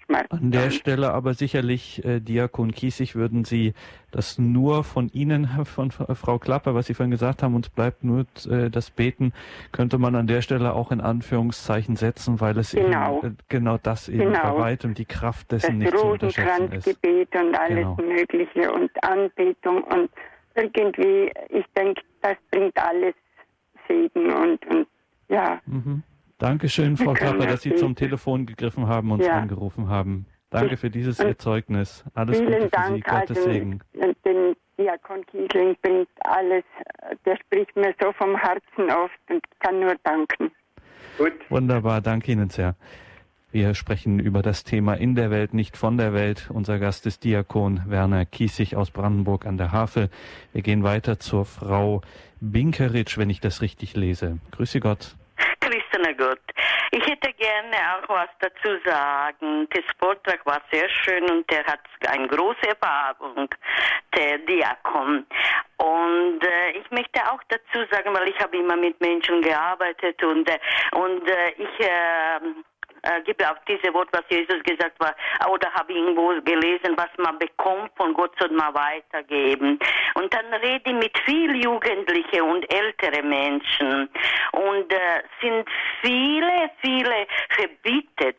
An 0.08 0.51
der 0.51 0.70
Stelle 0.72 1.12
aber 1.12 1.34
sicherlich, 1.34 2.04
äh, 2.04 2.20
Diakon 2.20 2.72
Kiesig, 2.72 3.16
würden 3.16 3.45
Sie 3.45 3.74
das 4.12 4.38
nur 4.38 4.84
von 4.84 5.10
Ihnen, 5.10 5.47
von 5.66 5.91
Frau 5.91 6.39
Klapper, 6.39 6.76
was 6.76 6.88
Sie 6.88 6.93
vorhin 6.93 7.12
gesagt 7.12 7.43
haben, 7.43 7.56
uns 7.56 7.70
bleibt 7.70 8.04
nur 8.04 8.26
äh, 8.49 8.70
das 8.70 8.91
Beten, 8.91 9.34
könnte 9.72 9.97
man 9.97 10.16
an 10.16 10.28
der 10.28 10.41
Stelle 10.41 10.74
auch 10.74 10.91
in 10.91 11.01
Anführungszeichen 11.01 11.95
setzen, 11.95 12.41
weil 12.41 12.58
es 12.58 12.72
genau, 12.72 13.20
eben, 13.20 13.28
äh, 13.28 13.43
genau 13.49 13.78
das 13.82 14.10
eben 14.10 14.34
genau. 14.34 14.56
bei 14.56 14.62
weitem 14.62 14.93
die 14.93 15.06
Kraft 15.06 15.51
dessen 15.51 15.80
das 15.80 15.91
nicht 15.91 15.97
zu 15.97 16.06
unterschätzen 16.06 16.72
ist. 16.72 16.86
Gebet 16.86 17.36
und 17.36 17.56
alles 17.56 17.86
genau. 17.97 17.97
Mögliche 18.01 18.72
und 18.72 18.91
Anbetung 19.04 19.84
und 19.84 20.10
irgendwie, 20.56 21.32
ich 21.49 21.66
denke, 21.76 22.01
das 22.22 22.36
bringt 22.51 22.78
alles 22.78 23.16
Segen 23.88 24.32
und, 24.32 24.66
und 24.68 24.88
ja. 25.30 25.60
Mhm. 25.66 26.04
Dankeschön, 26.43 26.97
Frau 26.97 27.13
Klapper, 27.13 27.47
dass 27.47 27.61
Sie 27.61 27.73
zum 27.73 27.95
Telefon 27.95 28.45
gegriffen 28.45 28.85
haben 28.85 29.11
und 29.11 29.23
ja. 29.23 29.37
angerufen 29.37 29.87
haben. 29.87 30.25
Danke 30.49 30.75
für 30.75 30.89
dieses 30.89 31.21
Erzeugnis. 31.21 32.03
Alles 32.15 32.37
Gute 32.37 32.63
für 32.63 32.67
Dank, 32.67 32.95
Sie. 32.95 32.99
Gottes 32.99 33.37
also, 33.37 33.49
Segen. 33.49 33.79
Den 34.25 34.53
Diakon 34.77 35.25
Kiesling 35.27 35.77
bringt 35.81 36.09
alles. 36.19 36.65
Der 37.25 37.37
spricht 37.37 37.73
mir 37.77 37.95
so 37.97 38.11
vom 38.11 38.35
Herzen 38.35 38.91
oft 38.91 39.17
und 39.29 39.41
kann 39.61 39.79
nur 39.79 39.95
danken. 40.03 40.51
Gut. 41.17 41.31
Wunderbar, 41.47 42.01
danke 42.01 42.33
Ihnen 42.33 42.49
sehr. 42.49 42.75
Wir 43.53 43.73
sprechen 43.73 44.19
über 44.19 44.41
das 44.41 44.65
Thema 44.65 44.95
in 44.95 45.15
der 45.15 45.31
Welt, 45.31 45.53
nicht 45.53 45.77
von 45.77 45.97
der 45.97 46.13
Welt. 46.13 46.49
Unser 46.53 46.77
Gast 46.77 47.05
ist 47.05 47.23
Diakon 47.23 47.83
Werner 47.87 48.25
Kiesig 48.25 48.75
aus 48.75 48.91
Brandenburg 48.91 49.45
an 49.45 49.55
der 49.57 49.71
Havel. 49.71 50.09
Wir 50.51 50.61
gehen 50.61 50.83
weiter 50.83 51.19
zur 51.19 51.45
Frau 51.45 52.01
Binkeritsch, 52.41 53.17
wenn 53.17 53.29
ich 53.29 53.39
das 53.39 53.61
richtig 53.61 53.95
lese. 53.95 54.39
Grüße 54.51 54.81
Gott. 54.81 55.15
Gott. 56.16 56.41
Ich 56.91 57.05
hätte 57.05 57.34
gerne 57.34 57.76
auch 57.95 58.09
was 58.09 58.30
dazu 58.39 58.78
sagen. 58.86 59.68
Das 59.72 59.84
Vortrag 59.99 60.45
war 60.45 60.61
sehr 60.72 60.89
schön 60.89 61.30
und 61.30 61.49
der 61.49 61.66
hat 61.66 61.82
eine 62.07 62.28
große 62.28 62.68
Erfahrung, 62.68 63.49
der 64.16 64.38
Diakon. 64.39 65.26
Und 65.78 66.43
äh, 66.43 66.72
ich 66.72 66.89
möchte 66.91 67.20
auch 67.32 67.41
dazu 67.49 67.86
sagen, 67.91 68.14
weil 68.14 68.30
ich 68.30 68.39
habe 68.39 68.57
immer 68.57 68.76
mit 68.76 68.99
Menschen 69.01 69.41
gearbeitet 69.41 70.24
und, 70.24 70.49
äh, 70.49 70.59
und 70.93 71.28
äh, 71.28 71.49
ich 71.57 71.80
äh, 71.80 72.39
äh, 73.04 73.22
gebe 73.22 73.49
auf 73.49 73.58
diese 73.68 73.93
Wort, 73.93 74.10
was 74.12 74.24
Jesus 74.30 74.62
gesagt 74.64 74.95
hat, 75.04 75.16
oder 75.49 75.72
habe 75.74 75.93
irgendwo 75.93 76.30
gelesen, 76.41 76.95
was 76.95 77.10
man 77.18 77.38
bekommt 77.38 77.91
von 77.95 78.14
Gott, 78.14 78.32
soll 78.39 78.51
man 78.51 78.74
weitergeben. 78.74 79.80
Und 80.16 80.34
dann 80.34 80.54
rede 80.54 80.89
ich 80.89 80.95
mit 80.95 81.18
viel 81.26 81.64
Jugendliche 81.64 82.43
und 82.43 82.72
ältere 82.74 83.22
Menschen 83.24 84.10
und 84.51 84.91
äh, 84.91 85.24
sind 85.41 85.68
viele, 86.01 86.72
viele 86.82 87.28
verbietet. 87.49 88.38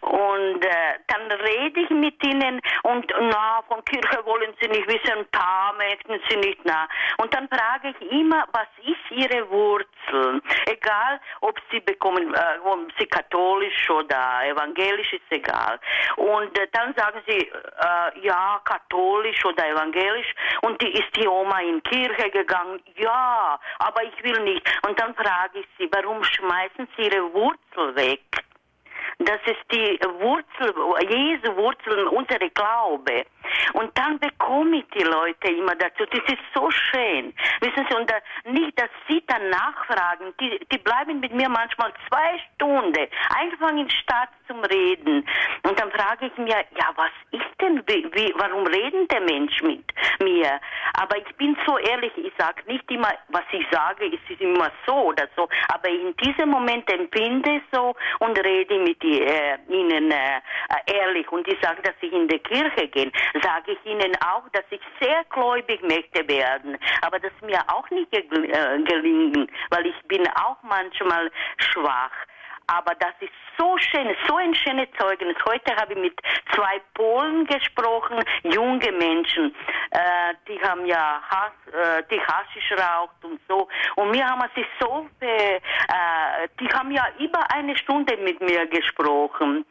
Und 0.00 0.64
äh, 0.64 0.98
dann 1.08 1.30
rede 1.40 1.80
ich 1.80 1.90
mit 1.90 2.22
ihnen 2.24 2.60
und 2.84 3.12
na, 3.20 3.62
von 3.68 3.84
Kirche 3.84 4.24
wollen 4.24 4.52
sie 4.60 4.68
nicht 4.68 4.86
wissen, 4.86 5.26
paar 5.32 5.74
möchten 5.74 6.20
sie 6.28 6.36
nicht 6.36 6.60
na. 6.64 6.88
Und 7.18 7.32
dann 7.34 7.48
frage 7.48 7.94
ich 7.98 8.12
immer, 8.12 8.44
was 8.52 8.68
ist 8.84 9.10
ihre 9.10 9.48
Wurzel? 9.50 10.40
Egal, 10.66 11.20
ob 11.40 11.58
sie 11.70 11.80
bekommen, 11.80 12.34
äh, 12.34 12.58
ob 12.64 12.90
sie 12.98 13.06
katholisch 13.06 13.90
oder 13.90 14.05
oder 14.06 14.44
evangelisch 14.44 15.12
ist 15.12 15.30
egal. 15.30 15.78
Und 16.16 16.50
dann 16.72 16.94
sagen 16.94 17.20
sie, 17.26 17.38
äh, 17.38 18.26
ja, 18.26 18.60
katholisch 18.64 19.44
oder 19.44 19.68
evangelisch. 19.68 20.34
Und 20.62 20.80
die 20.80 20.92
ist 20.92 21.14
die 21.16 21.26
Oma 21.26 21.60
in 21.60 21.82
Kirche 21.82 22.30
gegangen. 22.30 22.80
Ja, 22.96 23.58
aber 23.78 24.02
ich 24.04 24.22
will 24.22 24.40
nicht. 24.42 24.62
Und 24.86 24.98
dann 25.00 25.14
frage 25.14 25.60
ich 25.60 25.66
sie, 25.78 25.88
warum 25.92 26.22
schmeißen 26.22 26.88
sie 26.96 27.04
ihre 27.04 27.32
Wurzel 27.32 27.94
weg? 27.96 28.45
Das 29.18 29.38
ist 29.46 29.64
die 29.72 29.98
Wurzel, 30.20 30.74
Jesu 31.08 31.56
Wurzel, 31.56 32.06
unsere 32.08 32.50
Glaube. 32.50 33.24
Und 33.74 33.96
dann 33.96 34.18
bekomme 34.18 34.78
ich 34.78 34.84
die 34.94 35.04
Leute 35.04 35.48
immer 35.48 35.74
dazu. 35.74 36.04
Das 36.06 36.22
ist 36.26 36.42
so 36.54 36.70
schön. 36.70 37.32
Wissen 37.60 37.86
Sie, 37.88 37.96
und 37.96 38.10
da, 38.10 38.16
nicht, 38.44 38.78
dass 38.78 38.90
Sie 39.08 39.22
dann 39.26 39.48
nachfragen. 39.50 40.34
Die, 40.40 40.58
die 40.70 40.78
bleiben 40.78 41.20
mit 41.20 41.32
mir 41.32 41.48
manchmal 41.48 41.92
zwei 42.08 42.40
Stunden, 42.54 43.06
einfach 43.34 43.70
in 43.70 43.88
Stadt 43.90 44.30
zum 44.46 44.60
Reden. 44.64 45.26
Und 45.62 45.80
dann 45.80 45.90
frage 45.90 46.26
ich 46.26 46.36
mir, 46.36 46.64
ja, 46.76 46.90
was 46.96 47.10
ist 47.30 47.60
denn, 47.60 47.82
wie, 47.86 48.08
wie, 48.12 48.32
warum 48.36 48.66
reden 48.66 49.08
der 49.08 49.20
Mensch 49.20 49.62
mit 49.62 49.84
mir? 50.20 50.60
Aber 50.94 51.16
ich 51.18 51.36
bin 51.36 51.56
so 51.66 51.78
ehrlich, 51.78 52.12
ich 52.16 52.32
sage 52.38 52.62
nicht 52.66 52.90
immer, 52.90 53.12
was 53.28 53.44
ich 53.52 53.66
sage, 53.70 54.06
ist 54.06 54.40
immer 54.40 54.70
so 54.86 54.94
oder 55.06 55.28
so. 55.36 55.48
Aber 55.68 55.88
in 55.88 56.14
diesem 56.16 56.50
Moment 56.50 56.90
empfinde 56.92 57.56
ich 57.56 57.62
so 57.72 57.94
und 58.20 58.38
rede 58.44 58.78
mit 58.78 58.95
die, 59.02 59.22
äh, 59.22 59.58
Ihnen 59.68 60.10
äh, 60.10 60.40
ehrlich. 60.86 61.30
Und 61.30 61.46
ich 61.48 61.58
sage, 61.60 61.82
dass 61.82 61.94
ich 62.00 62.12
in 62.12 62.28
die 62.28 62.38
Kirche 62.38 62.88
gehe, 62.88 63.10
sage 63.42 63.72
ich 63.72 63.90
Ihnen 63.90 64.16
auch, 64.24 64.48
dass 64.52 64.64
ich 64.70 64.80
sehr 65.00 65.24
gläubig 65.30 65.82
möchte 65.82 66.26
werden. 66.28 66.78
Aber 67.02 67.18
das 67.18 67.32
mir 67.42 67.60
auch 67.68 67.88
nicht 67.90 68.12
äh, 68.12 68.22
gelingen, 68.22 69.50
weil 69.70 69.86
ich 69.86 70.00
bin 70.08 70.26
auch 70.28 70.56
manchmal 70.62 71.30
schwach. 71.58 72.12
Aber 72.68 72.94
das 72.96 73.14
ist 73.20 73.32
so 73.56 73.76
schön, 73.78 74.14
so 74.26 74.36
ein 74.36 74.54
schönes 74.54 74.88
Zeugnis. 74.98 75.36
Heute 75.48 75.74
habe 75.76 75.92
ich 75.92 75.98
mit 75.98 76.20
zwei 76.52 76.80
Polen 76.94 77.46
gesprochen, 77.46 78.22
junge 78.42 78.90
Menschen. 78.92 79.54
Äh, 79.90 80.34
die 80.48 80.60
haben 80.60 80.84
ja 80.84 81.22
Hass, 81.28 81.52
äh, 81.72 82.02
die 82.10 82.20
Haschisch 82.20 82.72
raucht 82.72 83.24
und 83.24 83.40
so. 83.48 83.68
Und 83.94 84.12
wir 84.12 84.26
haben 84.26 84.42
sich 84.54 84.66
so, 84.80 85.08
äh, 85.20 85.60
die 86.60 86.68
haben 86.68 86.90
ja 86.90 87.06
über 87.18 87.40
eine 87.54 87.76
Stunde 87.76 88.16
mit 88.18 88.40
mir 88.40 88.66
gesprochen. 88.66 89.64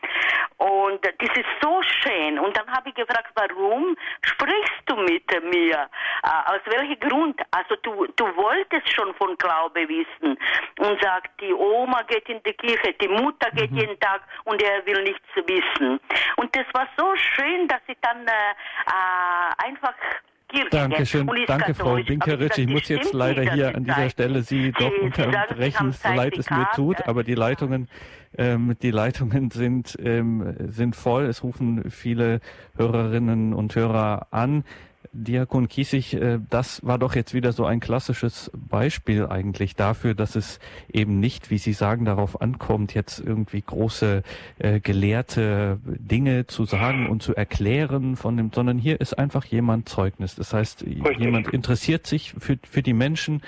Und 0.58 1.04
das 1.04 1.38
ist 1.38 1.46
so 1.62 1.82
schön. 1.84 2.40
Und 2.40 2.56
dann 2.58 2.68
habe 2.72 2.90
ich 2.90 2.96
gefragt, 2.96 3.30
warum 3.36 3.96
sprichst 4.22 4.84
du 4.86 4.96
mit 4.96 5.30
mir? 5.44 5.90
Äh, 6.24 6.54
aus 6.54 6.62
welchem 6.66 7.00
Grund? 7.00 7.42
Also 7.52 7.76
du, 7.84 8.08
du 8.16 8.26
wolltest 8.36 8.90
schon 8.94 9.14
von 9.16 9.38
Glaube 9.38 9.88
wissen. 9.88 10.38
Und 10.80 11.02
sagt, 11.02 11.42
die 11.42 11.54
Oma 11.54 12.02
geht 12.04 12.28
in 12.30 12.42
die 12.44 12.54
Kirche, 12.54 12.85
die 12.94 13.08
Mutter 13.08 13.50
geht 13.52 13.72
mhm. 13.72 13.78
jeden 13.78 14.00
Tag 14.00 14.22
und 14.44 14.62
er 14.62 14.86
will 14.86 15.04
nichts 15.04 15.28
wissen. 15.36 16.00
Und 16.38 16.56
das 16.56 16.66
war 16.74 16.88
so 16.98 17.14
schön, 17.16 17.68
dass 17.68 17.82
ich 17.88 17.98
dann 18.02 18.28
äh, 18.28 18.32
äh 18.32 19.68
einfach 19.68 19.94
Dankeschön. 20.70 21.30
Danke, 21.48 21.74
Frau 21.74 21.98
Winkeritsch. 21.98 22.58
Ich 22.60 22.68
muss 22.68 22.88
jetzt 22.88 23.14
leider 23.14 23.52
hier 23.54 23.76
an 23.76 23.84
dieser 23.84 24.10
Stelle 24.10 24.42
Sie 24.42 24.72
doch 24.72 24.92
unterbrechen, 25.02 25.92
so 25.92 26.10
leid 26.10 26.38
es 26.38 26.50
mir 26.50 26.68
tut, 26.76 27.08
aber 27.08 27.24
die 27.24 27.34
Leitungen, 27.34 27.90
ähm, 28.38 28.76
die 28.82 28.92
Leitungen 28.92 29.50
sind, 29.52 29.98
ähm, 30.00 30.56
sind 30.60 30.96
voll. 30.96 31.26
Es 31.26 31.44
rufen 31.44 31.90
viele 31.90 32.42
Hörerinnen 32.78 33.54
und 33.54 33.76
Hörer 33.76 34.28
an. 34.32 34.64
Diakon 35.14 35.68
Kiesig, 35.68 36.14
äh, 36.14 36.40
das 36.50 36.86
war 36.86 36.98
doch 36.98 37.16
jetzt 37.16 37.34
wieder 37.34 37.52
so 37.52 37.66
ein 37.66 37.80
klassisches 37.80 38.52
Beispiel 38.54 39.26
eigentlich 39.26 39.76
dafür, 39.76 40.14
dass 40.14 40.36
es 40.36 40.60
eben 40.92 41.20
nicht, 41.20 41.50
wie 41.50 41.58
Sie 41.58 41.74
sagen, 41.74 42.06
darauf 42.06 42.42
ankommt, 42.42 42.94
jetzt 42.94 43.20
irgendwie 43.20 43.62
große 43.62 44.24
äh, 44.60 44.80
gelehrte 44.80 45.80
Dinge 45.86 46.48
zu 46.48 46.66
sagen 46.66 47.08
und 47.08 47.24
zu 47.24 47.36
erklären 47.36 48.16
von 48.16 48.38
dem, 48.38 48.52
sondern 48.54 48.78
hier 48.78 49.00
ist 49.02 49.18
einfach 49.18 49.46
jemand 49.46 49.90
Zeugnis. 49.90 50.36
Das 50.36 50.54
heißt, 50.54 50.84
Richtig. 50.84 51.20
jemand 51.20 51.48
interessiert 51.50 52.08
sich 52.08 52.34
für, 52.38 52.58
für 52.70 52.82
die 52.82 52.94
Menschen, 52.94 53.42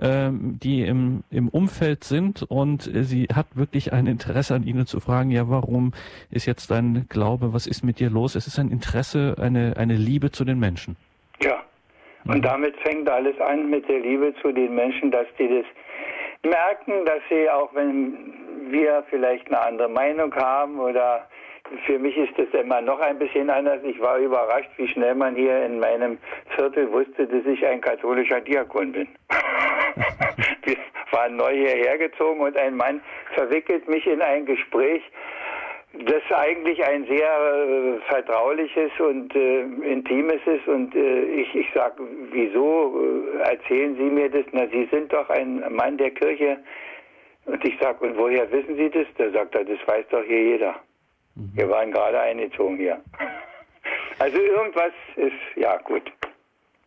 ähm, 0.00 0.58
die 0.62 0.82
im, 0.82 1.22
im 1.30 1.48
Umfeld 1.48 2.04
sind 2.04 2.42
und 2.42 2.90
sie 2.92 3.28
hat 3.34 3.46
wirklich 3.54 3.92
ein 3.92 4.06
Interesse 4.06 4.54
an 4.54 4.64
ihnen 4.64 4.86
zu 4.86 5.00
fragen, 5.00 5.30
ja, 5.30 5.48
warum 5.48 5.92
ist 6.30 6.46
jetzt 6.46 6.70
dein 6.70 7.06
Glaube, 7.08 7.52
was 7.52 7.66
ist 7.66 7.82
mit 7.82 8.00
dir 8.00 8.10
los? 8.10 8.34
Es 8.34 8.46
ist 8.46 8.58
ein 8.58 8.70
Interesse, 8.70 9.36
eine, 9.40 9.76
eine 9.76 9.94
Liebe 9.94 10.30
zu 10.30 10.44
den 10.44 10.58
Menschen. 10.58 10.96
Ja, 11.42 11.62
und 12.24 12.38
mhm. 12.38 12.42
damit 12.42 12.76
fängt 12.80 13.08
alles 13.08 13.38
an 13.40 13.68
mit 13.70 13.88
der 13.88 14.00
Liebe 14.00 14.34
zu 14.40 14.52
den 14.52 14.74
Menschen, 14.74 15.10
dass 15.10 15.26
die 15.38 15.48
das 15.48 16.50
merken, 16.50 17.04
dass 17.04 17.20
sie 17.28 17.48
auch 17.48 17.74
wenn 17.74 18.70
wir 18.70 19.04
vielleicht 19.10 19.46
eine 19.48 19.60
andere 19.60 19.88
Meinung 19.88 20.34
haben 20.34 20.78
oder 20.78 21.28
für 21.86 21.98
mich 21.98 22.16
ist 22.16 22.32
das 22.36 22.48
immer 22.60 22.80
noch 22.80 23.00
ein 23.00 23.18
bisschen 23.18 23.48
anders. 23.48 23.80
Ich 23.84 24.00
war 24.00 24.18
überrascht, 24.18 24.70
wie 24.76 24.88
schnell 24.88 25.14
man 25.14 25.34
hier 25.34 25.64
in 25.64 25.78
meinem 25.78 26.18
Viertel 26.56 26.90
wusste, 26.90 27.26
dass 27.26 27.46
ich 27.46 27.64
ein 27.66 27.80
katholischer 27.80 28.40
Diakon 28.40 28.92
bin. 28.92 29.08
Wir 30.64 30.76
waren 31.10 31.36
neu 31.36 31.52
hierher 31.54 31.98
gezogen 31.98 32.40
und 32.40 32.56
ein 32.56 32.76
Mann 32.76 33.00
verwickelt 33.34 33.88
mich 33.88 34.06
in 34.06 34.22
ein 34.22 34.46
Gespräch, 34.46 35.02
das 35.92 36.22
eigentlich 36.34 36.82
ein 36.84 37.04
sehr 37.06 37.28
äh, 37.28 38.00
vertrauliches 38.08 38.90
und 38.98 39.34
äh, 39.36 39.60
intimes 39.60 40.40
ist. 40.46 40.66
Und 40.66 40.94
äh, 40.94 41.24
ich, 41.24 41.54
ich 41.54 41.66
sage, 41.74 42.02
wieso 42.30 42.98
äh, 43.38 43.50
erzählen 43.50 43.94
Sie 43.96 44.04
mir 44.04 44.30
das? 44.30 44.46
Na, 44.52 44.66
Sie 44.68 44.88
sind 44.90 45.12
doch 45.12 45.28
ein 45.28 45.62
Mann 45.74 45.98
der 45.98 46.10
Kirche. 46.10 46.58
Und 47.44 47.62
ich 47.64 47.78
sage, 47.78 48.06
und 48.06 48.16
woher 48.16 48.50
wissen 48.50 48.76
Sie 48.76 48.88
das? 48.88 49.06
Da 49.18 49.30
sagt 49.30 49.54
er, 49.54 49.64
das 49.64 49.78
weiß 49.86 50.06
doch 50.10 50.22
hier 50.24 50.42
jeder. 50.42 50.74
Mhm. 51.34 51.50
Wir 51.54 51.68
waren 51.68 51.90
gerade 51.92 52.20
eingezogen 52.20 52.76
hier. 52.76 53.00
Also 54.18 54.38
irgendwas 54.38 54.92
ist, 55.16 55.56
ja 55.56 55.76
gut. 55.78 56.10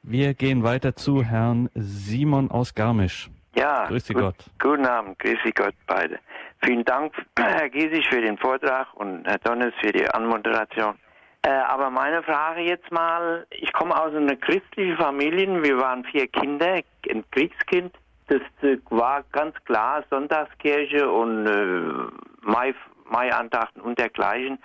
Wir 0.08 0.36
gehen 0.36 0.64
weiter 0.64 0.96
zu 0.96 1.24
Herrn 1.24 1.68
Simon 1.74 2.52
aus 2.52 2.76
Garmisch. 2.76 3.28
Ja, 3.56 3.88
grüß 3.88 4.10
gut, 4.10 4.18
Gott. 4.18 4.36
Guten 4.62 4.86
Abend, 4.86 5.18
grüß 5.18 5.40
Gott 5.56 5.74
beide. 5.88 6.20
Vielen 6.64 6.86
Dank, 6.86 7.12
Herr 7.40 7.68
Giesig, 7.70 8.08
für 8.08 8.22
den 8.22 8.38
Vortrag 8.38 8.94
und 8.94 9.26
Herr 9.26 9.40
Donnes 9.40 9.74
für 9.82 9.92
die 9.92 10.08
Anmoderation. 10.12 10.94
Äh, 11.42 11.50
aber 11.50 11.90
meine 11.90 12.22
Frage 12.22 12.62
jetzt 12.62 12.92
mal, 12.92 13.48
ich 13.50 13.74
komme 13.74 14.00
aus 14.00 14.14
einer 14.14 14.36
christlichen 14.36 14.96
Familie, 14.96 15.64
wir 15.64 15.80
waren 15.80 16.04
vier 16.06 16.28
Kinder, 16.28 16.82
ein 17.10 17.24
Kriegskind. 17.32 17.92
Das 18.28 18.42
äh, 18.62 18.78
war 18.92 19.24
ganz 19.32 19.56
klar 19.66 20.04
Sonntagskirche 20.12 21.10
und 21.10 21.48
äh, 21.48 22.48
Mai, 22.48 22.76
Maiandachten 23.10 23.82
und 23.82 23.98
dergleichen. 23.98 24.60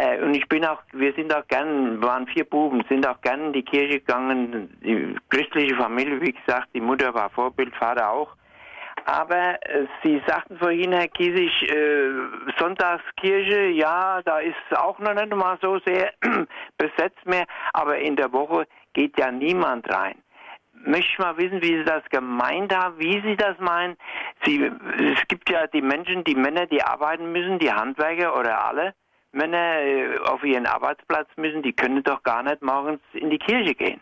Äh, 0.00 0.22
und 0.22 0.34
ich 0.34 0.48
bin 0.48 0.64
auch, 0.64 0.80
wir 0.92 1.12
sind 1.12 1.34
auch 1.34 1.46
gern, 1.48 2.02
waren 2.02 2.26
vier 2.26 2.44
Buben, 2.44 2.82
sind 2.88 3.06
auch 3.06 3.20
gern 3.20 3.46
in 3.46 3.52
die 3.52 3.62
Kirche 3.62 3.98
gegangen. 3.98 4.74
Die 4.82 5.14
christliche 5.28 5.76
Familie, 5.76 6.20
wie 6.22 6.32
gesagt, 6.32 6.68
die 6.74 6.80
Mutter 6.80 7.12
war 7.12 7.28
Vorbild, 7.28 7.74
Vater 7.76 8.10
auch. 8.10 8.34
Aber 9.04 9.58
äh, 9.68 9.86
Sie 10.02 10.22
sagten 10.26 10.56
vorhin, 10.56 10.92
Herr 10.92 11.08
Kiesig, 11.08 11.70
äh, 11.70 12.12
Sonntagskirche, 12.58 13.68
ja, 13.68 14.22
da 14.24 14.38
ist 14.38 14.56
auch 14.74 14.98
noch 15.00 15.14
nicht 15.14 15.34
mal 15.34 15.58
so 15.60 15.78
sehr 15.80 16.12
besetzt 16.78 17.26
mehr, 17.26 17.44
aber 17.74 17.98
in 17.98 18.16
der 18.16 18.32
Woche 18.32 18.66
geht 18.94 19.18
ja 19.18 19.30
niemand 19.30 19.92
rein. 19.92 20.16
Möchte 20.72 21.12
ich 21.12 21.18
mal 21.18 21.36
wissen, 21.36 21.60
wie 21.60 21.76
Sie 21.76 21.84
das 21.84 22.04
gemeint 22.08 22.74
haben, 22.74 22.98
wie 22.98 23.20
Sie 23.20 23.36
das 23.36 23.58
meinen. 23.58 23.98
Sie, 24.44 24.64
es 24.64 25.28
gibt 25.28 25.50
ja 25.50 25.66
die 25.66 25.82
Menschen, 25.82 26.24
die 26.24 26.34
Männer, 26.34 26.64
die 26.66 26.82
arbeiten 26.82 27.32
müssen, 27.32 27.58
die 27.58 27.70
Handwerker 27.70 28.38
oder 28.38 28.64
alle. 28.64 28.94
Männer 29.32 29.80
äh, 29.80 30.18
auf 30.18 30.42
ihren 30.44 30.66
Arbeitsplatz 30.66 31.28
müssen, 31.36 31.62
die 31.62 31.72
können 31.72 32.02
doch 32.02 32.22
gar 32.22 32.42
nicht 32.42 32.62
morgens 32.62 33.00
in 33.12 33.30
die 33.30 33.38
Kirche 33.38 33.74
gehen. 33.74 34.00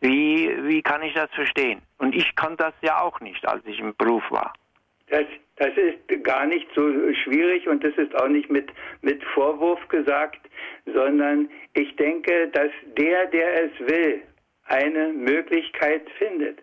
Wie, 0.00 0.50
wie 0.62 0.82
kann 0.82 1.02
ich 1.02 1.12
das 1.14 1.30
verstehen? 1.32 1.82
Und 1.98 2.14
ich 2.14 2.34
konnte 2.36 2.64
das 2.64 2.74
ja 2.80 3.00
auch 3.00 3.20
nicht, 3.20 3.46
als 3.46 3.64
ich 3.66 3.78
im 3.80 3.94
Beruf 3.96 4.24
war. 4.30 4.54
Das, 5.08 5.26
das 5.56 5.70
ist 5.76 6.24
gar 6.24 6.46
nicht 6.46 6.66
so 6.74 6.82
schwierig 7.24 7.68
und 7.68 7.84
das 7.84 7.94
ist 7.96 8.14
auch 8.14 8.28
nicht 8.28 8.48
mit, 8.48 8.70
mit 9.02 9.22
Vorwurf 9.34 9.86
gesagt, 9.88 10.40
sondern 10.86 11.50
ich 11.74 11.94
denke, 11.96 12.48
dass 12.48 12.70
der, 12.96 13.26
der 13.26 13.64
es 13.64 13.80
will, 13.80 14.22
eine 14.66 15.08
Möglichkeit 15.08 16.08
findet. 16.16 16.60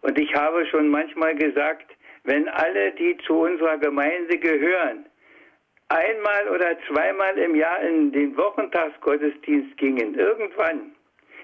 Und 0.00 0.18
ich 0.18 0.34
habe 0.34 0.66
schon 0.66 0.88
manchmal 0.88 1.34
gesagt, 1.36 1.92
wenn 2.24 2.48
alle, 2.48 2.92
die 2.92 3.16
zu 3.26 3.34
unserer 3.34 3.78
Gemeinde 3.78 4.38
gehören, 4.38 5.06
einmal 5.90 6.48
oder 6.48 6.76
zweimal 6.88 7.36
im 7.36 7.54
Jahr 7.54 7.80
in 7.82 8.12
den 8.12 8.36
Wochentagsgottesdienst 8.36 9.76
gingen, 9.76 10.14
irgendwann, 10.14 10.92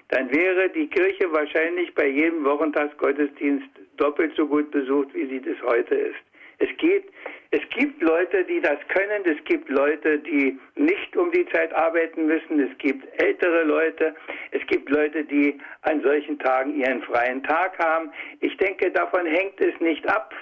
dann 0.09 0.31
wäre 0.33 0.69
die 0.69 0.87
Kirche 0.87 1.31
wahrscheinlich 1.31 1.93
bei 1.93 2.07
jedem 2.07 2.45
Wochentagsgottesdienst 2.45 3.67
doppelt 3.97 4.33
so 4.37 4.47
gut 4.47 4.71
besucht, 4.71 5.13
wie 5.13 5.27
sie 5.27 5.41
das 5.41 5.61
heute 5.63 5.95
ist. 5.95 6.19
Es 6.59 6.69
geht, 6.77 7.03
es 7.51 7.61
gibt 7.69 8.01
Leute, 8.01 8.43
die 8.45 8.59
das 8.61 8.79
können, 8.87 9.23
es 9.25 9.43
gibt 9.45 9.69
Leute, 9.69 10.17
die 10.17 10.57
nicht 10.75 11.15
um 11.15 11.31
die 11.31 11.45
Zeit 11.49 11.71
arbeiten 11.73 12.25
müssen, 12.25 12.59
es 12.59 12.75
gibt 12.79 13.05
ältere 13.21 13.63
Leute, 13.63 14.15
es 14.51 14.65
gibt 14.67 14.89
Leute, 14.89 15.23
die 15.23 15.59
an 15.83 16.01
solchen 16.01 16.39
Tagen 16.39 16.75
ihren 16.79 17.03
freien 17.03 17.43
Tag 17.43 17.77
haben. 17.77 18.11
Ich 18.39 18.57
denke, 18.57 18.89
davon 18.91 19.25
hängt 19.25 19.59
es 19.61 19.79
nicht 19.79 20.07
ab, 20.09 20.33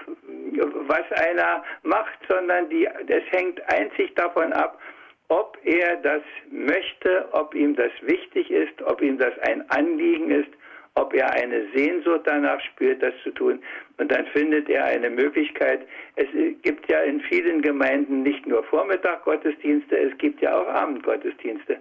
was 0.88 1.12
einer 1.20 1.64
macht, 1.84 2.20
sondern 2.28 2.70
die, 2.70 2.88
es 3.08 3.24
hängt 3.32 3.62
einzig 3.72 4.14
davon 4.16 4.54
ab, 4.54 4.80
ob 5.28 5.58
er 5.64 5.98
das 5.98 6.22
möchte, 6.52 7.28
ob 7.32 7.56
ihm 7.56 7.76
das 7.76 7.92
wichtig 8.02 8.52
ist, 8.52 8.82
ob 8.84 9.02
ihm 9.02 9.18
das 9.18 9.38
ein 9.40 9.68
Anliegen 9.72 10.30
ist, 10.30 10.50
ob 10.96 11.14
er 11.14 11.32
eine 11.34 11.68
Sehnsucht 11.74 12.22
danach 12.24 12.62
spürt, 12.62 13.04
das 13.04 13.14
zu 13.24 13.32
tun. 13.32 13.62
Und 13.98 14.12
dann 14.12 14.26
findet 14.28 14.70
er 14.70 14.86
eine 14.86 15.10
Möglichkeit. 15.10 15.82
Es 16.16 16.28
gibt 16.62 16.90
ja 16.90 17.00
in 17.02 17.20
vielen 17.22 17.62
Gemeinden 17.62 18.24
nicht 18.24 18.46
nur 18.46 18.64
Vormittag-Gottesdienste, 18.64 19.98
es 19.98 20.18
gibt 20.18 20.42
ja 20.42 20.58
auch 20.58 20.68
Abendgottesdienste. 20.68 21.78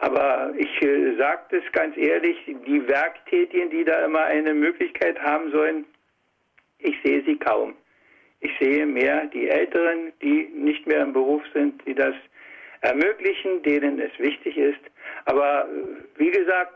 Aber 0.00 0.52
ich 0.56 0.82
äh, 0.82 1.16
sage 1.16 1.40
das 1.50 1.72
ganz 1.72 1.96
ehrlich, 1.96 2.36
die 2.46 2.86
Werktätigen, 2.86 3.70
die 3.70 3.84
da 3.84 4.04
immer 4.04 4.24
eine 4.24 4.54
Möglichkeit 4.54 5.18
haben 5.20 5.50
sollen, 5.50 5.84
ich 6.78 6.96
sehe 7.02 7.24
sie 7.24 7.36
kaum. 7.36 7.74
Ich 8.40 8.52
sehe 8.60 8.86
mehr 8.86 9.26
die 9.26 9.48
Älteren, 9.48 10.12
die 10.22 10.48
nicht 10.54 10.86
mehr 10.86 11.02
im 11.02 11.12
Beruf 11.12 11.42
sind, 11.52 11.84
die 11.86 11.94
das 11.94 12.14
ermöglichen, 12.80 13.62
denen 13.62 14.00
es 14.00 14.16
wichtig 14.18 14.56
ist. 14.56 14.80
Aber 15.24 15.64
äh, 15.64 16.20
wie 16.20 16.30
gesagt, 16.30 16.74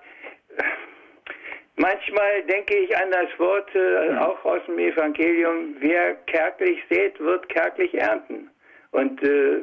manchmal 1.76 2.42
denke 2.42 2.76
ich 2.76 2.96
an 2.96 3.10
das 3.10 3.38
Wort 3.38 3.72
äh, 3.74 4.16
auch 4.18 4.44
aus 4.44 4.60
dem 4.66 4.78
Evangelium, 4.78 5.76
wer 5.78 6.14
kärglich 6.26 6.82
sät, 6.90 7.18
wird 7.20 7.48
kärglich 7.48 7.94
ernten. 7.94 8.50
Und 8.90 9.22
äh, 9.22 9.58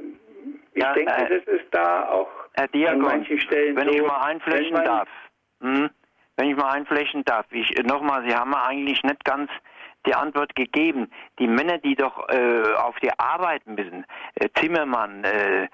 ich 0.74 0.84
ja, 0.84 0.94
denke, 0.94 1.12
äh, 1.12 1.40
das 1.40 1.54
ist 1.54 1.68
da 1.72 2.08
auch 2.10 2.30
Diakon, 2.74 2.96
an 2.96 3.02
manchen 3.02 3.40
Stellen 3.40 3.76
wenn 3.76 3.88
so. 3.88 3.94
Ich 3.94 4.02
mal 4.02 4.22
einflächen 4.22 4.76
darf. 4.84 5.10
Hm? 5.62 5.90
Wenn 6.38 6.50
ich 6.50 6.56
mal 6.56 6.72
einflächen 6.72 7.24
darf. 7.26 7.46
Ich, 7.52 7.70
nochmal, 7.84 8.24
Sie 8.26 8.34
haben 8.34 8.54
eigentlich 8.54 9.04
nicht 9.04 9.26
ganz 9.26 9.52
die 10.06 10.16
Antwort 10.16 10.56
gegeben. 10.56 11.12
Die 11.40 11.48
Männer, 11.48 11.78
die 11.78 11.96
doch 11.96 12.30
äh, 12.30 12.74
auf 12.76 12.98
die 13.00 13.12
Arbeit 13.20 13.66
müssen, 13.68 14.06
äh, 14.36 14.50
Zimmermann, 14.56 15.24
äh, 15.24 15.68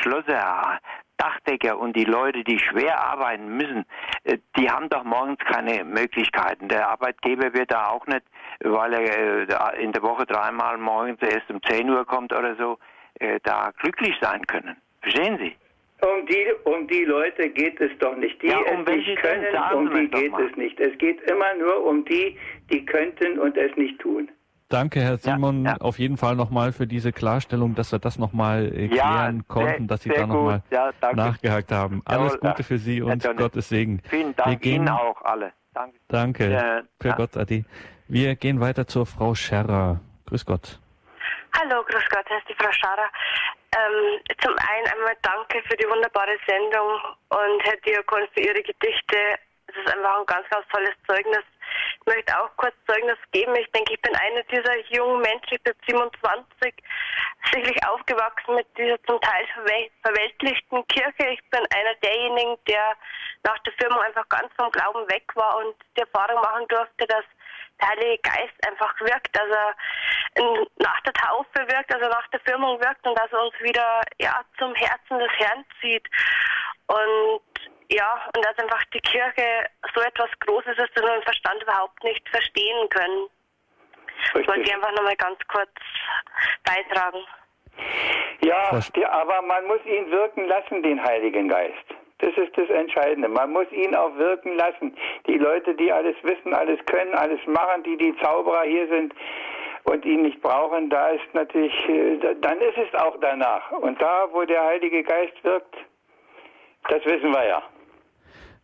Schlosser, 0.00 0.80
Dachdecker 1.18 1.78
und 1.78 1.96
die 1.96 2.04
Leute, 2.04 2.44
die 2.44 2.58
schwer 2.58 3.00
arbeiten 3.00 3.56
müssen, 3.56 3.84
äh, 4.24 4.38
die 4.56 4.70
haben 4.70 4.88
doch 4.88 5.04
morgens 5.04 5.38
keine 5.40 5.84
Möglichkeiten. 5.84 6.68
Der 6.68 6.88
Arbeitgeber 6.88 7.52
wird 7.52 7.70
da 7.70 7.88
auch 7.88 8.06
nicht, 8.06 8.22
weil 8.60 8.94
er 8.94 9.74
äh, 9.74 9.82
in 9.82 9.92
der 9.92 10.02
Woche 10.02 10.24
dreimal 10.26 10.78
morgens 10.78 11.20
erst 11.20 11.50
um 11.50 11.62
10 11.62 11.90
Uhr 11.90 12.06
kommt 12.06 12.32
oder 12.32 12.56
so, 12.56 12.78
äh, 13.14 13.40
da 13.42 13.70
glücklich 13.78 14.16
sein 14.20 14.46
können. 14.46 14.76
Verstehen 15.02 15.38
Sie? 15.38 15.56
Um 16.00 16.26
die, 16.26 16.46
um 16.64 16.86
die 16.86 17.04
Leute 17.04 17.48
geht 17.50 17.80
es 17.80 17.90
doch 17.98 18.16
nicht. 18.16 18.40
Die 18.40 18.48
ja, 18.48 18.58
um 18.58 18.86
es 18.86 18.96
nicht 18.96 19.16
können, 19.16 19.46
um 19.74 19.90
die 19.92 20.08
geht 20.08 20.32
es 20.38 20.56
nicht. 20.56 20.78
Es 20.78 20.96
geht 20.98 21.20
immer 21.22 21.54
nur 21.54 21.84
um 21.84 22.04
die, 22.04 22.36
die 22.70 22.84
könnten 22.84 23.38
und 23.38 23.56
es 23.56 23.76
nicht 23.76 23.98
tun. 23.98 24.30
Danke, 24.68 25.00
Herr 25.00 25.16
Simon, 25.16 25.64
ja, 25.64 25.72
ja. 25.72 25.76
auf 25.78 25.98
jeden 25.98 26.18
Fall 26.18 26.36
nochmal 26.36 26.72
für 26.72 26.86
diese 26.86 27.10
Klarstellung, 27.10 27.74
dass 27.74 27.90
wir 27.90 27.98
das 27.98 28.18
nochmal 28.18 28.66
äh, 28.66 28.88
klären 28.88 29.36
ja, 29.38 29.42
konnten, 29.48 29.88
dass 29.88 30.02
Sie 30.02 30.10
da 30.10 30.26
nochmal 30.26 30.62
ja, 30.70 30.92
nachgehakt 31.14 31.72
haben. 31.72 32.02
Alles 32.04 32.38
Gute 32.38 32.62
für 32.62 32.76
Sie 32.76 33.00
und 33.00 33.26
Gottes 33.36 33.70
Segen. 33.70 34.02
Vielen 34.08 34.36
Dank 34.36 34.50
wir 34.50 34.56
gehen, 34.56 34.82
Ihnen 34.82 34.88
auch 34.90 35.20
alle. 35.22 35.52
Danke. 35.72 35.98
Danke. 36.08 36.84
für 37.00 37.12
Gott, 37.14 37.36
Adi. 37.36 37.64
Wir 38.08 38.36
gehen 38.36 38.60
weiter 38.60 38.86
zur 38.86 39.06
Frau 39.06 39.34
Scherrer. 39.34 40.00
Grüß 40.26 40.44
Gott. 40.44 40.78
Hallo, 41.58 41.82
grüß 41.84 42.04
Gott, 42.10 42.24
hier 42.28 42.36
ist 42.36 42.48
die 42.48 42.54
Frau 42.54 42.70
Scherrer. 42.70 43.08
Ähm, 43.76 44.20
zum 44.42 44.56
einen 44.56 44.86
einmal 44.88 45.16
danke 45.22 45.62
für 45.68 45.76
die 45.76 45.88
wunderbare 45.88 46.36
Sendung 46.46 47.00
und 47.28 47.64
Herr 47.64 47.76
Diakon 47.78 48.26
für 48.34 48.40
Ihre 48.40 48.62
Gedichte. 48.62 49.38
Es 49.66 49.76
ist 49.76 49.94
einfach 49.94 50.20
ein 50.20 50.26
ganz, 50.26 50.48
ganz 50.48 50.66
tolles 50.68 50.94
Zeugnis 51.06 51.44
ich 52.00 52.14
möchte 52.14 52.40
auch 52.40 52.50
kurz 52.56 52.74
Zeugnis 52.86 53.18
geben. 53.32 53.54
Ich 53.56 53.70
denke, 53.72 53.94
ich 53.94 54.00
bin 54.00 54.14
eine 54.16 54.44
dieser 54.44 54.76
jungen 54.88 55.20
Menschen, 55.20 55.52
ich 55.52 55.62
bin 55.62 55.74
27, 55.86 56.74
sicherlich 57.52 57.86
aufgewachsen 57.86 58.54
mit 58.54 58.66
dieser 58.76 59.02
zum 59.04 59.20
Teil 59.20 59.46
verweltlichten 60.02 60.86
Kirche. 60.88 61.28
Ich 61.30 61.50
bin 61.50 61.60
einer 61.74 61.94
derjenigen, 62.02 62.56
der 62.66 62.96
nach 63.44 63.58
der 63.60 63.72
Firmung 63.74 64.00
einfach 64.00 64.28
ganz 64.28 64.50
vom 64.56 64.70
Glauben 64.70 65.08
weg 65.10 65.24
war 65.34 65.58
und 65.58 65.76
die 65.96 66.00
Erfahrung 66.00 66.40
machen 66.40 66.66
durfte, 66.68 67.06
dass 67.06 67.24
der 67.80 67.88
Heilige 67.88 68.18
Geist 68.22 68.66
einfach 68.66 69.00
wirkt, 69.00 69.38
also 69.38 70.64
nach 70.78 71.00
der 71.02 71.12
Taufe 71.12 71.58
wirkt, 71.68 71.94
also 71.94 72.08
nach 72.08 72.26
der 72.28 72.40
Firmung 72.40 72.80
wirkt 72.80 73.06
und 73.06 73.18
dass 73.18 73.32
er 73.32 73.42
uns 73.42 73.54
wieder 73.60 74.02
ja 74.20 74.40
zum 74.58 74.74
Herzen 74.74 75.18
des 75.18 75.32
Herrn 75.38 75.64
zieht. 75.80 76.06
Und 76.86 77.40
ja, 77.90 78.28
und 78.34 78.44
dass 78.44 78.58
einfach 78.58 78.84
die 78.92 79.00
Kirche 79.00 79.66
so 79.94 80.00
etwas 80.00 80.30
Großes 80.40 80.76
ist, 80.78 80.90
dass 80.94 81.04
wir 81.04 81.16
im 81.16 81.22
Verstand 81.22 81.62
überhaupt 81.62 82.02
nicht 82.04 82.28
verstehen 82.28 82.88
können. 82.90 83.28
Richtig. 84.34 84.48
Wollte 84.48 84.62
ich 84.62 84.74
einfach 84.74 84.92
nochmal 84.92 85.16
ganz 85.16 85.38
kurz 85.48 85.70
beitragen. 86.64 87.24
Ja, 88.40 88.80
aber 89.10 89.42
man 89.42 89.64
muss 89.66 89.84
ihn 89.84 90.10
wirken 90.10 90.46
lassen, 90.48 90.82
den 90.82 91.02
Heiligen 91.02 91.48
Geist. 91.48 91.94
Das 92.18 92.36
ist 92.36 92.56
das 92.56 92.68
Entscheidende. 92.68 93.28
Man 93.28 93.52
muss 93.52 93.70
ihn 93.70 93.94
auch 93.94 94.16
wirken 94.16 94.56
lassen. 94.56 94.94
Die 95.26 95.38
Leute, 95.38 95.74
die 95.74 95.92
alles 95.92 96.16
wissen, 96.22 96.52
alles 96.52 96.78
können, 96.86 97.14
alles 97.14 97.40
machen, 97.46 97.84
die 97.84 97.96
die 97.96 98.14
Zauberer 98.20 98.62
hier 98.62 98.88
sind 98.88 99.14
und 99.84 100.04
ihn 100.04 100.22
nicht 100.22 100.40
brauchen, 100.42 100.90
da 100.90 101.08
ist 101.08 101.32
natürlich, 101.32 101.72
äh, 101.88 102.18
dann 102.40 102.58
ist 102.58 102.76
es 102.76 103.00
auch 103.00 103.16
danach. 103.20 103.70
Und 103.72 104.00
da, 104.00 104.26
wo 104.32 104.44
der 104.44 104.64
Heilige 104.64 105.02
Geist 105.02 105.42
wirkt, 105.42 105.74
das 106.88 107.04
wissen 107.04 107.30
wir 107.30 107.46
ja. 107.46 107.62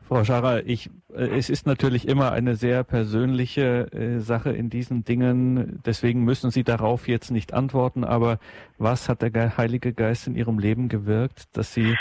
Frau 0.07 0.23
Scharrer, 0.23 0.67
ich, 0.67 0.91
äh, 1.15 1.39
es 1.39 1.49
ist 1.49 1.67
natürlich 1.67 2.07
immer 2.09 2.33
eine 2.33 2.57
sehr 2.57 2.85
persönliche 2.85 3.89
äh, 3.93 4.19
Sache 4.19 4.51
in 4.51 4.69
diesen 4.69 5.05
Dingen. 5.05 5.81
Deswegen 5.87 6.25
müssen 6.25 6.51
Sie 6.51 6.63
darauf 6.63 7.09
jetzt 7.09 7.31
nicht 7.31 7.55
antworten. 7.55 8.05
Aber 8.05 8.39
was 8.77 9.09
hat 9.09 9.23
der 9.23 9.57
Heilige 9.57 9.95
Geist 9.95 10.27
in 10.27 10.37
Ihrem 10.37 10.59
Leben 10.59 10.89
gewirkt, 10.89 11.57
dass 11.57 11.73
Sie 11.73 11.97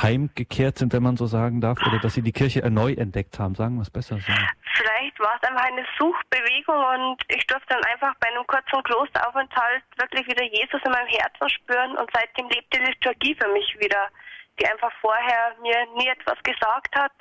heimgekehrt 0.00 0.78
sind, 0.78 0.92
wenn 0.92 1.02
man 1.02 1.16
so 1.16 1.26
sagen 1.26 1.60
darf, 1.60 1.78
oder 1.86 1.98
dass 1.98 2.14
Sie 2.14 2.22
die 2.22 2.32
Kirche 2.32 2.62
erneut 2.62 2.98
entdeckt 2.98 3.38
haben? 3.38 3.54
Sagen 3.54 3.76
wir 3.76 3.82
es 3.82 3.90
besser 3.90 4.18
so. 4.18 4.32
Vielleicht 4.76 5.18
war 5.20 5.38
es 5.40 5.48
einfach 5.48 5.64
eine 5.64 5.84
Suchbewegung 5.98 6.76
und 6.76 7.22
ich 7.28 7.46
durfte 7.46 7.74
dann 7.74 7.84
einfach 7.84 8.14
bei 8.20 8.28
einem 8.28 8.46
kurzen 8.46 8.82
Klosteraufenthalt 8.82 9.82
wirklich 9.98 10.26
wieder 10.26 10.44
Jesus 10.44 10.80
in 10.84 10.92
meinem 10.92 11.08
Herzen 11.08 11.48
spüren 11.48 11.96
und 11.96 12.10
seitdem 12.12 12.48
lebt 12.48 12.72
die 12.74 12.78
Liturgie 12.78 13.34
für 13.34 13.48
mich 13.48 13.76
wieder, 13.78 14.08
die 14.58 14.66
einfach 14.66 14.92
vorher 15.00 15.54
mir 15.60 15.86
nie 15.96 16.08
etwas 16.08 16.42
gesagt 16.42 16.96
hat 16.96 17.12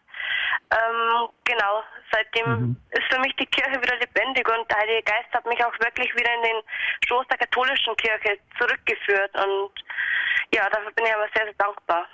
ähm, 0.72 1.30
genau, 1.44 1.84
seitdem 2.12 2.48
mhm. 2.48 2.78
ist 2.92 3.04
für 3.12 3.20
mich 3.20 3.36
die 3.36 3.46
Kirche 3.46 3.82
wieder 3.82 3.98
lebendig 3.98 4.48
und 4.48 4.70
der 4.70 4.78
Heilige 4.78 5.04
Geist 5.04 5.34
hat 5.34 5.46
mich 5.46 5.64
auch 5.64 5.74
wirklich 5.80 6.14
wieder 6.16 6.34
in 6.34 6.44
den 6.44 6.62
Schoß 7.08 7.28
der 7.28 7.38
katholischen 7.38 7.96
Kirche 7.98 8.38
zurückgeführt 8.58 9.34
und 9.36 9.72
ja, 10.54 10.70
dafür 10.70 10.92
bin 10.92 11.06
ich 11.06 11.14
aber 11.14 11.28
sehr, 11.36 11.46
sehr 11.46 11.54
dankbar. 11.58 12.08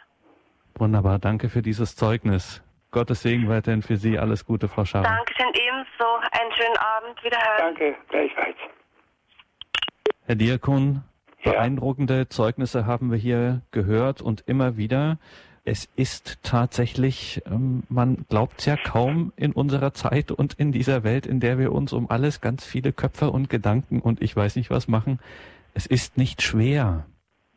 Wunderbar, 0.77 1.19
danke 1.19 1.49
für 1.49 1.61
dieses 1.61 1.95
Zeugnis. 1.95 2.61
Gottes 2.91 3.21
Segen 3.21 3.49
weiterhin 3.49 3.81
für 3.81 3.97
Sie. 3.97 4.17
Alles 4.17 4.45
Gute, 4.45 4.67
Frau 4.67 4.85
Scharrer. 4.85 5.03
Dankeschön 5.03 5.47
ebenso. 5.53 6.05
Einen 6.31 6.51
schönen 6.53 6.77
Abend. 6.77 7.23
Wiederhören. 7.23 7.57
Danke, 7.57 7.95
gleichfalls. 8.09 8.57
Herr 10.25 10.35
Diakon, 10.35 11.03
beeindruckende 11.43 12.29
Zeugnisse 12.29 12.85
haben 12.85 13.11
wir 13.11 13.17
hier 13.17 13.61
gehört 13.71 14.21
und 14.21 14.43
immer 14.47 14.77
wieder 14.77 15.17
es 15.67 15.89
ist 15.97 16.39
tatsächlich, 16.43 17.41
ähm, 17.45 17.83
man 17.89 18.25
glaubt 18.29 18.65
ja 18.65 18.77
kaum 18.77 19.33
in 19.35 19.51
unserer 19.51 19.93
Zeit 19.93 20.31
und 20.31 20.53
in 20.53 20.71
dieser 20.71 21.03
Welt, 21.03 21.25
in 21.25 21.41
der 21.41 21.59
wir 21.59 21.73
uns 21.73 21.91
um 21.91 22.09
alles 22.09 22.39
ganz 22.39 22.63
viele 22.63 22.93
Köpfe 22.93 23.31
und 23.31 23.49
Gedanken 23.49 23.99
und 23.99 24.21
ich 24.21 24.33
weiß 24.33 24.55
nicht 24.55 24.69
was 24.69 24.87
machen. 24.87 25.19
Es 25.73 25.85
ist 25.85 26.17
nicht 26.17 26.41
schwer. 26.41 27.05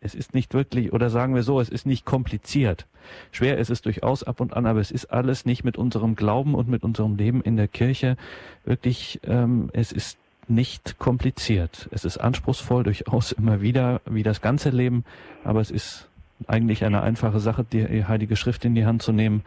Es 0.03 0.15
ist 0.15 0.33
nicht 0.33 0.55
wirklich, 0.55 0.95
oder 0.95 1.11
sagen 1.11 1.35
wir 1.35 1.43
so, 1.43 1.61
es 1.61 1.69
ist 1.69 1.85
nicht 1.85 2.07
kompliziert. 2.07 2.87
Schwer 3.33 3.59
ist 3.59 3.69
es 3.69 3.83
durchaus 3.83 4.23
ab 4.23 4.41
und 4.41 4.55
an, 4.55 4.65
aber 4.65 4.81
es 4.81 4.91
ist 4.91 5.07
alles 5.07 5.45
nicht 5.45 5.63
mit 5.63 5.77
unserem 5.77 6.17
Glauben 6.17 6.55
und 6.55 6.69
mit 6.69 6.85
unserem 6.85 7.17
Leben 7.17 7.43
in 7.43 7.59
der 7.59 7.69
Kirche 7.69 8.17
wirklich, 8.65 9.21
ähm, 9.27 9.69
es 9.75 9.93
ist 9.93 10.19
nicht 10.49 10.99
kompliziert. 10.99 11.87
Es 11.93 12.07
ist 12.07 12.17
anspruchsvoll 12.17 12.83
durchaus 12.83 13.33
immer 13.39 13.61
wieder, 13.61 14.01
wie 14.07 14.23
das 14.23 14.41
ganze 14.41 14.71
Leben, 14.71 15.05
aber 15.45 15.61
es 15.61 15.71
ist 15.71 16.09
eigentlich 16.49 16.83
eine 16.83 17.03
einfache 17.03 17.39
Sache, 17.39 17.67
die 17.71 18.07
Heilige 18.07 18.37
Schrift 18.37 18.65
in 18.65 18.75
die 18.75 18.87
Hand 18.87 19.03
zu 19.03 19.13
nehmen, 19.13 19.45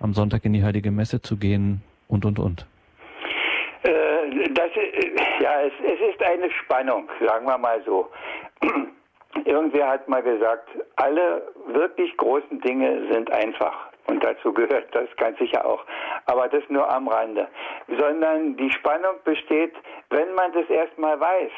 am 0.00 0.14
Sonntag 0.14 0.44
in 0.44 0.52
die 0.52 0.64
Heilige 0.64 0.90
Messe 0.90 1.22
zu 1.22 1.36
gehen 1.36 1.80
und, 2.08 2.24
und, 2.24 2.40
und. 2.40 2.66
Äh, 3.84 4.48
das, 4.52 4.70
ja, 5.40 5.60
es, 5.60 5.72
es 5.84 6.12
ist 6.12 6.20
eine 6.24 6.50
Spannung, 6.50 7.08
sagen 7.24 7.46
wir 7.46 7.56
mal 7.56 7.80
so. 7.86 8.10
Irgendwer 9.44 9.88
hat 9.88 10.08
mal 10.08 10.22
gesagt, 10.22 10.68
alle 10.96 11.42
wirklich 11.66 12.16
großen 12.16 12.60
Dinge 12.60 13.08
sind 13.10 13.30
einfach. 13.32 13.88
Und 14.06 14.22
dazu 14.22 14.52
gehört 14.52 14.94
das 14.94 15.08
ganz 15.16 15.38
sicher 15.38 15.64
auch. 15.64 15.84
Aber 16.26 16.48
das 16.48 16.62
nur 16.68 16.88
am 16.90 17.08
Rande. 17.08 17.48
Sondern 17.98 18.56
die 18.56 18.70
Spannung 18.70 19.16
besteht, 19.24 19.74
wenn 20.10 20.34
man 20.34 20.52
das 20.52 20.68
erstmal 20.68 21.18
weiß, 21.18 21.52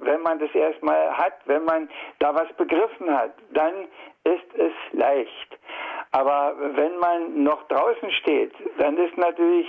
wenn 0.00 0.22
man 0.22 0.38
das 0.38 0.54
erstmal 0.54 1.16
hat, 1.16 1.34
wenn 1.46 1.64
man 1.64 1.88
da 2.20 2.34
was 2.34 2.52
begriffen 2.56 3.12
hat, 3.16 3.32
dann 3.52 3.88
ist 4.24 4.54
es 4.54 4.72
leicht. 4.92 5.58
Aber 6.12 6.54
wenn 6.58 6.98
man 6.98 7.42
noch 7.42 7.66
draußen 7.68 8.10
steht, 8.12 8.52
dann 8.78 8.96
ist 8.96 9.16
natürlich 9.18 9.66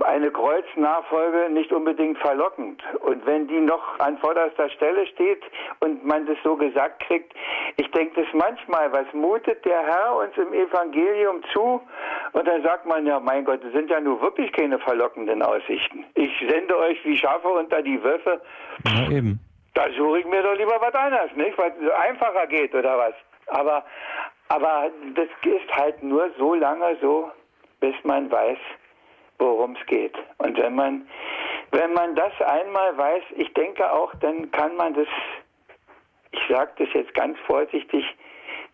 eine 0.00 0.30
Kreuznachfolge 0.30 1.50
nicht 1.50 1.72
unbedingt 1.72 2.18
verlockend. 2.18 2.82
Und 3.00 3.24
wenn 3.26 3.46
die 3.46 3.60
noch 3.60 3.98
an 3.98 4.18
vorderster 4.18 4.70
Stelle 4.70 5.06
steht 5.06 5.42
und 5.80 6.04
man 6.04 6.26
das 6.26 6.36
so 6.42 6.56
gesagt 6.56 7.02
kriegt, 7.04 7.34
ich 7.76 7.90
denke 7.90 8.22
das 8.22 8.32
manchmal, 8.32 8.92
was 8.92 9.06
mutet 9.12 9.64
der 9.64 9.80
Herr 9.84 10.16
uns 10.16 10.36
im 10.36 10.52
Evangelium 10.52 11.42
zu? 11.52 11.80
Und 12.32 12.48
dann 12.48 12.62
sagt 12.62 12.86
man, 12.86 13.06
ja 13.06 13.20
mein 13.20 13.44
Gott, 13.44 13.62
das 13.62 13.72
sind 13.72 13.90
ja 13.90 14.00
nur 14.00 14.20
wirklich 14.20 14.52
keine 14.52 14.78
verlockenden 14.78 15.42
Aussichten. 15.42 16.04
Ich 16.14 16.32
sende 16.48 16.76
euch 16.78 17.04
wie 17.04 17.16
Schafe 17.16 17.48
unter 17.48 17.82
die 17.82 18.02
Wölfe. 18.02 18.40
Ja, 18.84 19.10
eben. 19.10 19.40
Da 19.74 19.86
suche 19.96 20.20
ich 20.20 20.26
mir 20.26 20.42
doch 20.42 20.54
lieber 20.54 20.80
was 20.80 20.94
anderes, 20.94 21.30
nicht? 21.34 21.58
Was 21.58 21.72
einfacher 22.08 22.46
geht 22.46 22.74
oder 22.74 22.96
was. 22.96 23.14
Aber, 23.48 23.84
aber 24.48 24.90
das 25.14 25.28
ist 25.42 25.76
halt 25.76 26.02
nur 26.02 26.30
so 26.38 26.54
lange 26.54 26.96
so, 27.02 27.30
bis 27.80 27.94
man 28.04 28.30
weiß, 28.30 28.58
worum 29.38 29.76
es 29.78 29.86
geht. 29.86 30.14
Und 30.38 30.58
wenn 30.58 30.74
man, 30.74 31.08
wenn 31.70 31.92
man 31.92 32.14
das 32.14 32.32
einmal 32.40 32.96
weiß, 32.96 33.22
ich 33.36 33.52
denke 33.54 33.90
auch, 33.90 34.14
dann 34.20 34.50
kann 34.50 34.76
man 34.76 34.94
das, 34.94 35.08
ich 36.32 36.40
sage 36.48 36.72
das 36.78 36.88
jetzt 36.94 37.14
ganz 37.14 37.38
vorsichtig, 37.46 38.04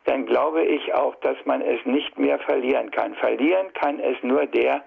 dann 0.05 0.27
glaube 0.27 0.63
ich 0.63 0.95
auch, 0.95 1.15
dass 1.17 1.37
man 1.45 1.61
es 1.61 1.85
nicht 1.85 2.19
mehr 2.19 2.39
verlieren 2.39 2.91
kann. 2.91 3.15
Verlieren 3.15 3.73
kann 3.75 4.01
es 4.01 4.17
nur 4.23 4.47
der, 4.47 4.83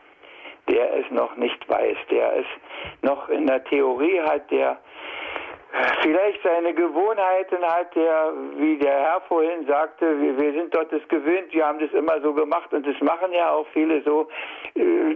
der 0.68 0.94
es 0.98 1.10
noch 1.12 1.36
nicht 1.36 1.68
weiß, 1.70 1.98
der 2.10 2.38
es 2.38 2.46
noch 3.02 3.30
in 3.30 3.48
der 3.48 3.64
Theorie 3.66 4.20
hat, 4.22 4.50
der 4.50 4.80
vielleicht 6.02 6.42
seine 6.44 6.74
Gewohnheiten 6.74 7.64
hat, 7.64 7.96
der, 7.96 8.34
wie 8.58 8.78
der 8.78 8.92
Herr 8.92 9.22
vorhin 9.22 9.66
sagte, 9.68 10.20
wir, 10.22 10.38
wir 10.38 10.54
sind 10.54 10.74
dort 10.74 10.92
das 10.92 11.08
gewöhnt, 11.08 11.52
wir 11.52 11.66
haben 11.66 11.80
das 11.80 11.92
immer 11.92 12.22
so 12.22 12.34
gemacht 12.34 12.72
und 12.74 12.86
das 12.86 13.00
machen 13.02 13.32
ja 13.32 13.52
auch 13.52 13.68
viele 13.74 14.02
so. 14.04 14.28
Äh, 14.76 15.16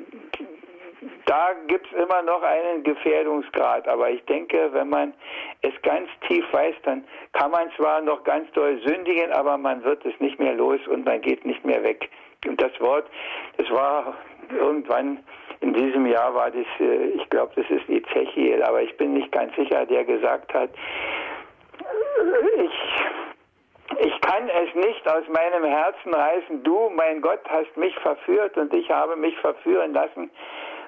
da 1.25 1.51
gibt 1.67 1.85
es 1.87 2.01
immer 2.01 2.21
noch 2.23 2.41
einen 2.41 2.83
Gefährdungsgrad, 2.83 3.87
aber 3.87 4.09
ich 4.09 4.23
denke, 4.25 4.69
wenn 4.71 4.89
man 4.89 5.13
es 5.61 5.73
ganz 5.83 6.09
tief 6.27 6.45
weiß, 6.51 6.75
dann 6.83 7.03
kann 7.33 7.51
man 7.51 7.69
zwar 7.75 8.01
noch 8.01 8.23
ganz 8.23 8.51
doll 8.53 8.81
sündigen, 8.85 9.31
aber 9.31 9.57
man 9.57 9.83
wird 9.83 10.05
es 10.05 10.19
nicht 10.19 10.39
mehr 10.39 10.53
los 10.53 10.79
und 10.87 11.05
man 11.05 11.21
geht 11.21 11.45
nicht 11.45 11.63
mehr 11.65 11.83
weg. 11.83 12.09
Und 12.47 12.61
das 12.61 12.71
Wort, 12.79 13.05
das 13.57 13.69
war 13.69 14.15
irgendwann 14.51 15.19
in 15.61 15.73
diesem 15.73 16.05
Jahr 16.05 16.33
war 16.35 16.51
das, 16.51 16.65
äh, 16.79 17.05
ich 17.15 17.29
glaube, 17.29 17.53
das 17.55 17.69
ist 17.69 17.89
Ezechiel, 17.89 18.61
aber 18.63 18.81
ich 18.81 18.95
bin 18.97 19.13
nicht 19.13 19.31
ganz 19.31 19.55
sicher, 19.55 19.85
der 19.85 20.03
gesagt 20.03 20.53
hat, 20.53 20.69
ich, 22.57 24.05
ich 24.05 24.21
kann 24.21 24.49
es 24.49 24.75
nicht 24.75 25.09
aus 25.09 25.23
meinem 25.29 25.63
Herzen 25.63 26.13
reißen. 26.13 26.63
Du, 26.63 26.91
mein 26.95 27.21
Gott, 27.21 27.39
hast 27.49 27.75
mich 27.77 27.95
verführt 27.99 28.57
und 28.57 28.73
ich 28.73 28.89
habe 28.89 29.15
mich 29.15 29.37
verführen 29.39 29.93
lassen. 29.93 30.29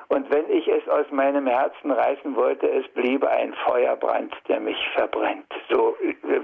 Und 0.10 0.30
wenn 0.32 0.50
ich 0.50 0.68
es 0.68 0.88
aus 0.90 1.06
meinem 1.12 1.46
Herzen 1.46 1.92
reißen 1.92 2.36
wollte, 2.36 2.68
es 2.68 2.88
bliebe 2.90 3.30
ein 3.30 3.54
Feuerbrand, 3.66 4.34
der 4.48 4.60
mich 4.60 4.78
verbrennt. 4.96 5.46
So, 5.70 5.96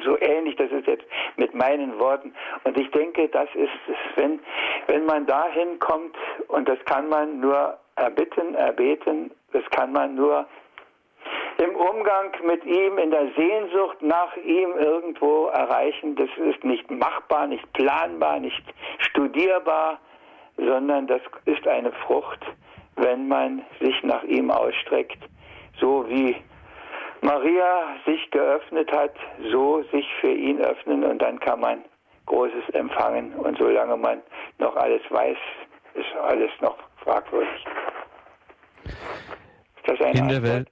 so 0.03 0.19
ähnlich, 0.19 0.55
das 0.55 0.71
ist 0.71 0.85
jetzt 0.85 1.05
mit 1.35 1.53
meinen 1.55 1.99
Worten. 1.99 2.33
Und 2.63 2.79
ich 2.79 2.89
denke, 2.91 3.27
das 3.27 3.49
ist 3.55 3.71
es, 3.87 3.97
wenn, 4.15 4.39
wenn 4.85 5.05
man 5.05 5.25
dahin 5.25 5.79
kommt, 5.79 6.15
und 6.47 6.69
das 6.69 6.77
kann 6.85 7.09
man 7.09 7.39
nur 7.39 7.75
erbitten, 7.95 8.53
erbeten, 8.53 9.31
das 9.51 9.63
kann 9.71 9.91
man 9.91 10.13
nur 10.13 10.45
im 11.57 11.75
Umgang 11.75 12.31
mit 12.45 12.63
ihm, 12.65 12.99
in 12.99 13.09
der 13.09 13.31
Sehnsucht 13.35 13.99
nach 14.01 14.35
ihm 14.37 14.73
irgendwo 14.77 15.47
erreichen. 15.47 16.15
Das 16.15 16.29
ist 16.37 16.63
nicht 16.63 16.91
machbar, 16.91 17.47
nicht 17.47 17.71
planbar, 17.73 18.39
nicht 18.39 18.63
studierbar, 18.99 19.99
sondern 20.57 21.07
das 21.07 21.21
ist 21.45 21.67
eine 21.67 21.91
Frucht, 22.05 22.45
wenn 22.95 23.27
man 23.27 23.61
sich 23.79 23.95
nach 24.03 24.23
ihm 24.23 24.51
ausstreckt, 24.51 25.19
so 25.79 26.07
wie 26.07 26.35
Maria 27.21 27.95
sich 28.05 28.29
geöffnet 28.31 28.91
hat, 28.91 29.13
so 29.51 29.83
sich 29.91 30.05
für 30.21 30.31
ihn 30.31 30.59
öffnen 30.61 31.03
und 31.03 31.21
dann 31.21 31.39
kann 31.39 31.59
man 31.59 31.83
Großes 32.25 32.69
empfangen. 32.73 33.33
Und 33.35 33.57
solange 33.57 33.97
man 33.97 34.21
noch 34.59 34.75
alles 34.75 35.01
weiß, 35.09 35.37
ist 35.93 36.15
alles 36.23 36.51
noch 36.61 36.77
fragwürdig. 37.03 37.65
in 40.13 40.27
der 40.27 40.43
Welt, 40.43 40.71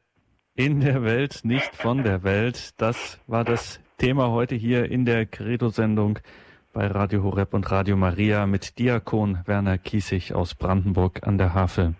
in 0.55 0.80
der 0.80 1.03
Welt, 1.03 1.41
nicht 1.43 1.76
von 1.76 2.03
der 2.03 2.24
Welt. 2.24 2.80
Das 2.82 3.19
war 3.28 3.43
das 3.43 3.80
Thema 3.97 4.32
heute 4.32 4.55
hier 4.55 4.89
in 4.89 5.05
der 5.05 5.26
Credo-Sendung 5.26 6.19
bei 6.74 6.88
Radio 6.88 7.21
Horeb 7.21 7.53
und 7.53 7.69
Radio 7.69 7.95
Maria 7.95 8.47
mit 8.47 8.80
Diakon 8.80 9.38
Werner 9.45 9.78
Kiesig 9.78 10.34
aus 10.34 10.55
Brandenburg 10.55 11.26
an 11.26 11.38
der 11.38 11.53
Havel. 11.53 11.93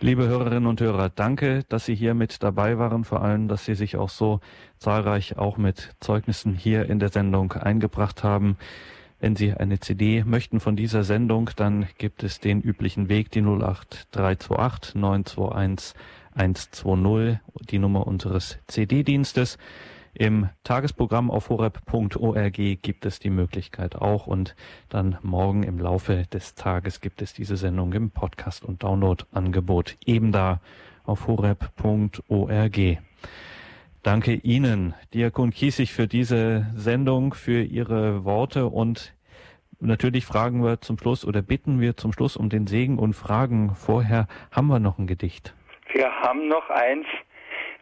Liebe 0.00 0.26
Hörerinnen 0.26 0.66
und 0.66 0.80
Hörer, 0.80 1.10
danke, 1.10 1.64
dass 1.68 1.84
Sie 1.84 1.94
hier 1.94 2.14
mit 2.14 2.42
dabei 2.42 2.78
waren, 2.78 3.04
vor 3.04 3.20
allem, 3.22 3.48
dass 3.48 3.66
Sie 3.66 3.74
sich 3.74 3.96
auch 3.96 4.08
so 4.08 4.40
zahlreich 4.78 5.36
auch 5.36 5.58
mit 5.58 5.94
Zeugnissen 6.00 6.54
hier 6.54 6.88
in 6.88 6.98
der 6.98 7.10
Sendung 7.10 7.52
eingebracht 7.52 8.24
haben. 8.24 8.56
Wenn 9.20 9.36
Sie 9.36 9.52
eine 9.52 9.78
CD 9.78 10.24
möchten 10.24 10.58
von 10.58 10.74
dieser 10.74 11.04
Sendung, 11.04 11.50
dann 11.56 11.86
gibt 11.98 12.22
es 12.22 12.40
den 12.40 12.62
üblichen 12.62 13.10
Weg, 13.10 13.30
die 13.30 13.42
08328 13.42 14.94
921 14.94 15.94
120, 16.34 17.40
die 17.68 17.78
Nummer 17.78 18.06
unseres 18.06 18.58
CD-Dienstes. 18.68 19.58
Im 20.18 20.48
Tagesprogramm 20.64 21.30
auf 21.30 21.48
horeb.org 21.48 22.52
gibt 22.56 23.06
es 23.06 23.20
die 23.20 23.30
Möglichkeit 23.30 23.94
auch 23.94 24.26
und 24.26 24.56
dann 24.88 25.16
morgen 25.22 25.62
im 25.62 25.78
Laufe 25.78 26.24
des 26.32 26.56
Tages 26.56 27.00
gibt 27.00 27.22
es 27.22 27.34
diese 27.34 27.56
Sendung 27.56 27.92
im 27.92 28.10
Podcast- 28.10 28.64
und 28.64 28.82
Download-Angebot 28.82 29.96
eben 30.04 30.32
da 30.32 30.60
auf 31.04 31.28
horeb.org. 31.28 32.98
Danke 34.02 34.34
Ihnen, 34.34 34.94
Diakon 35.14 35.52
Kiesig, 35.52 35.92
für 35.92 36.08
diese 36.08 36.66
Sendung, 36.74 37.32
für 37.32 37.62
Ihre 37.62 38.24
Worte 38.24 38.66
und 38.66 39.14
natürlich 39.78 40.26
fragen 40.26 40.64
wir 40.64 40.80
zum 40.80 40.98
Schluss 40.98 41.24
oder 41.24 41.42
bitten 41.42 41.80
wir 41.80 41.96
zum 41.96 42.12
Schluss 42.12 42.36
um 42.36 42.48
den 42.48 42.66
Segen 42.66 42.98
und 42.98 43.12
fragen 43.12 43.76
vorher, 43.76 44.26
haben 44.50 44.66
wir 44.66 44.80
noch 44.80 44.98
ein 44.98 45.06
Gedicht? 45.06 45.54
Wir 45.92 46.10
haben 46.10 46.48
noch 46.48 46.68
eins, 46.70 47.06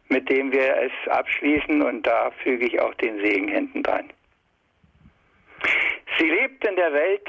mit 0.08 0.28
dem 0.28 0.52
wir 0.52 0.76
es 0.76 1.10
abschließen 1.10 1.82
und 1.82 2.06
da 2.06 2.30
füge 2.42 2.66
ich 2.66 2.80
auch 2.80 2.94
den 2.94 3.20
Segen 3.20 3.48
hinten 3.48 3.82
dran. 3.82 4.12
Sie 6.18 6.28
lebt 6.28 6.64
in 6.66 6.76
der 6.76 6.92
Welt, 6.92 7.26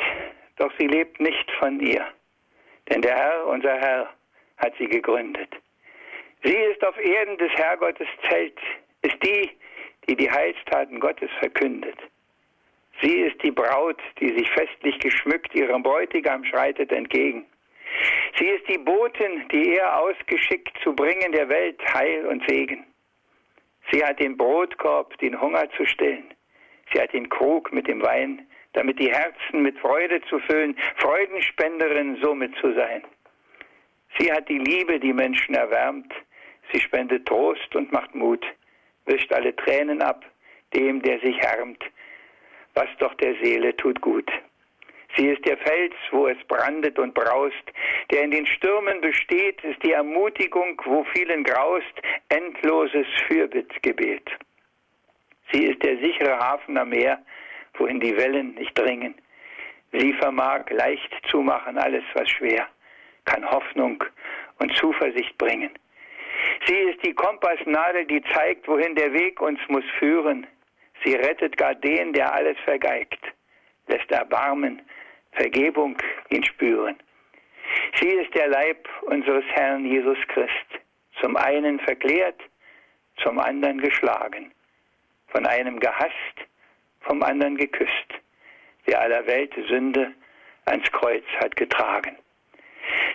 doch 0.57 0.71
sie 0.77 0.87
lebt 0.87 1.19
nicht 1.19 1.49
von 1.59 1.79
ihr, 1.79 2.05
denn 2.89 3.01
der 3.01 3.15
Herr, 3.15 3.47
unser 3.47 3.75
Herr, 3.77 4.09
hat 4.57 4.73
sie 4.77 4.87
gegründet. 4.87 5.55
Sie 6.43 6.55
ist 6.55 6.83
auf 6.85 6.97
Erden 6.97 7.37
des 7.37 7.51
Herrgottes 7.53 8.07
Zelt, 8.29 8.59
ist 9.01 9.21
die, 9.23 9.49
die 10.07 10.15
die 10.15 10.29
Heilstaten 10.29 10.99
Gottes 10.99 11.29
verkündet. 11.39 11.97
Sie 13.01 13.21
ist 13.21 13.41
die 13.43 13.51
Braut, 13.51 14.01
die 14.19 14.29
sich 14.37 14.49
festlich 14.51 14.97
geschmückt 14.99 15.53
ihrem 15.53 15.83
Bräutigam 15.83 16.43
schreitet 16.43 16.91
entgegen. 16.91 17.45
Sie 18.37 18.47
ist 18.47 18.67
die 18.67 18.77
Botin, 18.77 19.47
die 19.51 19.75
er 19.75 19.99
ausgeschickt 19.99 20.77
zu 20.83 20.95
bringen 20.95 21.31
der 21.31 21.49
Welt 21.49 21.81
Heil 21.93 22.25
und 22.27 22.47
Segen. 22.47 22.85
Sie 23.91 24.03
hat 24.03 24.19
den 24.19 24.37
Brotkorb, 24.37 25.17
den 25.19 25.39
Hunger 25.39 25.69
zu 25.71 25.85
stillen. 25.85 26.33
Sie 26.91 27.01
hat 27.01 27.13
den 27.13 27.29
Krug 27.29 27.71
mit 27.71 27.87
dem 27.87 28.01
Wein, 28.01 28.47
damit 28.73 28.99
die 28.99 29.11
Herzen 29.11 29.61
mit 29.61 29.77
Freude 29.79 30.21
zu 30.29 30.39
füllen, 30.39 30.77
Freudenspenderin 30.97 32.17
somit 32.21 32.55
zu 32.57 32.73
sein. 32.73 33.03
Sie 34.17 34.31
hat 34.31 34.47
die 34.49 34.59
Liebe, 34.59 34.99
die 34.99 35.13
Menschen 35.13 35.55
erwärmt. 35.55 36.13
Sie 36.71 36.79
spendet 36.79 37.25
Trost 37.25 37.75
und 37.75 37.91
macht 37.91 38.13
Mut, 38.13 38.45
wischt 39.05 39.31
alle 39.31 39.55
Tränen 39.55 40.01
ab, 40.01 40.25
dem, 40.73 41.01
der 41.01 41.19
sich 41.19 41.37
härmt, 41.37 41.83
was 42.73 42.87
doch 42.99 43.13
der 43.15 43.35
Seele 43.41 43.75
tut 43.75 44.01
gut. 44.01 44.29
Sie 45.17 45.29
ist 45.29 45.43
der 45.45 45.57
Fels, 45.57 45.95
wo 46.11 46.27
es 46.27 46.37
brandet 46.47 46.99
und 46.99 47.15
braust, 47.15 47.63
der 48.11 48.23
in 48.23 48.31
den 48.31 48.45
Stürmen 48.45 49.01
besteht, 49.01 49.63
ist 49.63 49.81
die 49.81 49.93
Ermutigung, 49.93 50.79
wo 50.85 51.03
vielen 51.15 51.43
graust, 51.43 51.93
endloses 52.29 53.07
Fürbittgebet. 53.27 54.29
Sie 55.51 55.65
ist 55.65 55.81
der 55.81 55.97
sichere 55.97 56.37
Hafen 56.37 56.77
am 56.77 56.89
Meer, 56.89 57.19
wohin 57.77 57.99
die 57.99 58.15
Wellen 58.15 58.53
nicht 58.55 58.77
dringen. 58.77 59.15
Sie 59.91 60.13
vermag 60.13 60.69
leicht 60.69 61.11
zu 61.29 61.41
machen 61.41 61.79
alles, 61.79 62.03
was 62.13 62.29
schwer, 62.29 62.67
kann 63.25 63.49
Hoffnung 63.49 64.03
und 64.59 64.75
Zuversicht 64.75 65.35
bringen. 65.39 65.71
Sie 66.67 66.75
ist 66.75 67.03
die 67.03 67.13
Kompassnadel, 67.13 68.05
die 68.05 68.21
zeigt, 68.35 68.67
wohin 68.67 68.93
der 68.93 69.11
Weg 69.13 69.41
uns 69.41 69.59
muss 69.67 69.85
führen. 69.97 70.45
Sie 71.03 71.15
rettet 71.15 71.57
gar 71.57 71.73
den, 71.73 72.13
der 72.13 72.33
alles 72.33 72.57
vergeigt, 72.65 73.21
lässt 73.87 74.11
Erbarmen 74.11 74.81
Vergebung 75.37 75.95
ihn 76.29 76.43
spüren. 76.43 76.97
Sie 77.99 78.09
ist 78.09 78.33
der 78.33 78.47
Leib 78.47 78.87
unseres 79.03 79.45
Herrn 79.53 79.85
Jesus 79.85 80.17
Christ, 80.29 80.81
zum 81.21 81.37
einen 81.37 81.79
verklärt, 81.79 82.41
zum 83.17 83.39
anderen 83.39 83.79
geschlagen, 83.79 84.51
von 85.27 85.45
einem 85.45 85.79
gehasst, 85.79 86.37
vom 87.01 87.21
anderen 87.23 87.55
geküsst, 87.55 88.09
der 88.87 88.99
aller 89.01 89.25
Welt 89.27 89.53
Sünde 89.67 90.13
ans 90.65 90.91
Kreuz 90.91 91.25
hat 91.39 91.55
getragen. 91.55 92.17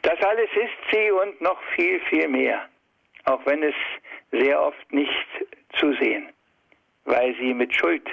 Da 0.03 0.15
Das 0.15 0.23
alles 0.23 0.51
ist 0.55 0.93
sie 0.93 1.11
und 1.11 1.41
noch 1.41 1.61
viel, 1.75 2.01
viel 2.09 2.29
mehr, 2.29 2.69
auch 3.25 3.45
wenn 3.47 3.63
es 3.63 3.75
sehr 4.31 4.61
oft 4.61 4.93
nicht 4.93 5.27
zu 5.75 5.93
sehen, 5.95 6.29
weil 7.05 7.35
sie 7.37 7.55
mit 7.55 7.75
Schuld 7.75 8.09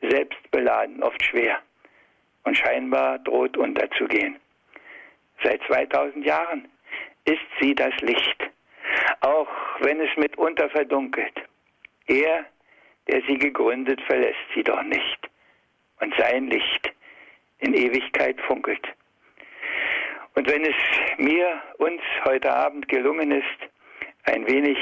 selbst 0.00 0.50
beladen 0.50 1.02
oft 1.02 1.22
schwer 1.22 1.60
und 2.44 2.56
scheinbar 2.56 3.18
droht 3.20 3.56
unterzugehen. 3.56 4.36
Seit 5.42 5.62
2000 5.64 6.24
Jahren 6.24 6.68
ist 7.24 7.42
sie 7.60 7.74
das 7.74 7.94
Licht, 8.00 8.50
auch 9.20 9.48
wenn 9.80 10.00
es 10.00 10.16
mitunter 10.16 10.68
verdunkelt. 10.70 11.34
Er, 12.06 12.44
der 13.08 13.22
sie 13.26 13.38
gegründet, 13.38 14.00
verlässt 14.02 14.46
sie 14.54 14.62
doch 14.62 14.82
nicht. 14.82 15.18
Und 16.00 16.14
sein 16.18 16.48
Licht 16.48 16.92
in 17.58 17.74
Ewigkeit 17.74 18.40
funkelt. 18.42 18.86
Und 20.34 20.50
wenn 20.50 20.64
es 20.64 20.74
mir, 21.16 21.62
uns 21.78 22.02
heute 22.24 22.52
Abend 22.52 22.88
gelungen 22.88 23.30
ist, 23.30 23.70
ein 24.24 24.46
wenig 24.46 24.78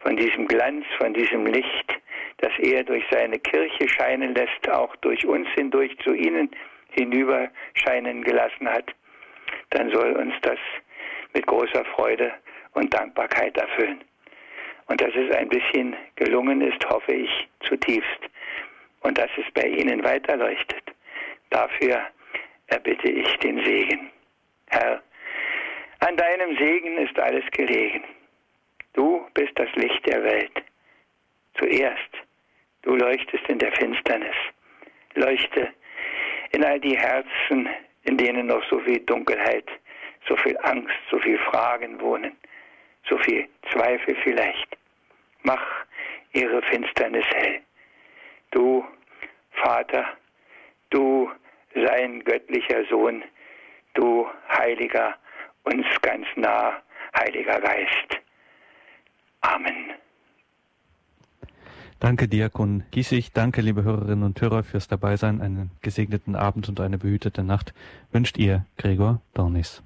von 0.00 0.16
diesem 0.16 0.46
Glanz, 0.46 0.86
von 0.98 1.12
diesem 1.12 1.44
Licht, 1.46 1.98
das 2.38 2.52
er 2.58 2.84
durch 2.84 3.04
seine 3.10 3.38
Kirche 3.38 3.88
scheinen 3.88 4.34
lässt, 4.34 4.68
auch 4.70 4.94
durch 4.96 5.26
uns 5.26 5.48
hindurch 5.56 5.96
zu 5.98 6.14
ihnen 6.14 6.50
hinüber 6.90 7.48
scheinen 7.74 8.22
gelassen 8.22 8.68
hat, 8.68 8.94
dann 9.70 9.90
soll 9.90 10.12
uns 10.12 10.34
das 10.42 10.58
mit 11.34 11.46
großer 11.46 11.84
Freude 11.96 12.32
und 12.72 12.92
Dankbarkeit 12.92 13.56
erfüllen. 13.56 14.02
Und 14.86 15.00
dass 15.00 15.14
es 15.14 15.34
ein 15.36 15.48
bisschen 15.48 15.96
gelungen 16.16 16.62
ist, 16.62 16.84
hoffe 16.88 17.12
ich 17.12 17.48
zutiefst. 17.60 18.20
Und 19.00 19.18
dass 19.18 19.30
es 19.36 19.44
bei 19.54 19.68
Ihnen 19.68 20.02
weiterleuchtet. 20.02 20.82
Dafür 21.50 22.00
erbitte 22.68 23.10
ich 23.10 23.36
den 23.38 23.62
Segen. 23.64 24.10
Herr, 24.70 25.02
an 26.00 26.16
deinem 26.16 26.56
Segen 26.56 26.98
ist 26.98 27.18
alles 27.18 27.44
gelegen. 27.52 28.02
Du 28.94 29.26
bist 29.34 29.52
das 29.56 29.68
Licht 29.74 30.06
der 30.06 30.22
Welt. 30.22 30.64
Zuerst, 31.54 32.10
du 32.82 32.94
leuchtest 32.96 33.48
in 33.48 33.58
der 33.58 33.72
Finsternis. 33.72 34.36
Leuchte 35.14 35.72
in 36.52 36.64
all 36.64 36.80
die 36.80 36.96
Herzen, 36.96 37.68
in 38.04 38.16
denen 38.16 38.46
noch 38.46 38.62
so 38.70 38.80
viel 38.80 39.00
Dunkelheit, 39.00 39.68
so 40.26 40.36
viel 40.36 40.56
Angst, 40.62 40.96
so 41.10 41.18
viel 41.18 41.38
Fragen 41.50 42.00
wohnen, 42.00 42.36
so 43.08 43.18
viel 43.18 43.48
Zweifel 43.72 44.16
vielleicht. 44.22 44.76
Mach 45.42 45.64
ihre 46.32 46.62
Finsternis 46.62 47.26
hell. 47.34 47.60
Du, 48.50 48.84
Vater, 49.52 50.04
du, 50.90 51.30
sein 51.74 52.24
göttlicher 52.24 52.84
Sohn, 52.86 53.22
du 53.94 54.26
Heiliger, 54.48 55.16
uns 55.64 55.86
ganz 56.02 56.26
nah, 56.36 56.82
Heiliger 57.14 57.60
Geist. 57.60 58.20
Amen. 59.42 59.97
Danke, 62.00 62.28
Diakon 62.28 62.84
Giesig. 62.92 63.32
Danke, 63.32 63.60
liebe 63.60 63.82
Hörerinnen 63.82 64.22
und 64.22 64.40
Hörer, 64.40 64.62
fürs 64.62 64.86
Dabeisein. 64.86 65.40
Einen 65.40 65.70
gesegneten 65.80 66.36
Abend 66.36 66.68
und 66.68 66.78
eine 66.78 66.96
behütete 66.96 67.42
Nacht 67.42 67.74
wünscht 68.12 68.38
ihr 68.38 68.64
Gregor 68.76 69.20
Dornis. 69.34 69.82